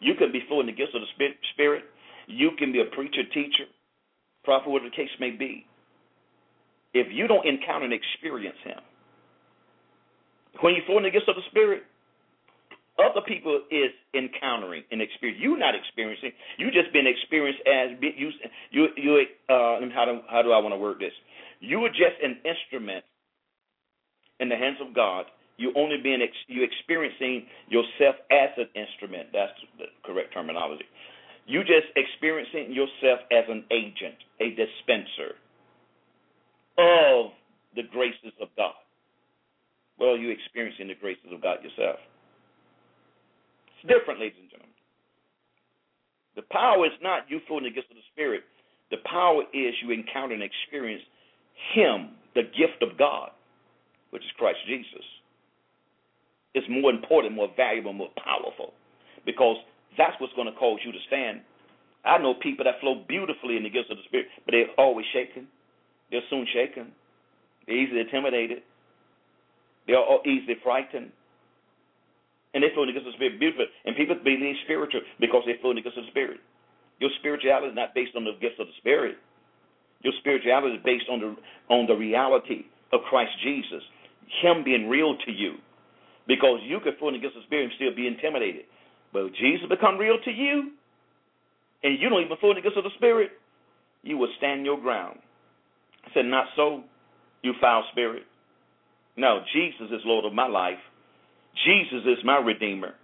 You 0.00 0.14
can 0.14 0.32
be 0.32 0.42
fluent 0.48 0.68
in 0.68 0.74
the 0.74 0.78
gifts 0.78 0.94
of 0.94 1.00
the 1.00 1.38
Spirit. 1.54 1.84
You 2.26 2.50
can 2.58 2.72
be 2.72 2.80
a 2.80 2.94
preacher, 2.94 3.22
teacher, 3.32 3.66
prophet, 4.44 4.68
whatever 4.68 4.90
the 4.90 4.96
case 4.96 5.10
may 5.20 5.30
be. 5.30 5.66
If 6.94 7.08
you 7.10 7.26
don't 7.26 7.46
encounter 7.46 7.86
and 7.86 7.94
experience 7.94 8.58
Him, 8.64 8.80
when 10.60 10.74
you 10.74 10.82
flow 10.86 10.98
in 10.98 11.04
the 11.04 11.10
gifts 11.10 11.26
of 11.28 11.36
the 11.36 11.42
Spirit, 11.50 11.84
other 13.00 13.24
people 13.26 13.62
is 13.70 13.90
encountering 14.14 14.84
and 14.90 15.00
experiencing. 15.00 15.42
You're 15.42 15.58
not 15.58 15.74
experiencing. 15.74 16.32
You 16.58 16.70
just 16.70 16.92
been 16.92 17.06
experienced 17.06 17.60
as 17.66 17.96
you 18.02 18.30
you 18.70 18.88
you. 18.96 19.24
Uh, 19.48 19.80
how 19.94 20.04
do 20.04 20.20
how 20.28 20.42
do 20.42 20.52
I 20.52 20.58
want 20.58 20.74
to 20.74 20.78
word 20.78 20.98
this? 21.00 21.12
You 21.60 21.80
are 21.84 21.88
just 21.88 22.20
an 22.22 22.36
instrument 22.44 23.04
in 24.40 24.48
the 24.48 24.56
hands 24.56 24.76
of 24.86 24.94
God. 24.94 25.26
You 25.56 25.72
only 25.76 25.96
being 26.02 26.20
ex- 26.20 26.46
you 26.48 26.64
experiencing 26.64 27.46
yourself 27.68 28.16
as 28.30 28.50
an 28.58 28.68
instrument. 28.76 29.28
That's 29.32 29.52
the 29.78 29.86
correct 30.04 30.34
terminology. 30.34 30.84
You 31.46 31.60
just 31.60 31.90
experiencing 31.96 32.72
yourself 32.72 33.20
as 33.30 33.44
an 33.48 33.64
agent, 33.70 34.16
a 34.40 34.50
dispenser 34.50 35.34
of 36.78 37.32
the 37.74 37.82
graces 37.90 38.32
of 38.40 38.48
God. 38.56 38.78
Well, 39.98 40.16
you 40.16 40.30
experiencing 40.30 40.88
the 40.88 40.94
graces 40.94 41.26
of 41.32 41.42
God 41.42 41.58
yourself. 41.62 41.98
It's 43.76 43.90
different, 43.90 44.20
ladies 44.20 44.38
and 44.40 44.50
gentlemen. 44.50 44.72
The 46.36 46.46
power 46.50 46.86
is 46.86 46.96
not 47.02 47.28
you 47.28 47.40
fooling 47.46 47.64
the 47.64 47.74
gifts 47.74 47.90
of 47.90 47.96
the 47.96 48.08
Spirit. 48.12 48.42
The 48.90 49.02
power 49.04 49.42
is 49.52 49.74
you 49.82 49.90
encounter 49.90 50.34
and 50.34 50.42
experience 50.42 51.02
Him, 51.74 52.16
the 52.34 52.42
gift 52.42 52.80
of 52.80 52.96
God, 52.96 53.30
which 54.10 54.22
is 54.22 54.30
Christ 54.38 54.58
Jesus. 54.66 55.04
It's 56.54 56.66
more 56.68 56.90
important, 56.90 57.34
more 57.34 57.50
valuable, 57.56 57.92
more 57.92 58.12
powerful 58.16 58.72
because 59.24 59.56
that's 59.96 60.18
what's 60.20 60.32
going 60.34 60.50
to 60.50 60.58
cause 60.58 60.80
you 60.84 60.92
to 60.92 60.98
stand. 61.06 61.40
I 62.04 62.18
know 62.18 62.34
people 62.34 62.64
that 62.64 62.80
flow 62.80 63.02
beautifully 63.06 63.56
in 63.56 63.62
the 63.62 63.70
gifts 63.70 63.90
of 63.90 63.96
the 63.96 64.06
Spirit, 64.08 64.26
but 64.44 64.52
they're 64.52 64.74
always 64.76 65.06
shaken. 65.12 65.46
They're 66.10 66.26
soon 66.28 66.46
shaken. 66.52 66.92
They're 67.66 67.78
easily 67.78 68.00
intimidated. 68.00 68.62
They're 69.86 70.02
easily 70.26 70.56
frightened. 70.62 71.12
And 72.54 72.62
they 72.62 72.68
flow 72.74 72.84
in 72.84 72.88
the 72.88 72.92
gifts 72.92 73.06
of 73.06 73.14
the 73.14 73.18
Spirit 73.18 73.38
beautiful. 73.38 73.66
And 73.86 73.96
people 73.96 74.16
believe 74.22 74.56
spiritual 74.64 75.00
because 75.20 75.42
they 75.46 75.56
flow 75.60 75.70
in 75.70 75.76
the 75.76 75.82
gifts 75.82 75.96
of 75.96 76.04
the 76.04 76.10
Spirit. 76.10 76.40
Your 77.00 77.10
spirituality 77.18 77.68
is 77.72 77.78
not 77.78 77.94
based 77.94 78.14
on 78.14 78.24
the 78.24 78.36
gifts 78.40 78.60
of 78.60 78.66
the 78.66 78.76
Spirit. 78.78 79.16
Your 80.02 80.12
spirituality 80.20 80.76
is 80.76 80.82
based 80.84 81.06
on 81.10 81.20
the 81.20 81.30
on 81.72 81.86
the 81.86 81.94
reality 81.94 82.66
of 82.92 83.00
Christ 83.08 83.32
Jesus, 83.42 83.82
Him 84.42 84.62
being 84.62 84.88
real 84.88 85.16
to 85.24 85.32
you. 85.32 85.56
Because 86.26 86.60
you 86.62 86.78
could 86.80 86.98
flow 86.98 87.08
in 87.08 87.14
the 87.14 87.20
gifts 87.20 87.34
of 87.36 87.42
the 87.42 87.46
Spirit 87.46 87.64
and 87.70 87.72
still 87.74 87.94
be 87.94 88.06
intimidated. 88.06 88.66
But 89.12 89.34
Jesus 89.34 89.68
become 89.68 89.98
real 89.98 90.18
to 90.24 90.30
you, 90.30 90.72
and 91.82 92.00
you 92.00 92.08
don't 92.08 92.24
even 92.24 92.36
the 92.40 92.60
gifts 92.62 92.76
of 92.76 92.84
the 92.84 92.90
Spirit, 92.96 93.30
you 94.02 94.16
will 94.16 94.30
stand 94.38 94.64
your 94.64 94.80
ground. 94.80 95.18
I 96.04 96.10
said, 96.14 96.24
Not 96.26 96.46
so, 96.56 96.82
you 97.42 97.52
foul 97.60 97.84
spirit. 97.92 98.22
No, 99.16 99.40
Jesus 99.52 99.92
is 99.92 100.00
Lord 100.04 100.24
of 100.24 100.32
my 100.32 100.48
life. 100.48 100.78
Jesus 101.66 102.02
is 102.06 102.24
my 102.24 102.38
Redeemer. 102.38 102.94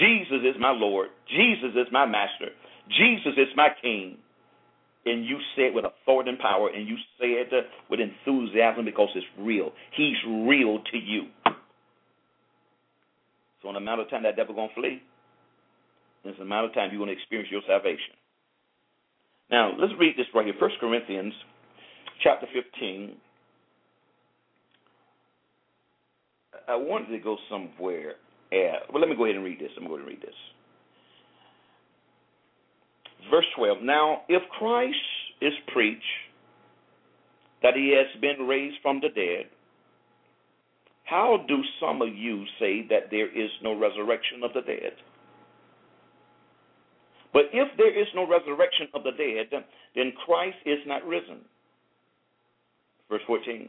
Jesus 0.00 0.40
is 0.42 0.56
my 0.58 0.72
Lord. 0.72 1.08
Jesus 1.28 1.70
is 1.76 1.86
my 1.92 2.06
Master. 2.06 2.48
Jesus 2.88 3.34
is 3.36 3.48
my 3.56 3.68
King. 3.80 4.16
And 5.06 5.24
you 5.24 5.36
say 5.54 5.64
it 5.64 5.74
with 5.74 5.84
authority 5.84 6.30
and 6.30 6.38
power, 6.38 6.70
and 6.74 6.88
you 6.88 6.96
say 7.20 7.26
it 7.26 7.52
with 7.90 8.00
enthusiasm 8.00 8.86
because 8.86 9.10
it's 9.14 9.26
real. 9.38 9.70
He's 9.94 10.16
real 10.26 10.78
to 10.90 10.96
you. 10.96 11.24
So 13.64 13.70
in 13.70 13.76
a 13.76 13.80
matter 13.80 14.02
of 14.02 14.10
time, 14.10 14.22
that 14.24 14.36
devil 14.36 14.54
to 14.54 14.74
flee. 14.74 15.02
In 16.24 16.34
a 16.38 16.42
amount 16.42 16.66
of 16.66 16.74
time, 16.74 16.90
you're 16.90 16.98
to 17.08 17.16
experience 17.16 17.50
your 17.50 17.62
salvation. 17.66 18.14
Now, 19.50 19.72
let's 19.78 19.92
read 19.98 20.14
this 20.16 20.26
right 20.34 20.44
here. 20.44 20.54
First 20.60 20.76
Corinthians 20.80 21.32
chapter 22.22 22.46
15, 22.52 23.16
I 26.68 26.76
wanted 26.76 27.08
to 27.16 27.18
go 27.18 27.36
somewhere. 27.50 28.14
Yeah, 28.52 28.76
well, 28.92 29.00
let 29.00 29.08
me 29.08 29.16
go 29.16 29.24
ahead 29.24 29.36
and 29.36 29.44
read 29.44 29.58
this. 29.58 29.70
I'm 29.76 29.86
going 29.86 30.02
to 30.02 30.06
read 30.06 30.20
this. 30.20 30.34
Verse 33.30 33.46
12. 33.56 33.78
Now, 33.82 34.22
if 34.28 34.42
Christ 34.58 34.96
is 35.40 35.52
preached 35.72 36.02
that 37.62 37.74
he 37.74 37.96
has 37.96 38.20
been 38.20 38.46
raised 38.46 38.76
from 38.82 39.00
the 39.00 39.08
dead, 39.08 39.46
how 41.04 41.44
do 41.46 41.62
some 41.80 42.02
of 42.02 42.14
you 42.14 42.44
say 42.58 42.86
that 42.88 43.10
there 43.10 43.28
is 43.28 43.50
no 43.62 43.78
resurrection 43.78 44.42
of 44.42 44.52
the 44.52 44.62
dead? 44.62 44.92
But 47.32 47.44
if 47.52 47.68
there 47.76 48.00
is 48.00 48.06
no 48.14 48.26
resurrection 48.26 48.88
of 48.94 49.02
the 49.02 49.10
dead, 49.10 49.64
then 49.94 50.12
Christ 50.24 50.56
is 50.64 50.78
not 50.86 51.04
risen. 51.04 51.40
Verse 53.10 53.22
14. 53.26 53.68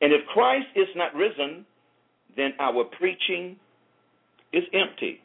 And 0.00 0.12
if 0.12 0.26
Christ 0.32 0.66
is 0.74 0.88
not 0.96 1.14
risen, 1.14 1.64
then 2.36 2.54
our 2.58 2.84
preaching 2.84 3.56
is 4.52 4.64
empty, 4.74 5.20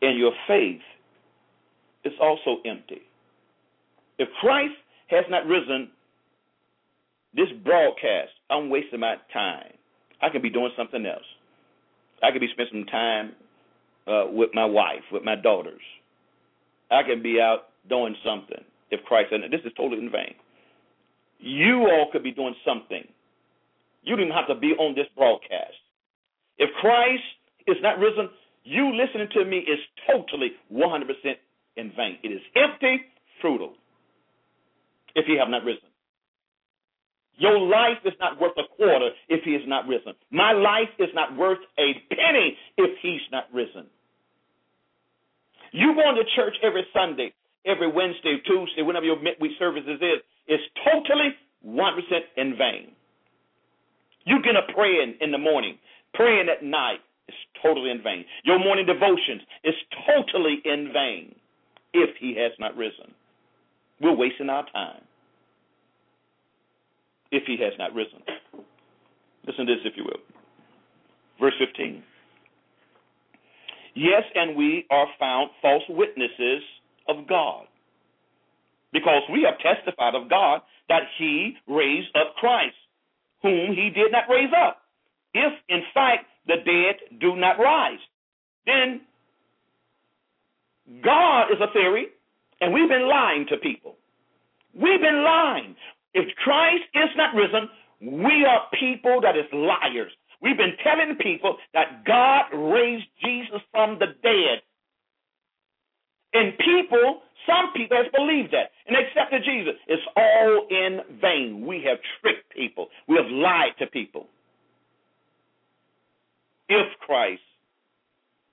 and 0.00 0.18
your 0.18 0.32
faith 0.46 0.80
is 2.04 2.12
also 2.20 2.62
empty. 2.64 3.02
If 4.18 4.28
Christ 4.40 4.74
has 5.08 5.24
not 5.28 5.46
risen, 5.46 5.90
this 7.34 7.48
broadcast, 7.64 8.30
I'm 8.50 8.70
wasting 8.70 9.00
my 9.00 9.16
time. 9.32 9.72
I 10.20 10.30
could 10.30 10.42
be 10.42 10.50
doing 10.50 10.70
something 10.76 11.04
else. 11.06 11.26
I 12.22 12.32
could 12.32 12.40
be 12.40 12.48
spending 12.52 12.84
some 12.84 12.86
time 12.86 13.32
uh, 14.06 14.30
with 14.32 14.50
my 14.54 14.64
wife, 14.64 15.02
with 15.12 15.24
my 15.24 15.36
daughters. 15.36 15.82
I 16.90 17.02
could 17.02 17.22
be 17.22 17.40
out 17.40 17.68
doing 17.88 18.16
something 18.24 18.64
if 18.90 19.04
Christ, 19.04 19.32
and 19.32 19.44
this 19.52 19.60
is 19.64 19.72
totally 19.76 20.02
in 20.02 20.10
vain. 20.10 20.34
You 21.38 21.82
all 21.82 22.08
could 22.10 22.24
be 22.24 22.32
doing 22.32 22.54
something 22.66 23.06
you 24.02 24.16
don't 24.16 24.30
have 24.30 24.46
to 24.48 24.54
be 24.54 24.72
on 24.72 24.94
this 24.94 25.06
broadcast. 25.16 25.76
If 26.56 26.70
Christ 26.80 27.22
is 27.66 27.76
not 27.82 27.98
risen, 27.98 28.30
you 28.64 28.94
listening 28.94 29.28
to 29.34 29.44
me 29.44 29.58
is 29.58 29.78
totally 30.06 30.52
100% 30.72 31.04
in 31.76 31.92
vain. 31.96 32.18
It 32.22 32.28
is 32.28 32.40
empty, 32.56 33.02
futile, 33.40 33.74
if 35.14 35.26
he 35.26 35.36
have 35.38 35.48
not 35.48 35.64
risen. 35.64 35.87
Your 37.38 37.58
life 37.58 38.02
is 38.04 38.14
not 38.20 38.40
worth 38.40 38.58
a 38.58 38.66
quarter 38.76 39.10
if 39.28 39.44
he 39.44 39.52
is 39.52 39.62
not 39.66 39.86
risen. 39.86 40.12
My 40.30 40.52
life 40.52 40.90
is 40.98 41.08
not 41.14 41.36
worth 41.36 41.58
a 41.78 41.94
penny 42.10 42.56
if 42.76 42.98
he's 43.00 43.22
not 43.30 43.44
risen. 43.54 43.86
You 45.72 45.94
going 45.94 46.16
to 46.16 46.24
church 46.34 46.56
every 46.62 46.84
Sunday, 46.92 47.32
every 47.64 47.90
Wednesday, 47.90 48.38
Tuesday, 48.44 48.82
whenever 48.82 49.06
your 49.06 49.20
midweek 49.22 49.52
services 49.58 50.00
is, 50.00 50.20
is 50.48 50.60
totally 50.84 51.30
100% 51.64 52.00
in 52.36 52.56
vain. 52.56 52.92
You 54.24 54.42
get 54.42 54.56
up 54.56 54.66
praying 54.74 55.16
in 55.20 55.30
the 55.30 55.38
morning, 55.38 55.78
praying 56.14 56.48
at 56.48 56.64
night 56.64 57.00
is 57.28 57.34
totally 57.62 57.90
in 57.90 58.02
vain. 58.02 58.24
Your 58.44 58.58
morning 58.58 58.86
devotions 58.86 59.42
is 59.62 59.74
totally 60.06 60.60
in 60.64 60.90
vain 60.92 61.34
if 61.92 62.16
he 62.18 62.34
has 62.36 62.52
not 62.58 62.76
risen. 62.76 63.14
We're 64.00 64.16
wasting 64.16 64.48
our 64.48 64.64
time. 64.72 65.02
If 67.30 67.44
he 67.46 67.56
has 67.62 67.72
not 67.78 67.94
risen. 67.94 68.22
Listen 69.46 69.66
to 69.66 69.74
this, 69.74 69.84
if 69.84 69.96
you 69.96 70.04
will. 70.04 70.20
Verse 71.40 71.54
15. 71.58 72.02
Yes, 73.94 74.22
and 74.34 74.56
we 74.56 74.86
are 74.90 75.06
found 75.18 75.50
false 75.60 75.82
witnesses 75.88 76.62
of 77.08 77.26
God, 77.28 77.66
because 78.92 79.22
we 79.32 79.42
have 79.48 79.58
testified 79.58 80.14
of 80.14 80.28
God 80.30 80.60
that 80.88 81.02
he 81.18 81.56
raised 81.66 82.14
up 82.16 82.34
Christ, 82.36 82.76
whom 83.42 83.74
he 83.74 83.90
did 83.90 84.12
not 84.12 84.24
raise 84.30 84.50
up. 84.56 84.82
If, 85.34 85.52
in 85.68 85.82
fact, 85.92 86.26
the 86.46 86.56
dead 86.64 87.20
do 87.20 87.36
not 87.36 87.58
rise, 87.58 87.98
then 88.66 89.02
God 91.02 91.50
is 91.52 91.58
a 91.60 91.72
theory, 91.72 92.06
and 92.60 92.72
we've 92.72 92.88
been 92.88 93.08
lying 93.08 93.46
to 93.50 93.56
people. 93.58 93.96
We've 94.74 95.00
been 95.00 95.22
lying. 95.24 95.76
If 96.14 96.34
Christ 96.36 96.84
is 96.94 97.10
not 97.16 97.34
risen, 97.34 97.68
we 98.00 98.44
are 98.44 98.62
people 98.78 99.20
that 99.22 99.36
is 99.36 99.46
liars. 99.52 100.12
We've 100.40 100.56
been 100.56 100.76
telling 100.84 101.16
people 101.16 101.56
that 101.74 102.04
God 102.06 102.44
raised 102.54 103.06
Jesus 103.24 103.60
from 103.72 103.98
the 103.98 104.06
dead. 104.22 104.62
And 106.34 106.52
people, 106.58 107.22
some 107.46 107.72
people 107.74 107.96
have 107.96 108.12
believed 108.12 108.52
that 108.52 108.70
and 108.86 108.96
accepted 108.96 109.42
Jesus. 109.44 109.74
It's 109.88 110.02
all 110.16 110.66
in 110.70 111.00
vain. 111.20 111.66
We 111.66 111.82
have 111.88 111.98
tricked 112.20 112.52
people. 112.54 112.88
We 113.08 113.16
have 113.16 113.30
lied 113.30 113.72
to 113.80 113.86
people. 113.86 114.26
If 116.68 116.86
Christ 117.00 117.40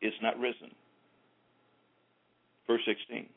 is 0.01 0.13
not 0.21 0.39
risen. 0.39 0.71
Verse 2.67 2.81
16. 2.85 3.27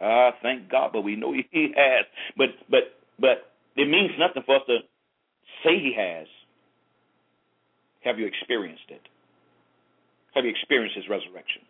Ah, 0.00 0.30
thank 0.42 0.70
God, 0.70 0.90
but 0.92 1.02
we 1.02 1.16
know 1.16 1.32
he 1.50 1.74
has. 1.76 2.06
But 2.36 2.50
but 2.70 2.94
but 3.18 3.47
it 3.78 3.88
means 3.88 4.10
nothing 4.18 4.42
for 4.44 4.56
us 4.56 4.62
to 4.66 4.78
say 5.64 5.78
he 5.78 5.94
has. 5.96 6.26
Have 8.02 8.18
you 8.18 8.26
experienced 8.26 8.90
it? 8.90 9.02
Have 10.34 10.44
you 10.44 10.50
experienced 10.50 10.96
his 10.96 11.08
resurrection? 11.08 11.62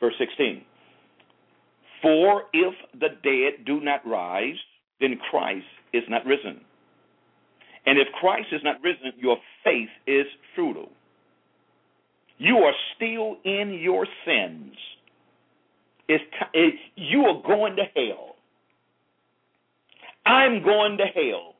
Verse 0.00 0.14
16. 0.18 0.64
For 2.02 2.44
if 2.52 2.74
the 2.94 3.08
dead 3.22 3.64
do 3.66 3.80
not 3.80 4.06
rise, 4.06 4.56
then 5.00 5.18
Christ 5.30 5.66
is 5.92 6.02
not 6.08 6.24
risen. 6.24 6.60
And 7.86 7.98
if 7.98 8.08
Christ 8.20 8.48
is 8.52 8.60
not 8.62 8.76
risen, 8.82 9.12
your 9.18 9.36
faith 9.64 9.88
is 10.06 10.26
futile. 10.54 10.90
You 12.38 12.58
are 12.58 12.74
still 12.96 13.36
in 13.44 13.78
your 13.82 14.06
sins. 14.24 14.74
T- 16.08 16.16
it, 16.54 16.74
you 16.96 17.24
are 17.24 17.42
going 17.46 17.76
to 17.76 17.84
hell. 17.94 18.29
I'm 20.30 20.62
going 20.62 20.96
to 20.98 21.06
hell. 21.10 21.56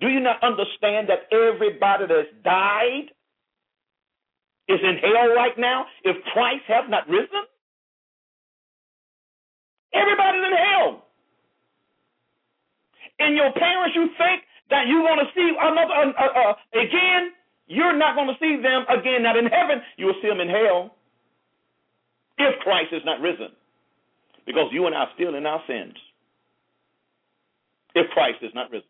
Do 0.00 0.08
you 0.08 0.18
not 0.18 0.42
understand 0.42 1.08
that 1.08 1.30
everybody 1.30 2.06
that's 2.10 2.34
died 2.42 3.14
is 4.66 4.80
in 4.82 4.96
hell 4.98 5.30
right 5.34 5.56
now 5.56 5.86
if 6.02 6.16
Christ 6.32 6.64
has 6.66 6.90
not 6.90 7.08
risen? 7.08 7.46
Everybody's 9.94 10.42
in 10.42 10.56
hell. 10.58 11.06
And 13.20 13.36
your 13.36 13.52
parents, 13.52 13.94
you 13.94 14.06
think 14.18 14.42
that 14.70 14.86
you're 14.86 15.06
going 15.06 15.22
to 15.22 15.30
see 15.34 15.50
another 15.54 15.94
uh, 15.94 16.12
uh, 16.18 16.50
uh, 16.50 16.54
again. 16.78 17.30
You're 17.66 17.96
not 17.96 18.14
going 18.14 18.28
to 18.28 18.38
see 18.40 18.60
them 18.62 18.86
again. 18.90 19.22
Not 19.22 19.36
in 19.36 19.46
heaven. 19.46 19.82
You 19.96 20.06
will 20.06 20.18
see 20.22 20.28
them 20.28 20.40
in 20.40 20.48
hell 20.48 20.94
if 22.38 22.58
Christ 22.60 22.92
is 22.92 23.02
not 23.04 23.20
risen, 23.20 23.50
because 24.46 24.70
you 24.72 24.86
and 24.86 24.94
I 24.94 25.00
are 25.00 25.10
still 25.14 25.34
in 25.34 25.46
our 25.46 25.60
sins. 25.66 25.94
If 27.94 28.10
Christ 28.10 28.38
is 28.42 28.52
not 28.54 28.70
risen. 28.70 28.88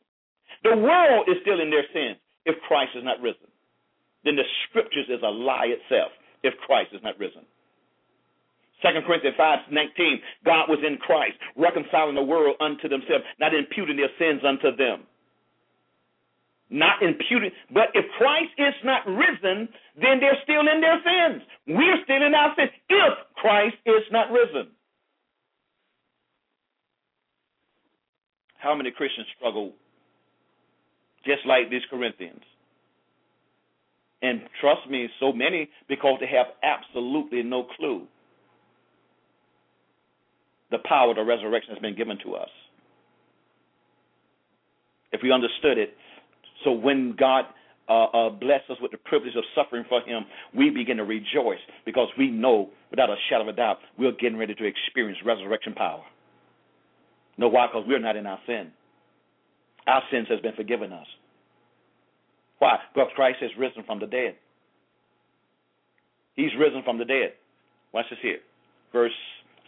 The 0.62 0.76
world 0.76 1.28
is 1.28 1.36
still 1.42 1.60
in 1.60 1.70
their 1.70 1.86
sins 1.92 2.18
if 2.44 2.56
Christ 2.66 2.92
is 2.96 3.04
not 3.04 3.20
risen. 3.20 3.46
Then 4.24 4.36
the 4.36 4.48
scriptures 4.68 5.06
is 5.08 5.20
a 5.22 5.30
lie 5.30 5.70
itself 5.70 6.10
if 6.42 6.54
Christ 6.66 6.90
is 6.92 7.02
not 7.02 7.18
risen. 7.18 7.46
2 8.82 8.88
Corinthians 9.06 9.36
5 9.36 9.58
19, 9.70 10.20
God 10.44 10.68
was 10.68 10.78
in 10.86 10.98
Christ, 10.98 11.34
reconciling 11.56 12.14
the 12.14 12.22
world 12.22 12.56
unto 12.60 12.88
themselves, 12.88 13.24
not 13.40 13.54
imputing 13.54 13.96
their 13.96 14.12
sins 14.18 14.42
unto 14.46 14.74
them. 14.76 15.02
Not 16.70 17.02
imputing, 17.02 17.50
but 17.72 17.88
if 17.94 18.04
Christ 18.18 18.52
is 18.58 18.76
not 18.84 19.06
risen, 19.06 19.68
then 19.96 20.20
they're 20.20 20.38
still 20.44 20.68
in 20.68 20.80
their 20.84 21.00
sins. 21.00 21.42
We're 21.66 22.04
still 22.04 22.22
in 22.22 22.34
our 22.34 22.54
sins 22.54 22.70
if 22.90 23.14
Christ 23.36 23.76
is 23.86 24.04
not 24.12 24.30
risen. 24.30 24.68
How 28.58 28.74
many 28.74 28.90
Christians 28.90 29.26
struggle 29.36 29.72
just 31.24 31.46
like 31.46 31.70
these 31.70 31.82
Corinthians. 31.90 32.42
And 34.22 34.42
trust 34.60 34.88
me, 34.90 35.08
so 35.20 35.32
many 35.32 35.68
because 35.88 36.18
they 36.20 36.26
have 36.26 36.46
absolutely 36.62 37.42
no 37.42 37.66
clue. 37.76 38.06
The 40.70 40.78
power 40.84 41.10
of 41.10 41.16
the 41.16 41.22
resurrection 41.22 41.72
has 41.74 41.80
been 41.80 41.96
given 41.96 42.18
to 42.24 42.34
us. 42.34 42.48
If 45.12 45.20
we 45.22 45.32
understood 45.32 45.78
it, 45.78 45.94
so 46.64 46.72
when 46.72 47.14
God 47.18 47.44
uh, 47.88 48.04
uh, 48.04 48.30
bless 48.30 48.60
us 48.68 48.76
with 48.82 48.90
the 48.90 48.98
privilege 48.98 49.34
of 49.36 49.44
suffering 49.54 49.84
for 49.88 50.02
Him, 50.02 50.24
we 50.54 50.68
begin 50.68 50.98
to 50.98 51.04
rejoice 51.04 51.60
because 51.86 52.08
we 52.18 52.30
know 52.30 52.68
without 52.90 53.08
a 53.08 53.16
shadow 53.30 53.42
of 53.42 53.48
a 53.48 53.52
doubt 53.52 53.78
we're 53.98 54.12
getting 54.12 54.36
ready 54.36 54.54
to 54.54 54.64
experience 54.64 55.18
resurrection 55.24 55.72
power. 55.74 56.02
No, 57.38 57.48
why? 57.48 57.66
Because 57.66 57.84
we're 57.86 58.00
not 58.00 58.16
in 58.16 58.26
our 58.26 58.40
sin. 58.46 58.72
Our 59.86 60.02
sins 60.10 60.26
has 60.28 60.40
been 60.40 60.54
forgiven 60.54 60.92
us. 60.92 61.06
Why? 62.58 62.78
Because 62.92 63.10
Christ 63.14 63.38
has 63.40 63.50
risen 63.56 63.84
from 63.86 64.00
the 64.00 64.06
dead. 64.06 64.34
He's 66.34 66.50
risen 66.58 66.82
from 66.84 66.98
the 66.98 67.04
dead. 67.04 67.32
Watch 67.92 68.06
this 68.10 68.18
here. 68.20 68.38
Verse 68.92 69.12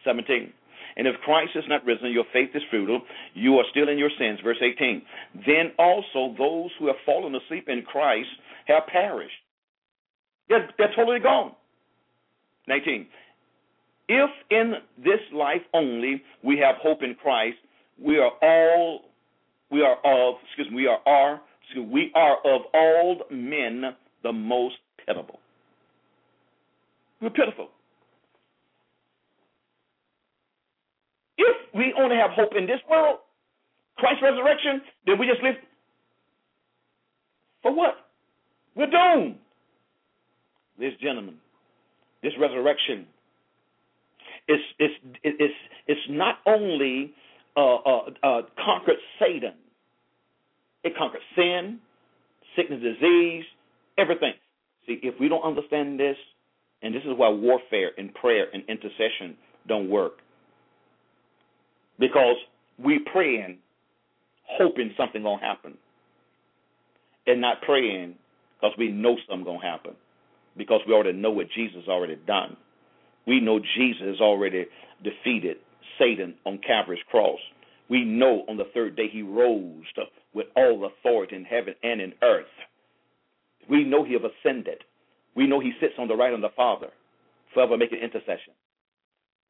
17. 0.05 0.53
And 0.97 1.07
if 1.07 1.15
Christ 1.25 1.53
is 1.55 1.65
not 1.69 1.85
risen, 1.85 2.11
your 2.11 2.25
faith 2.33 2.51
is 2.55 2.63
futile. 2.71 3.01
You 3.35 3.55
are 3.59 3.65
still 3.71 3.89
in 3.89 3.99
your 3.99 4.11
sins. 4.19 4.41
Verse 4.43 4.59
18. 4.61 5.03
Then 5.47 5.73
also 5.79 6.35
those 6.37 6.71
who 6.79 6.89
have 6.89 6.97
fallen 7.07 7.35
asleep 7.35 7.69
in 7.69 7.83
Christ 7.83 8.29
have 8.67 8.87
perished. 8.93 9.33
They're, 10.49 10.69
they're 10.77 10.93
totally 10.97 11.21
gone. 11.21 11.53
19. 12.69 13.07
If 14.13 14.31
in 14.51 14.75
this 14.99 15.21
life 15.33 15.63
only 15.73 16.21
we 16.43 16.59
have 16.59 16.75
hope 16.83 17.05
in 17.05 17.15
Christ, 17.15 17.59
we 17.97 18.19
are 18.19 18.33
all 18.43 19.03
we 19.71 19.83
are 19.83 19.99
of 20.05 20.35
excuse 20.49 20.69
me, 20.69 20.75
we 20.75 20.87
are 20.89 20.99
are 21.07 21.41
excuse 21.63 21.87
me, 21.87 21.93
we 21.93 22.13
are 22.17 22.39
of 22.39 22.63
all 22.75 23.21
men 23.31 23.95
the 24.25 24.33
most 24.33 24.75
pitiable. 25.07 25.39
We're 27.23 27.31
pitiful. 27.31 27.69
If 31.39 31.57
we 31.73 31.95
only 31.97 32.17
have 32.17 32.33
hope 32.33 32.57
in 32.59 32.67
this 32.67 32.81
world, 32.91 33.19
Christ's 33.97 34.25
resurrection, 34.25 34.83
then 35.07 35.21
we 35.21 35.29
just 35.29 35.41
live 35.41 35.55
for 37.63 37.73
what? 37.73 37.95
We're 38.75 38.91
doomed. 38.91 39.37
This 40.81 40.95
gentleman, 41.01 41.37
this 42.25 42.33
resurrection, 42.41 43.07
is 44.51 44.61
is 44.79 44.91
is 45.25 45.51
it's 45.87 46.01
not 46.11 46.39
only 46.47 47.13
uh, 47.57 47.77
uh, 47.77 48.01
uh, 48.23 48.43
conquered 48.65 48.97
Satan, 49.19 49.55
it 50.83 50.97
conquered 50.97 51.21
sin, 51.37 51.79
sickness, 52.57 52.81
disease, 52.83 53.45
everything. 53.97 54.33
See, 54.87 54.99
if 55.03 55.15
we 55.21 55.29
don't 55.29 55.43
understand 55.43 56.01
this, 56.01 56.17
and 56.83 56.95
this 56.95 57.03
is 57.03 57.11
why 57.17 57.29
warfare 57.29 57.91
and 57.97 58.13
prayer 58.15 58.47
and 58.53 58.63
intercession 58.69 59.37
don't 59.69 59.89
work, 59.89 60.15
because 61.99 62.37
we're 62.79 63.05
praying, 63.13 63.59
hoping 64.45 64.93
something 64.97 65.23
gonna 65.23 65.41
happen, 65.41 65.75
and 67.27 67.41
not 67.41 67.63
praying 67.63 68.15
because 68.59 68.77
we 68.79 68.89
know 68.91 69.17
something 69.29 69.45
gonna 69.45 69.63
happen, 69.63 69.93
because 70.57 70.81
we 70.87 70.95
already 70.95 71.13
know 71.13 71.31
what 71.31 71.47
Jesus 71.55 71.83
already 71.89 72.17
done. 72.27 72.57
We 73.27 73.41
know 73.41 73.61
Jesus 73.77 74.21
already 74.21 74.67
defeated 75.03 75.59
Satan 75.99 76.35
on 76.47 76.59
Calvary's 76.67 77.03
cross. 77.11 77.39
We 77.89 78.05
know 78.05 78.45
on 78.49 78.57
the 78.57 78.71
third 78.73 78.97
day 78.97 79.09
he 79.11 79.23
rose 79.23 79.85
with 80.35 80.47
all 80.57 80.87
authority 80.87 81.37
in 81.37 81.45
heaven 81.45 81.75
and 81.83 82.01
in 82.01 82.13
earth. 82.23 82.47
We 83.69 83.85
know 83.85 84.05
he 84.05 84.15
have 84.15 84.23
ascended. 84.25 84.85
We 85.35 85.47
know 85.47 85.61
he 85.61 85.73
sits 85.81 85.95
on 85.99 86.09
the 86.09 86.17
right 86.17 86.33
of 86.33 86.41
the 86.41 86.49
Father, 86.57 86.89
forever 87.55 87.77
making 87.77 87.99
intercession. 87.99 88.55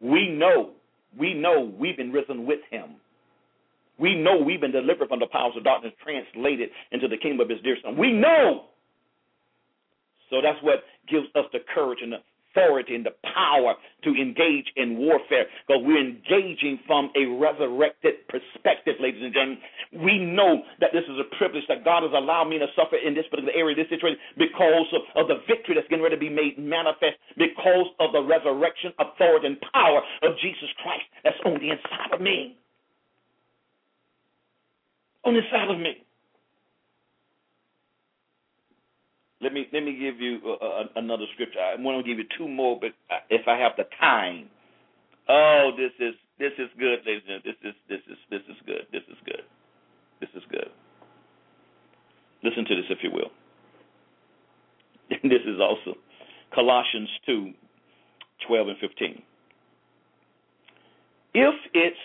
We 0.01 0.29
know, 0.29 0.71
we 1.18 1.35
know 1.35 1.73
we've 1.79 1.97
been 1.97 2.12
risen 2.12 2.47
with 2.47 2.61
him. 2.71 2.97
We 3.99 4.14
know 4.14 4.39
we've 4.39 4.61
been 4.61 4.73
delivered 4.73 5.09
from 5.09 5.21
the 5.21 5.27
powers 5.27 5.53
of 5.57 5.64
darkness, 5.64 5.93
translated 6.03 6.71
into 6.91 7.09
the 7.09 7.18
kingdom 7.18 7.41
of 7.41 7.51
his 7.51 7.61
dear 7.62 7.77
son. 7.85 7.99
We 7.99 8.12
know. 8.12 8.64
So 10.31 10.37
that's 10.43 10.62
what 10.62 10.85
gives 11.09 11.27
us 11.35 11.45
the 11.53 11.59
courage 11.75 11.99
and 12.03 12.12
the 12.12 12.18
authority 12.51 12.94
and 12.94 13.07
the 13.07 13.14
power 13.34 13.74
to 14.05 14.11
engage 14.11 14.66
in 14.76 14.98
warfare 14.98 15.46
because 15.66 15.82
we're 15.84 16.01
engaging 16.01 16.78
from 16.86 17.11
a 17.16 17.26
resurrected 17.38 18.26
perspective, 18.28 18.96
ladies 19.01 19.22
and 19.22 19.32
gentlemen. 19.32 19.59
We 19.92 20.18
know 20.18 20.62
that 20.80 20.90
this 20.92 21.05
is 21.05 21.18
a 21.18 21.28
privilege 21.36 21.64
that 21.68 21.84
God 21.84 22.03
has 22.03 22.12
allowed 22.14 22.48
me 22.48 22.59
to 22.59 22.66
suffer 22.74 22.96
in 22.96 23.14
this 23.14 23.26
particular 23.30 23.55
area, 23.55 23.76
this 23.76 23.90
situation, 23.90 24.18
because 24.38 24.88
of, 24.94 25.03
of 25.16 25.24
the 25.28 25.42
victory 25.46 25.74
that's 25.74 25.88
getting 25.88 26.03
ready 26.03 26.16
to 26.16 26.20
be 26.20 26.30
made 26.30 26.59
manifest 26.59 27.18
because 27.36 27.90
of 27.98 28.12
the 28.12 28.22
resurrection, 28.22 28.92
authority, 28.98 29.46
and 29.46 29.59
power 29.72 30.03
of 30.22 30.38
Jesus 30.42 30.70
Christ 30.82 31.07
that's 31.24 31.38
on 31.44 31.59
the 31.59 31.70
inside 31.70 32.11
of 32.14 32.20
me. 32.20 32.57
On 35.24 35.34
the 35.34 35.42
inside 35.44 35.70
of 35.70 35.78
me. 35.78 36.07
Let 39.43 39.53
me 39.53 39.66
let 39.72 39.82
me 39.82 39.97
give 39.99 40.20
you 40.20 40.38
uh, 40.45 40.64
uh 40.64 40.84
another 40.97 41.24
scripture. 41.34 41.61
I 41.61 41.80
want 41.80 42.05
to 42.05 42.09
give 42.09 42.18
you 42.18 42.26
two 42.36 42.49
more, 42.49 42.78
but 42.78 42.91
if 43.30 43.49
I 43.49 43.57
have 43.59 43.72
the 43.76 43.84
time, 43.99 44.51
oh, 45.28 45.70
this 45.76 45.93
is 45.99 46.14
this 46.38 46.53
is 46.59 46.68
good, 46.78 47.01
ladies 47.07 47.22
and 47.28 47.43
gentlemen. 47.43 47.43
This 47.45 47.72
is 47.72 47.74
this 47.88 48.01
is 48.11 48.18
this 48.30 48.43
is 48.49 48.57
good. 48.66 48.86
This 48.93 49.03
is 49.09 49.18
good. 49.24 49.43
This 50.20 50.30
is 50.34 50.43
good. 50.51 50.70
Listen 52.43 52.64
to 52.64 52.74
this, 52.74 52.84
if 52.91 52.99
you 53.03 53.11
will. 53.11 53.30
this 55.22 55.43
is 55.47 55.61
also 55.61 55.99
Colossians 56.55 57.09
2, 57.26 57.53
12 58.47 58.68
and 58.68 58.76
15. 58.80 59.22
If 61.34 61.55
it's 61.74 61.97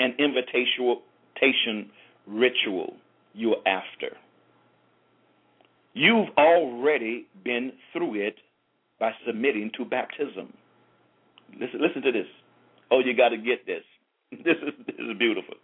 an 0.00 0.14
invitation 0.18 1.90
ritual 2.26 2.94
you're 3.34 3.56
after, 3.66 4.16
You've 5.98 6.28
already 6.38 7.26
been 7.44 7.72
through 7.92 8.24
it 8.24 8.36
by 9.00 9.10
submitting 9.26 9.72
to 9.76 9.84
baptism. 9.84 10.52
Listen, 11.58 11.80
listen 11.80 12.02
to 12.02 12.12
this. 12.12 12.28
Oh, 12.92 13.00
you 13.00 13.16
got 13.16 13.30
to 13.30 13.36
get 13.36 13.66
this. 13.66 13.82
This 14.44 14.56
is 14.62 14.86
this 14.86 14.94
is 14.96 15.18
beautiful. 15.18 15.54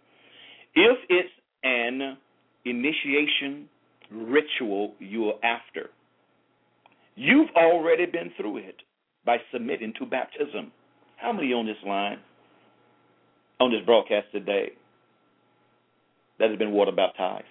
If 0.73 0.97
it's 1.07 1.29
an 1.63 2.17
initiation 2.65 3.69
ritual 4.11 4.95
you're 4.99 5.35
after, 5.41 5.89
you've 7.15 7.51
already 7.55 8.05
been 8.05 8.31
through 8.35 8.57
it 8.57 8.81
by 9.25 9.37
submitting 9.53 9.93
to 9.99 10.05
baptism. 10.05 10.73
How 11.15 11.31
many 11.31 11.53
on 11.53 11.65
this 11.65 11.77
line, 11.87 12.17
on 13.61 13.71
this 13.71 13.85
broadcast 13.85 14.27
today, 14.33 14.71
that 16.39 16.49
has 16.49 16.59
been 16.59 16.71
water 16.71 16.91
baptized? 16.91 17.45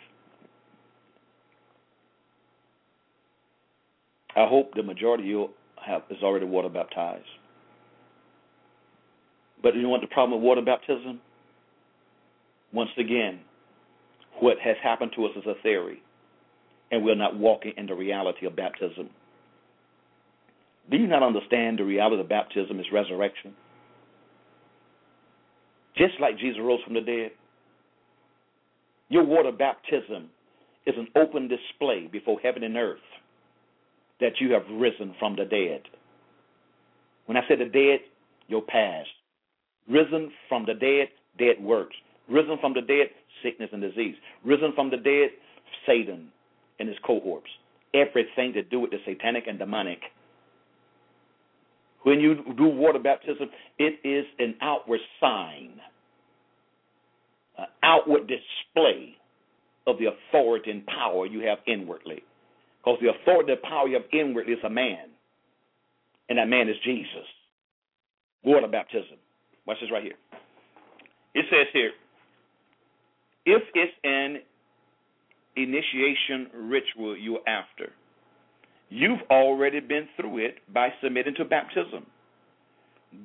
I 4.36 4.46
hope 4.48 4.74
the 4.74 4.82
majority 4.82 5.24
of 5.24 5.28
you 5.28 5.48
have 5.84 6.02
is 6.10 6.22
already 6.22 6.46
water 6.46 6.68
baptized. 6.68 7.24
But 9.62 9.72
do 9.72 9.78
you 9.78 9.84
know 9.84 9.90
what 9.90 10.00
the 10.00 10.08
problem 10.08 10.40
with 10.40 10.46
water 10.46 10.62
baptism? 10.62 11.20
Once 12.72 12.90
again, 12.98 13.40
what 14.40 14.58
has 14.62 14.76
happened 14.82 15.12
to 15.16 15.24
us 15.26 15.32
is 15.36 15.44
a 15.46 15.54
theory, 15.62 16.02
and 16.90 17.04
we're 17.04 17.14
not 17.14 17.36
walking 17.36 17.72
in 17.76 17.86
the 17.86 17.94
reality 17.94 18.46
of 18.46 18.56
baptism. 18.56 19.08
Do 20.90 20.96
you 20.96 21.06
not 21.06 21.22
understand 21.22 21.78
the 21.78 21.84
reality 21.84 22.20
of 22.20 22.28
baptism 22.28 22.78
is 22.80 22.86
resurrection? 22.92 23.54
Just 25.96 26.14
like 26.20 26.38
Jesus 26.38 26.58
rose 26.60 26.80
from 26.84 26.94
the 26.94 27.00
dead, 27.00 27.30
your 29.08 29.24
water 29.24 29.52
baptism 29.52 30.28
is 30.86 30.94
an 30.98 31.08
open 31.14 31.48
display 31.48 32.08
before 32.10 32.40
heaven 32.40 32.64
and 32.64 32.76
earth 32.76 32.98
that 34.20 34.40
you 34.40 34.52
have 34.52 34.62
risen 34.72 35.14
from 35.18 35.36
the 35.36 35.44
dead. 35.44 35.82
When 37.26 37.36
I 37.36 37.46
say 37.48 37.56
the 37.56 37.64
dead, 37.64 38.00
your 38.48 38.62
past. 38.62 39.08
Risen 39.88 40.30
from 40.48 40.64
the 40.66 40.74
dead, 40.74 41.08
dead 41.38 41.62
works. 41.62 41.96
Risen 42.28 42.58
from 42.60 42.74
the 42.74 42.80
dead, 42.80 43.08
sickness 43.42 43.70
and 43.72 43.82
disease. 43.82 44.14
Risen 44.44 44.72
from 44.74 44.90
the 44.90 44.96
dead, 44.96 45.30
Satan 45.86 46.28
and 46.78 46.88
his 46.88 46.98
cohorts. 47.06 47.48
Everything 47.94 48.52
to 48.54 48.62
do 48.62 48.80
with 48.80 48.90
the 48.90 48.98
satanic 49.06 49.44
and 49.46 49.58
demonic. 49.58 50.00
When 52.02 52.20
you 52.20 52.36
do 52.56 52.66
water 52.66 52.98
baptism, 52.98 53.48
it 53.78 53.98
is 54.06 54.26
an 54.38 54.56
outward 54.60 55.00
sign, 55.20 55.80
an 57.56 57.66
outward 57.82 58.28
display 58.28 59.16
of 59.86 59.96
the 59.98 60.06
authority 60.06 60.70
and 60.70 60.86
power 60.86 61.26
you 61.26 61.40
have 61.46 61.58
inwardly. 61.66 62.22
Because 62.84 62.98
the 63.00 63.08
authority 63.08 63.52
and 63.52 63.62
power 63.62 63.88
you 63.88 63.94
have 63.94 64.04
inwardly 64.12 64.52
is 64.52 64.58
a 64.64 64.70
man. 64.70 65.06
And 66.28 66.38
that 66.38 66.48
man 66.48 66.68
is 66.68 66.76
Jesus. 66.84 67.26
Water 68.44 68.68
baptism. 68.68 69.16
Watch 69.66 69.78
this 69.80 69.90
right 69.90 70.02
here. 70.02 70.14
It 71.34 71.46
says 71.50 71.66
here, 71.72 71.90
if 73.46 73.62
it's 73.74 73.92
an 74.04 74.38
initiation 75.56 76.50
ritual 76.54 77.16
you're 77.16 77.46
after, 77.46 77.92
you've 78.90 79.20
already 79.30 79.80
been 79.80 80.06
through 80.16 80.44
it 80.44 80.56
by 80.72 80.88
submitting 81.02 81.34
to 81.36 81.44
baptism. 81.44 82.06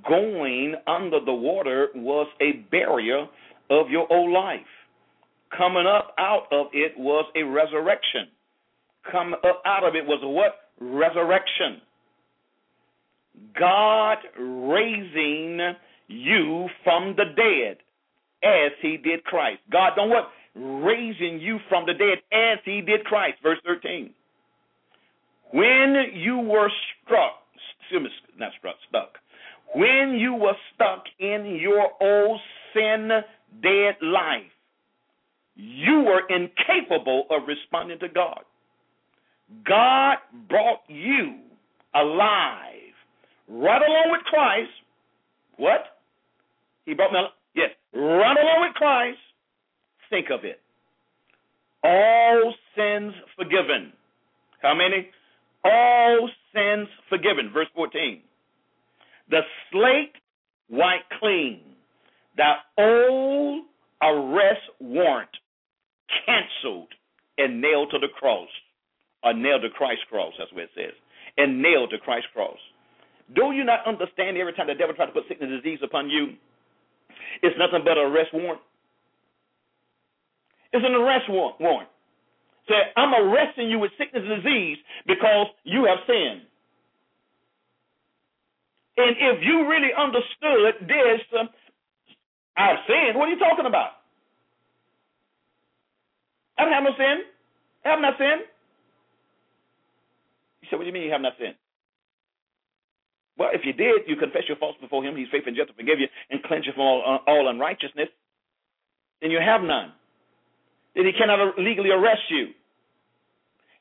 Going 0.07 0.75
under 0.87 1.19
the 1.23 1.33
water 1.33 1.89
was 1.95 2.27
a 2.41 2.63
barrier 2.71 3.25
of 3.69 3.89
your 3.89 4.11
old 4.11 4.31
life. 4.31 4.59
Coming 5.55 5.85
up 5.85 6.13
out 6.17 6.43
of 6.51 6.67
it 6.73 6.97
was 6.97 7.25
a 7.35 7.43
resurrection 7.43 8.27
come 9.11 9.33
up 9.33 9.61
out 9.65 9.83
of 9.83 9.95
it 9.95 10.05
was 10.05 10.19
what? 10.23 10.69
Resurrection. 10.79 11.81
God 13.57 14.17
raising 14.37 15.59
you 16.07 16.67
from 16.83 17.15
the 17.15 17.25
dead 17.35 17.77
as 18.43 18.71
he 18.81 18.97
did 18.97 19.23
Christ. 19.23 19.59
God 19.71 19.91
don't 19.95 20.09
what? 20.09 20.29
Raising 20.55 21.39
you 21.39 21.59
from 21.69 21.85
the 21.85 21.93
dead 21.93 22.19
as 22.33 22.59
he 22.65 22.81
did 22.81 23.03
Christ. 23.05 23.37
Verse 23.43 23.59
13. 23.65 24.11
When 25.51 25.95
you 26.13 26.39
were 26.39 26.69
struck, 27.03 27.33
not 28.37 28.51
struck, 28.57 28.75
stuck. 28.87 29.17
When 29.75 30.15
you 30.19 30.33
were 30.33 30.55
stuck 30.73 31.03
in 31.19 31.59
your 31.61 31.89
old 32.01 32.39
sin 32.73 33.09
dead 33.61 33.95
life, 34.01 34.51
you 35.55 36.01
were 36.01 36.21
incapable 36.29 37.25
of 37.29 37.43
responding 37.47 37.99
to 37.99 38.07
God. 38.09 38.41
God 39.65 40.17
brought 40.47 40.81
you 40.87 41.35
alive 41.95 42.93
right 43.47 43.81
along 43.81 44.11
with 44.11 44.21
Christ. 44.23 44.69
What? 45.57 45.81
He 46.85 46.93
brought 46.93 47.11
me 47.11 47.19
alive. 47.19 47.31
Yes, 47.55 47.69
right 47.93 48.37
along 48.37 48.67
with 48.67 48.75
Christ. 48.75 49.17
Think 50.09 50.27
of 50.31 50.43
it. 50.43 50.59
All 51.83 52.53
sins 52.75 53.13
forgiven. 53.35 53.93
How 54.61 54.75
many? 54.75 55.09
All 55.63 56.29
sins 56.53 56.87
forgiven. 57.09 57.51
Verse 57.53 57.67
14. 57.75 58.21
The 59.29 59.41
slate 59.71 60.15
white 60.67 61.03
clean. 61.19 61.61
That 62.37 62.57
old 62.77 63.65
arrest 64.01 64.61
warrant 64.79 65.29
canceled 66.25 66.89
and 67.37 67.61
nailed 67.61 67.91
to 67.91 67.99
the 67.99 68.07
cross 68.19 68.49
are 69.23 69.33
nailed 69.33 69.61
to 69.63 69.69
Christ's 69.69 70.05
cross. 70.09 70.33
That's 70.37 70.51
what 70.53 70.63
it 70.63 70.69
says. 70.75 70.95
And 71.37 71.61
nailed 71.61 71.91
to 71.91 71.97
Christ's 71.99 72.29
cross. 72.33 72.57
Do 73.35 73.51
you 73.51 73.63
not 73.63 73.85
understand 73.85 74.37
every 74.37 74.53
time 74.53 74.67
the 74.67 74.75
devil 74.75 74.95
tries 74.95 75.09
to 75.09 75.13
put 75.13 75.27
sickness 75.27 75.49
and 75.51 75.61
disease 75.61 75.79
upon 75.83 76.09
you, 76.09 76.33
it's 77.43 77.55
nothing 77.59 77.85
but 77.85 77.97
an 77.97 78.09
arrest 78.09 78.33
warrant? 78.33 78.61
It's 80.73 80.85
an 80.85 80.95
arrest 80.95 81.29
warrant. 81.29 81.89
Say, 82.67 82.79
I'm 82.95 83.13
arresting 83.13 83.69
you 83.69 83.79
with 83.79 83.91
sickness 83.97 84.23
and 84.25 84.43
disease 84.43 84.77
because 85.05 85.47
you 85.63 85.85
have 85.85 85.99
sinned. 86.05 86.45
And 88.97 89.15
if 89.17 89.43
you 89.43 89.67
really 89.67 89.89
understood 89.95 90.87
this, 90.87 91.21
uh, 91.33 91.45
I've 92.57 92.83
sinned, 92.85 93.17
what 93.17 93.29
are 93.29 93.31
you 93.31 93.39
talking 93.39 93.65
about? 93.65 94.01
I 96.57 96.65
don't 96.65 96.73
have 96.73 96.83
no 96.83 96.93
sin. 96.97 97.23
I 97.85 97.89
have 97.89 98.01
not 98.01 98.17
sinned 98.17 98.43
said, 100.69 100.77
What 100.77 100.83
do 100.83 100.87
you 100.87 100.93
mean 100.93 101.03
you 101.03 101.11
have 101.11 101.21
not 101.21 101.33
sinned? 101.39 101.55
Well, 103.37 103.49
if 103.53 103.61
you 103.63 103.71
did, 103.71 104.03
you 104.07 104.17
confess 104.19 104.43
your 104.47 104.57
faults 104.57 104.77
before 104.81 105.03
him. 105.03 105.15
He's 105.15 105.31
faithful 105.31 105.55
and 105.55 105.57
just 105.57 105.71
to 105.71 105.75
forgive 105.75 105.99
you 105.99 106.07
and 106.29 106.43
cleanse 106.43 106.67
you 106.67 106.73
from 106.73 106.83
all, 106.83 106.99
uh, 106.99 107.23
all 107.29 107.47
unrighteousness. 107.47 108.11
Then 109.21 109.31
you 109.31 109.39
have 109.39 109.61
none. 109.61 109.95
Then 110.95 111.05
he 111.05 111.13
cannot 111.15 111.55
legally 111.57 111.91
arrest 111.91 112.27
you. 112.29 112.51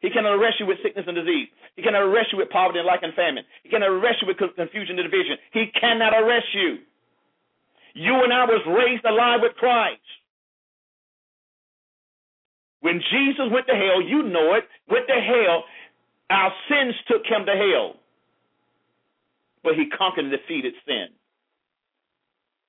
He 0.01 0.11
cannot 0.11 0.39
arrest 0.39 0.63
you 0.63 0.67
with 0.67 0.79
sickness 0.83 1.07
and 1.09 1.17
disease. 1.19 1.49
He 1.75 1.83
cannot 1.83 2.07
arrest 2.07 2.31
you 2.31 2.39
with 2.39 2.51
poverty 2.51 2.79
and 2.79 2.87
lack 2.87 3.03
and 3.03 3.15
famine. 3.15 3.43
He 3.65 3.69
cannot 3.69 3.91
arrest 3.91 4.23
you 4.23 4.29
with 4.31 4.39
confusion 4.39 4.95
and 4.95 5.11
division. 5.11 5.43
He 5.53 5.67
cannot 5.75 6.15
arrest 6.15 6.47
you. 6.55 6.79
You 7.95 8.23
and 8.23 8.33
I 8.33 8.47
was 8.47 8.63
raised 8.63 9.05
alive 9.05 9.41
with 9.43 9.59
Christ. 9.59 10.07
When 12.81 13.03
Jesus 13.11 13.51
went 13.51 13.67
to 13.67 13.75
hell, 13.75 13.99
you 13.99 14.23
know 14.23 14.55
it, 14.55 14.65
went 14.87 15.09
to 15.09 15.19
hell, 15.19 15.65
our 16.31 16.53
sins 16.69 16.95
took 17.07 17.23
him 17.25 17.47
to 17.47 17.53
hell. 17.53 17.95
But 19.65 19.75
he 19.75 19.89
conquered 19.91 20.25
and 20.27 20.33
defeated 20.33 20.75
sin 20.87 21.09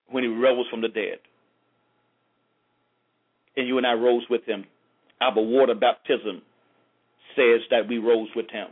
when 0.09 0.23
he 0.23 0.29
rose 0.29 0.65
from 0.69 0.81
the 0.81 0.87
dead. 0.87 1.19
And 3.55 3.67
you 3.67 3.77
and 3.77 3.85
I 3.85 3.93
rose 3.93 4.23
with 4.29 4.43
him. 4.45 4.65
Our 5.21 5.33
water 5.35 5.75
baptism 5.75 6.41
says 7.35 7.61
that 7.69 7.87
we 7.87 7.97
rose 7.97 8.29
with 8.35 8.49
him. 8.49 8.67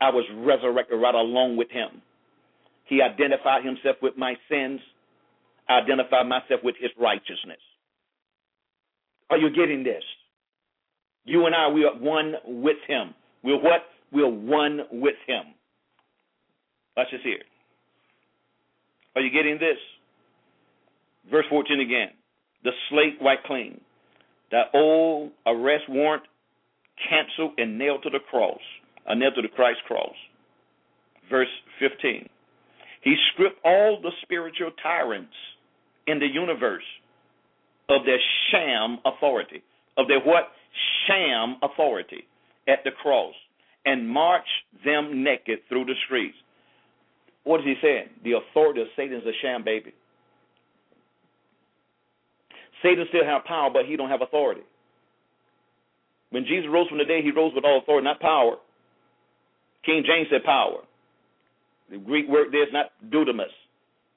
I 0.00 0.10
was 0.10 0.24
resurrected 0.34 1.00
right 1.00 1.14
along 1.14 1.56
with 1.56 1.70
him. 1.70 2.02
He 2.84 3.02
identified 3.02 3.64
himself 3.64 3.96
with 4.00 4.16
my 4.16 4.34
sins. 4.50 4.80
I 5.68 5.80
identified 5.80 6.26
myself 6.26 6.60
with 6.64 6.76
his 6.80 6.90
righteousness. 6.98 7.60
Are 9.30 9.36
you 9.36 9.50
getting 9.50 9.84
this? 9.84 10.02
You 11.24 11.44
and 11.46 11.54
I, 11.54 11.68
we 11.68 11.84
are 11.84 11.94
one 11.94 12.34
with 12.46 12.78
him. 12.86 13.14
We're 13.42 13.60
what? 13.60 13.82
We're 14.12 14.28
one 14.28 14.80
with 14.90 15.14
him. 15.26 15.54
Let's 16.96 17.10
just 17.10 17.22
hear. 17.22 17.38
Are 19.14 19.22
you 19.22 19.30
getting 19.30 19.54
this? 19.54 19.78
Verse 21.30 21.44
14 21.48 21.80
again. 21.80 22.08
The 22.64 22.70
slate 22.88 23.20
white 23.20 23.44
clean. 23.44 23.80
That 24.50 24.66
old 24.74 25.32
arrest 25.46 25.84
warrant 25.88 26.24
canceled 27.08 27.52
and 27.58 27.78
nailed 27.78 28.02
to 28.02 28.10
the 28.10 28.18
cross, 28.30 28.58
uh, 29.08 29.14
nailed 29.14 29.34
to 29.36 29.42
the 29.42 29.48
Christ 29.48 29.80
cross. 29.86 30.14
Verse 31.30 31.48
15. 31.78 32.28
He 33.02 33.14
stripped 33.32 33.60
all 33.64 34.00
the 34.02 34.10
spiritual 34.22 34.70
tyrants 34.82 35.34
in 36.06 36.18
the 36.18 36.26
universe 36.26 36.82
of 37.88 38.04
their 38.04 38.18
sham 38.50 38.98
authority. 39.04 39.62
Of 39.96 40.08
their 40.08 40.20
what? 40.20 40.48
Sham 41.06 41.56
authority 41.62 42.26
at 42.68 42.84
the 42.84 42.90
cross 43.02 43.34
and 43.84 44.08
marched 44.08 44.46
them 44.84 45.24
naked 45.24 45.60
through 45.68 45.86
the 45.86 45.94
streets. 46.06 46.36
What 47.44 47.60
is 47.60 47.66
he 47.66 47.74
saying? 47.82 48.08
The 48.24 48.32
authority 48.32 48.82
of 48.82 48.88
Satan 48.94 49.16
is 49.16 49.26
a 49.26 49.32
sham 49.40 49.64
baby. 49.64 49.94
Satan 52.82 53.06
still 53.08 53.24
have 53.24 53.44
power, 53.44 53.70
but 53.72 53.86
he 53.86 53.96
don't 53.96 54.10
have 54.10 54.22
authority. 54.22 54.62
When 56.30 56.44
Jesus 56.44 56.68
rose 56.70 56.88
from 56.88 56.98
the 56.98 57.04
dead, 57.04 57.24
he 57.24 57.30
rose 57.30 57.52
with 57.54 57.64
all 57.64 57.78
authority, 57.78 58.04
not 58.04 58.20
power. 58.20 58.56
King 59.84 60.04
James 60.06 60.28
said 60.30 60.44
power. 60.44 60.84
The 61.90 61.96
Greek 61.96 62.28
word 62.28 62.48
there 62.52 62.64
is 62.64 62.72
not 62.72 62.92
dunamis. 63.08 63.54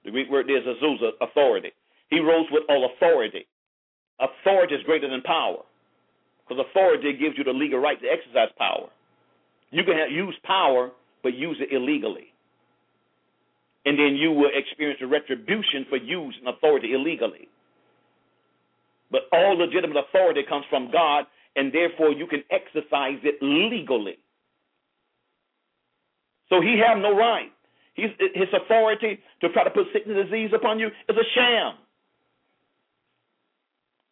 The 0.03 0.11
Greek 0.11 0.29
word 0.29 0.47
there 0.47 0.57
is 0.57 0.65
exousia, 0.67 1.11
authority. 1.21 1.71
He 2.09 2.19
rose 2.19 2.47
with 2.51 2.63
all 2.67 2.89
authority. 2.93 3.47
Authority 4.19 4.75
is 4.75 4.83
greater 4.83 5.09
than 5.09 5.21
power. 5.21 5.63
Because 6.47 6.65
authority 6.69 7.13
gives 7.13 7.37
you 7.37 7.43
the 7.43 7.51
legal 7.51 7.79
right 7.79 7.99
to 8.01 8.07
exercise 8.07 8.49
power. 8.57 8.89
You 9.71 9.83
can 9.83 9.95
have, 9.97 10.11
use 10.11 10.35
power, 10.43 10.91
but 11.23 11.33
use 11.33 11.57
it 11.59 11.73
illegally. 11.73 12.33
And 13.85 13.97
then 13.97 14.15
you 14.15 14.31
will 14.31 14.51
experience 14.53 14.99
a 15.01 15.07
retribution 15.07 15.85
for 15.89 15.97
using 15.97 16.45
authority 16.45 16.93
illegally. 16.93 17.47
But 19.09 19.21
all 19.31 19.57
legitimate 19.57 19.97
authority 19.97 20.41
comes 20.47 20.65
from 20.69 20.91
God, 20.91 21.25
and 21.55 21.73
therefore 21.73 22.11
you 22.11 22.27
can 22.27 22.43
exercise 22.51 23.19
it 23.23 23.41
legally. 23.41 24.17
So 26.49 26.61
he 26.61 26.81
have 26.85 26.97
no 26.97 27.15
right. 27.15 27.51
He's, 27.93 28.11
his 28.33 28.47
authority 28.53 29.19
to 29.41 29.49
try 29.49 29.63
to 29.63 29.69
put 29.69 29.87
sickness 29.93 30.15
and 30.17 30.29
disease 30.29 30.51
upon 30.55 30.79
you 30.79 30.87
is 30.87 31.15
a 31.17 31.27
sham. 31.35 31.73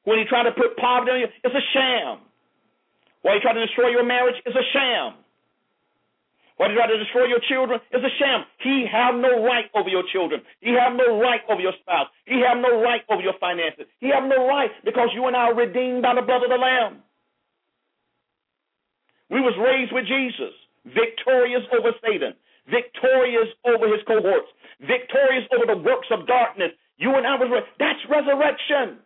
When 0.10 0.18
he 0.18 0.26
try 0.26 0.42
to 0.42 0.50
put 0.58 0.74
poverty 0.82 1.12
on 1.12 1.20
you, 1.22 1.30
it's 1.46 1.54
a 1.54 1.66
sham. 1.70 2.18
While 3.22 3.38
he 3.38 3.42
try 3.46 3.54
to 3.54 3.62
destroy 3.62 3.94
your 3.94 4.02
marriage, 4.02 4.34
it's 4.42 4.58
a 4.58 4.66
sham. 4.74 5.22
While 6.58 6.74
he 6.74 6.76
try 6.76 6.90
to 6.90 6.98
destroy 6.98 7.30
your 7.30 7.38
children, 7.46 7.78
it's 7.94 8.02
a 8.02 8.14
sham. 8.18 8.42
He 8.58 8.90
have 8.90 9.14
no 9.14 9.46
right 9.46 9.70
over 9.78 9.86
your 9.86 10.02
children. 10.10 10.42
He 10.66 10.74
have 10.74 10.98
no 10.98 11.22
right 11.22 11.46
over 11.46 11.62
your 11.62 11.78
spouse. 11.86 12.10
He 12.26 12.42
have 12.42 12.58
no 12.58 12.82
right 12.82 13.06
over 13.06 13.22
your 13.22 13.38
finances. 13.38 13.86
He 14.02 14.10
have 14.10 14.26
no 14.26 14.50
right 14.50 14.74
because 14.84 15.14
you 15.14 15.30
and 15.30 15.38
I 15.38 15.54
are 15.54 15.56
redeemed 15.56 16.02
by 16.02 16.16
the 16.18 16.26
blood 16.26 16.42
of 16.42 16.50
the 16.50 16.58
Lamb. 16.58 17.06
We 19.30 19.46
was 19.46 19.54
raised 19.62 19.94
with 19.94 20.10
Jesus, 20.10 20.58
victorious 20.90 21.70
over 21.70 21.94
Satan, 22.02 22.34
victorious 22.66 23.54
over 23.62 23.86
his 23.86 24.02
cohorts, 24.10 24.50
victorious 24.82 25.46
over 25.54 25.70
the 25.70 25.78
works 25.78 26.10
of 26.10 26.26
darkness. 26.26 26.74
You 26.98 27.14
and 27.14 27.28
I 27.30 27.38
was 27.38 27.54
raised. 27.54 27.70
That's 27.78 28.02
resurrection. 28.10 29.06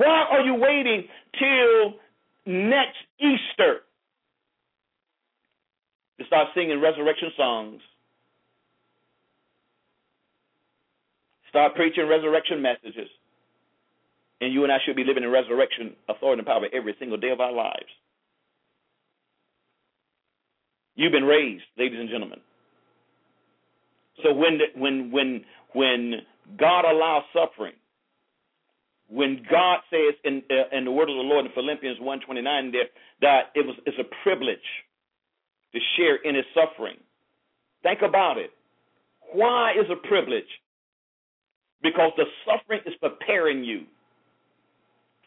Why 0.00 0.24
are 0.30 0.40
you 0.40 0.54
waiting 0.54 1.04
till 1.38 1.92
next 2.46 2.96
Easter 3.18 3.80
to 6.18 6.26
start 6.26 6.48
singing 6.54 6.80
resurrection 6.80 7.28
songs? 7.36 7.82
Start 11.50 11.74
preaching 11.74 12.08
resurrection 12.08 12.62
messages. 12.62 13.10
And 14.40 14.54
you 14.54 14.64
and 14.64 14.72
I 14.72 14.78
should 14.86 14.96
be 14.96 15.04
living 15.04 15.22
in 15.22 15.28
resurrection 15.28 15.94
authority 16.08 16.40
and 16.40 16.46
power 16.46 16.64
every 16.72 16.96
single 16.98 17.18
day 17.18 17.28
of 17.28 17.40
our 17.40 17.52
lives. 17.52 17.92
You've 20.94 21.12
been 21.12 21.24
raised, 21.24 21.64
ladies 21.76 22.00
and 22.00 22.08
gentlemen. 22.08 22.40
So 24.24 24.32
when 24.32 24.60
when 24.76 25.10
when 25.10 25.44
when 25.74 26.14
God 26.58 26.86
allows 26.86 27.24
suffering, 27.34 27.74
when 29.10 29.42
God 29.50 29.80
says 29.90 30.14
in 30.24 30.42
uh, 30.50 30.76
in 30.76 30.84
the 30.84 30.92
word 30.92 31.10
of 31.10 31.16
the 31.16 31.26
Lord 31.26 31.44
in 31.44 31.52
Philippians 31.52 31.98
1:29 31.98 32.72
there 32.72 32.86
that 33.20 33.50
it 33.54 33.66
was 33.66 33.76
it's 33.84 33.98
a 33.98 34.08
privilege 34.22 34.58
to 35.74 35.78
share 35.96 36.16
in 36.16 36.34
his 36.34 36.44
suffering. 36.54 36.96
Think 37.82 38.00
about 38.02 38.38
it. 38.38 38.50
Why 39.32 39.72
is 39.72 39.86
a 39.90 39.96
privilege? 40.08 40.48
Because 41.82 42.12
the 42.16 42.24
suffering 42.44 42.80
is 42.86 42.94
preparing 43.00 43.64
you 43.64 43.84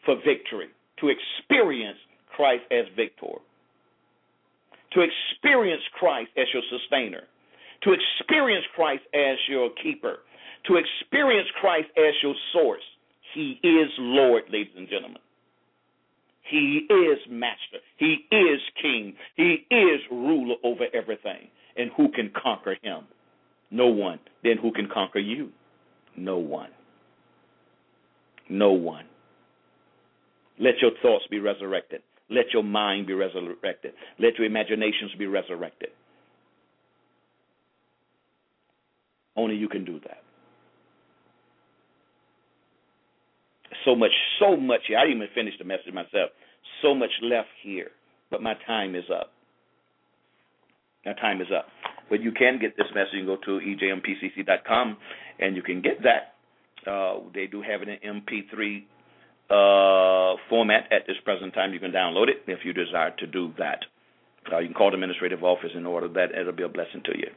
for 0.04 0.16
victory, 0.16 0.68
to 1.00 1.08
experience 1.08 1.98
Christ 2.36 2.62
as 2.70 2.84
victor, 2.94 3.40
to 4.92 5.00
experience 5.00 5.82
Christ 5.98 6.30
as 6.36 6.46
your 6.52 6.62
sustainer, 6.70 7.24
to 7.82 7.92
experience 7.92 8.64
Christ 8.76 9.02
as 9.14 9.36
your 9.48 9.70
keeper, 9.82 10.18
to 10.68 10.76
experience 10.76 11.48
Christ 11.60 11.88
as 11.96 12.14
your 12.22 12.34
source 12.52 12.84
he 13.34 13.58
is 13.62 13.90
Lord, 13.98 14.44
ladies 14.50 14.72
and 14.76 14.88
gentlemen. 14.88 15.20
He 16.42 16.86
is 16.90 17.18
master. 17.30 17.78
He 17.96 18.26
is 18.30 18.60
king. 18.80 19.14
He 19.36 19.66
is 19.70 20.00
ruler 20.10 20.56
over 20.62 20.84
everything. 20.92 21.48
And 21.76 21.90
who 21.96 22.10
can 22.12 22.30
conquer 22.40 22.76
him? 22.82 23.04
No 23.70 23.86
one. 23.88 24.20
Then 24.42 24.58
who 24.60 24.72
can 24.72 24.88
conquer 24.92 25.18
you? 25.18 25.50
No 26.16 26.38
one. 26.38 26.70
No 28.48 28.72
one. 28.72 29.06
Let 30.58 30.74
your 30.80 30.92
thoughts 31.02 31.24
be 31.30 31.40
resurrected. 31.40 32.02
Let 32.30 32.52
your 32.52 32.62
mind 32.62 33.06
be 33.06 33.14
resurrected. 33.14 33.92
Let 34.18 34.36
your 34.38 34.46
imaginations 34.46 35.12
be 35.18 35.26
resurrected. 35.26 35.90
Only 39.36 39.56
you 39.56 39.68
can 39.68 39.84
do 39.84 39.98
that. 40.00 40.23
So 43.84 43.94
much, 43.94 44.12
so 44.38 44.56
much 44.56 44.80
here. 44.88 44.98
I 44.98 45.04
didn't 45.04 45.18
even 45.18 45.28
finish 45.34 45.54
the 45.58 45.64
message 45.64 45.92
myself. 45.92 46.30
So 46.82 46.94
much 46.94 47.10
left 47.22 47.48
here, 47.62 47.90
but 48.30 48.42
my 48.42 48.54
time 48.66 48.94
is 48.94 49.04
up. 49.12 49.32
My 51.04 51.12
time 51.14 51.40
is 51.40 51.48
up. 51.56 51.66
But 52.08 52.22
you 52.22 52.32
can 52.32 52.58
get 52.60 52.76
this 52.76 52.86
message. 52.94 53.12
You 53.14 53.24
can 53.24 53.26
go 53.26 53.36
to 53.36 53.60
ejmpcc.com 53.60 54.96
and 55.38 55.56
you 55.56 55.62
can 55.62 55.82
get 55.82 56.02
that. 56.02 56.34
Uh, 56.90 57.20
they 57.34 57.46
do 57.46 57.62
have 57.62 57.82
it 57.82 57.88
in 57.88 58.22
MP3 58.22 58.84
uh, 59.50 60.36
format 60.48 60.84
at 60.92 61.06
this 61.06 61.16
present 61.24 61.54
time. 61.54 61.72
You 61.72 61.80
can 61.80 61.92
download 61.92 62.28
it 62.28 62.42
if 62.46 62.60
you 62.64 62.72
desire 62.72 63.12
to 63.18 63.26
do 63.26 63.52
that. 63.58 63.80
Uh, 64.52 64.58
you 64.58 64.68
can 64.68 64.74
call 64.74 64.90
the 64.90 64.94
administrative 64.94 65.42
office 65.42 65.70
in 65.74 65.86
order 65.86 66.08
that 66.08 66.32
it'll 66.38 66.52
be 66.52 66.62
a 66.62 66.68
blessing 66.68 67.02
to 67.04 67.16
you. 67.16 67.28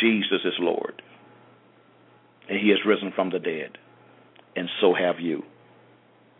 Jesus 0.00 0.40
is 0.44 0.54
Lord, 0.58 1.00
and 2.48 2.58
He 2.58 2.70
has 2.70 2.78
risen 2.84 3.12
from 3.14 3.30
the 3.30 3.38
dead 3.38 3.78
and 4.56 4.68
so 4.80 4.94
have 4.94 5.20
you. 5.20 5.42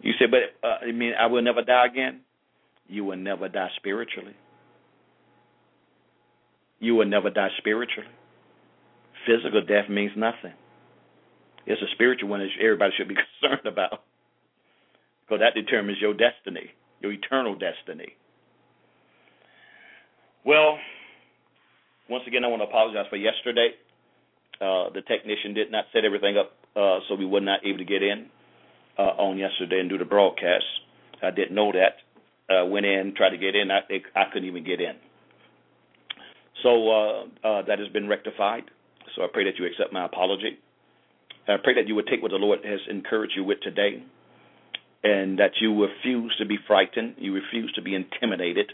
You 0.01 0.13
say, 0.19 0.27
but 0.27 0.67
uh, 0.67 0.87
I 0.89 0.93
mean, 0.93 1.13
I 1.19 1.27
will 1.27 1.43
never 1.43 1.63
die 1.63 1.87
again. 1.87 2.21
You 2.89 3.05
will 3.05 3.17
never 3.17 3.49
die 3.49 3.71
spiritually. 3.77 4.35
You 6.81 6.97
will 6.97 7.07
never 7.07 7.31
die 7.31 7.51
spiritually. 7.59 8.11
Physical 9.27 9.65
death 9.65 9.89
means 9.89 10.13
nothing. 10.17 10.53
It's 11.65 11.81
a 11.81 11.95
spiritual 11.95 12.29
one 12.29 12.41
that 12.41 12.49
everybody 12.61 12.93
should 12.97 13.09
be 13.09 13.15
concerned 13.41 13.67
about 13.67 14.03
because 15.25 15.41
that 15.41 15.55
determines 15.55 15.99
your 16.01 16.13
destiny, 16.13 16.73
your 17.01 17.13
eternal 17.13 17.55
destiny. 17.55 18.17
Well, 20.45 20.79
once 22.11 22.25
again, 22.27 22.45
I 22.45 22.49
want 22.49 22.63
to 22.63 22.67
apologize 22.67 23.07
for 23.09 23.17
yesterday. 23.17 23.71
Uh, 24.61 24.91
the 24.93 25.03
technician 25.07 25.55
did 25.55 25.71
not 25.71 25.85
set 25.93 26.05
everything 26.05 26.37
up 26.37 26.53
uh, 26.77 26.99
so 27.09 27.15
we 27.15 27.27
were 27.27 27.41
not 27.41 27.61
able 27.65 27.79
to 27.79 27.85
get 27.85 28.03
in 28.03 28.27
uh, 28.99 29.03
on 29.19 29.39
yesterday 29.39 29.81
and 29.81 29.89
do 29.89 29.99
the 29.99 30.05
broadcast. 30.05 30.65
I 31.23 31.31
didn't 31.31 31.55
know 31.55 31.73
that. 31.73 31.97
Uh, 32.53 32.67
went 32.67 32.85
in, 32.85 33.15
tried 33.17 33.31
to 33.31 33.39
get 33.39 33.55
in. 33.55 33.71
I, 33.71 33.81
I 34.15 34.25
couldn't 34.33 34.49
even 34.49 34.65
get 34.65 34.81
in. 34.81 34.95
So 36.63 36.91
uh, 36.91 37.23
uh, 37.47 37.63
that 37.63 37.79
has 37.79 37.89
been 37.89 38.09
rectified. 38.09 38.65
So 39.17 39.23
I 39.23 39.27
pray 39.33 39.45
that 39.45 39.59
you 39.59 39.67
accept 39.67 39.93
my 39.93 40.05
apology. 40.05 40.59
I 41.49 41.57
pray 41.63 41.75
that 41.75 41.89
you 41.89 41.95
would 41.95 42.07
take 42.07 42.23
what 42.23 42.31
the 42.31 42.37
Lord 42.37 42.61
has 42.65 42.81
encouraged 42.89 43.35
you 43.37 43.45
with 43.45 43.61
today 43.61 44.03
and 45.03 45.39
that 45.39 45.53
you 45.61 45.83
refuse 45.83 46.35
to 46.39 46.47
be 46.47 46.59
frightened, 46.67 47.17
you 47.19 47.35
refuse 47.35 47.73
to 47.73 47.83
be 47.83 47.95
intimidated, 47.95 48.71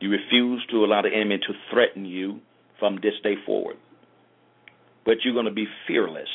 you 0.00 0.10
refuse 0.10 0.64
to 0.70 0.84
allow 0.84 1.02
the 1.02 1.10
enemy 1.14 1.38
to 1.38 1.52
threaten 1.70 2.06
you 2.06 2.40
from 2.78 2.96
this 2.96 3.12
day 3.22 3.34
forward. 3.44 3.76
But 5.04 5.16
you're 5.22 5.34
going 5.34 5.46
to 5.46 5.52
be 5.52 5.66
fearless. 5.86 6.28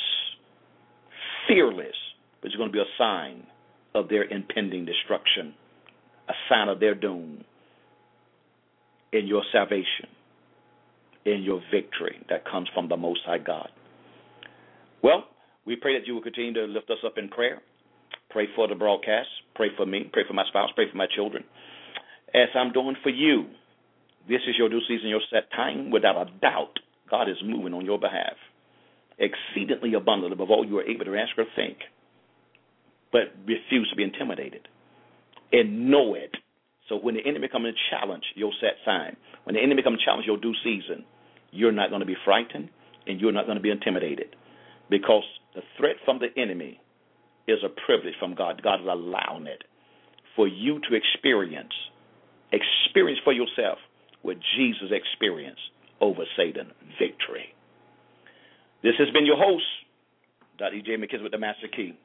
Fearless. 1.48 1.96
But 2.41 2.52
you're 2.52 2.60
going 2.60 2.72
to 2.72 2.74
be 2.74 2.80
a 2.80 2.98
sign 2.98 3.48
of 3.93 4.10
their 4.10 4.24
impending 4.24 4.86
destruction, 4.86 5.54
a 6.30 6.34
sign 6.50 6.70
of 6.70 6.80
their 6.80 6.96
doom 6.96 7.43
in 9.14 9.28
your 9.28 9.43
salvation, 9.52 10.10
in 11.26 11.41
your 11.43 11.62
victory 11.72 12.18
that 12.30 12.46
comes 12.46 12.68
from 12.74 12.89
the 12.89 12.98
Most 12.98 13.22
High 13.26 13.38
God. 13.39 13.70
Well, 15.02 15.26
we 15.66 15.76
pray 15.76 15.98
that 15.98 16.06
you 16.06 16.14
will 16.14 16.22
continue 16.22 16.54
to 16.54 16.66
lift 16.66 16.89
us 16.89 16.98
up 17.06 17.18
in 17.18 17.30
prayer. 17.30 17.62
Pray 18.30 18.48
for 18.56 18.68
the 18.68 18.76
broadcast. 18.76 19.30
Pray 19.56 19.70
for 19.78 19.86
me. 19.86 20.10
Pray 20.12 20.24
for 20.28 20.34
my 20.34 20.46
spouse. 20.48 20.70
Pray 20.76 20.89
for 20.91 20.98
my 20.98 21.08
children. 21.16 21.43
As 22.34 22.50
I'm 22.54 22.74
doing 22.74 22.96
for 23.02 23.10
you, 23.10 23.46
this 24.28 24.41
is 24.48 24.56
your 24.58 24.70
due 24.70 24.82
season, 24.88 25.08
your 25.08 25.22
set 25.32 25.50
time. 25.52 25.89
Without 25.89 26.16
a 26.18 26.30
doubt, 26.41 26.74
God 27.10 27.30
is 27.30 27.38
moving 27.43 27.74
on 27.74 27.86
your 27.86 28.00
behalf, 28.00 28.34
exceedingly 29.18 29.93
abundant 29.93 30.34
above 30.34 30.51
all 30.51 30.66
you 30.66 30.78
are 30.78 30.84
able 30.84 31.05
to 31.05 31.16
ask 31.16 31.38
or 31.38 31.45
think. 31.55 31.78
But 33.11 33.34
refuse 33.45 33.89
to 33.89 33.95
be 33.95 34.03
intimidated 34.03 34.68
and 35.51 35.89
know 35.89 36.16
it. 36.16 36.36
So 36.89 36.97
when 36.97 37.16
the 37.16 37.26
enemy 37.26 37.47
comes 37.47 37.66
and 37.66 37.78
challenge 37.89 38.24
your 38.36 38.51
set 38.61 38.84
time, 38.84 39.16
when 39.43 39.55
the 39.55 39.61
enemy 39.61 39.82
comes 39.84 39.95
and 39.95 40.05
challenge 40.05 40.28
your 40.28 40.38
due 40.38 40.53
season, 40.63 41.05
you're 41.51 41.72
not 41.72 41.89
going 41.89 42.01
to 42.01 42.05
be 42.05 42.18
frightened 42.26 42.70
and 43.07 43.20
you're 43.20 43.32
not 43.32 43.45
going 43.45 43.57
to 43.57 43.63
be 43.63 43.72
intimidated 43.72 44.36
because 44.89 45.24
the 45.55 45.61
threat 45.78 45.95
from 46.03 46.20
the 46.20 46.30
enemy 46.39 46.80
is 47.47 47.59
a 47.63 47.70
privilege 47.86 48.16
from 48.20 48.36
God. 48.36 48.61
God 48.61 48.82
is 48.82 48.88
allowing 48.89 49.47
it 49.47 49.63
for 50.36 50.47
you 50.47 50.80
to 50.89 50.95
experience, 50.95 51.74
experience 52.51 53.20
for 53.24 53.34
yourself 53.34 53.78
what 54.22 54.38
Jesus 54.57 54.89
experienced 54.91 55.61
over 56.01 56.24
Satan 56.36 56.72
victory. 56.99 57.53
This 58.84 58.93
has 58.99 59.09
been 59.11 59.26
your 59.26 59.38
host, 59.38 59.65
Dr. 60.57 60.76
E.J. 60.76 60.97
McKenzie 60.97 61.23
with 61.23 61.32
the 61.32 61.38
Master 61.38 61.67
Key. 61.67 61.97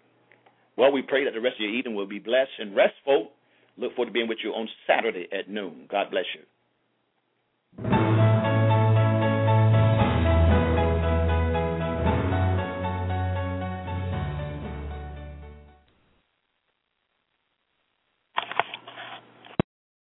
Well, 0.77 0.93
we 0.93 1.03
pray 1.03 1.25
that 1.25 1.35
the 1.35 1.41
rest 1.41 1.57
of 1.57 1.61
your 1.61 1.75
evening 1.75 1.95
will 1.95 2.07
be 2.07 2.19
blessed 2.19 2.53
and 2.59 2.75
restful. 2.75 3.31
Look 3.77 3.95
forward 3.95 4.07
to 4.07 4.13
being 4.13 4.29
with 4.29 4.39
you 4.43 4.51
on 4.51 4.69
Saturday 4.87 5.29
at 5.33 5.49
noon. 5.49 5.87
God 5.91 6.11
bless 6.11 6.25
you. 6.35 8.10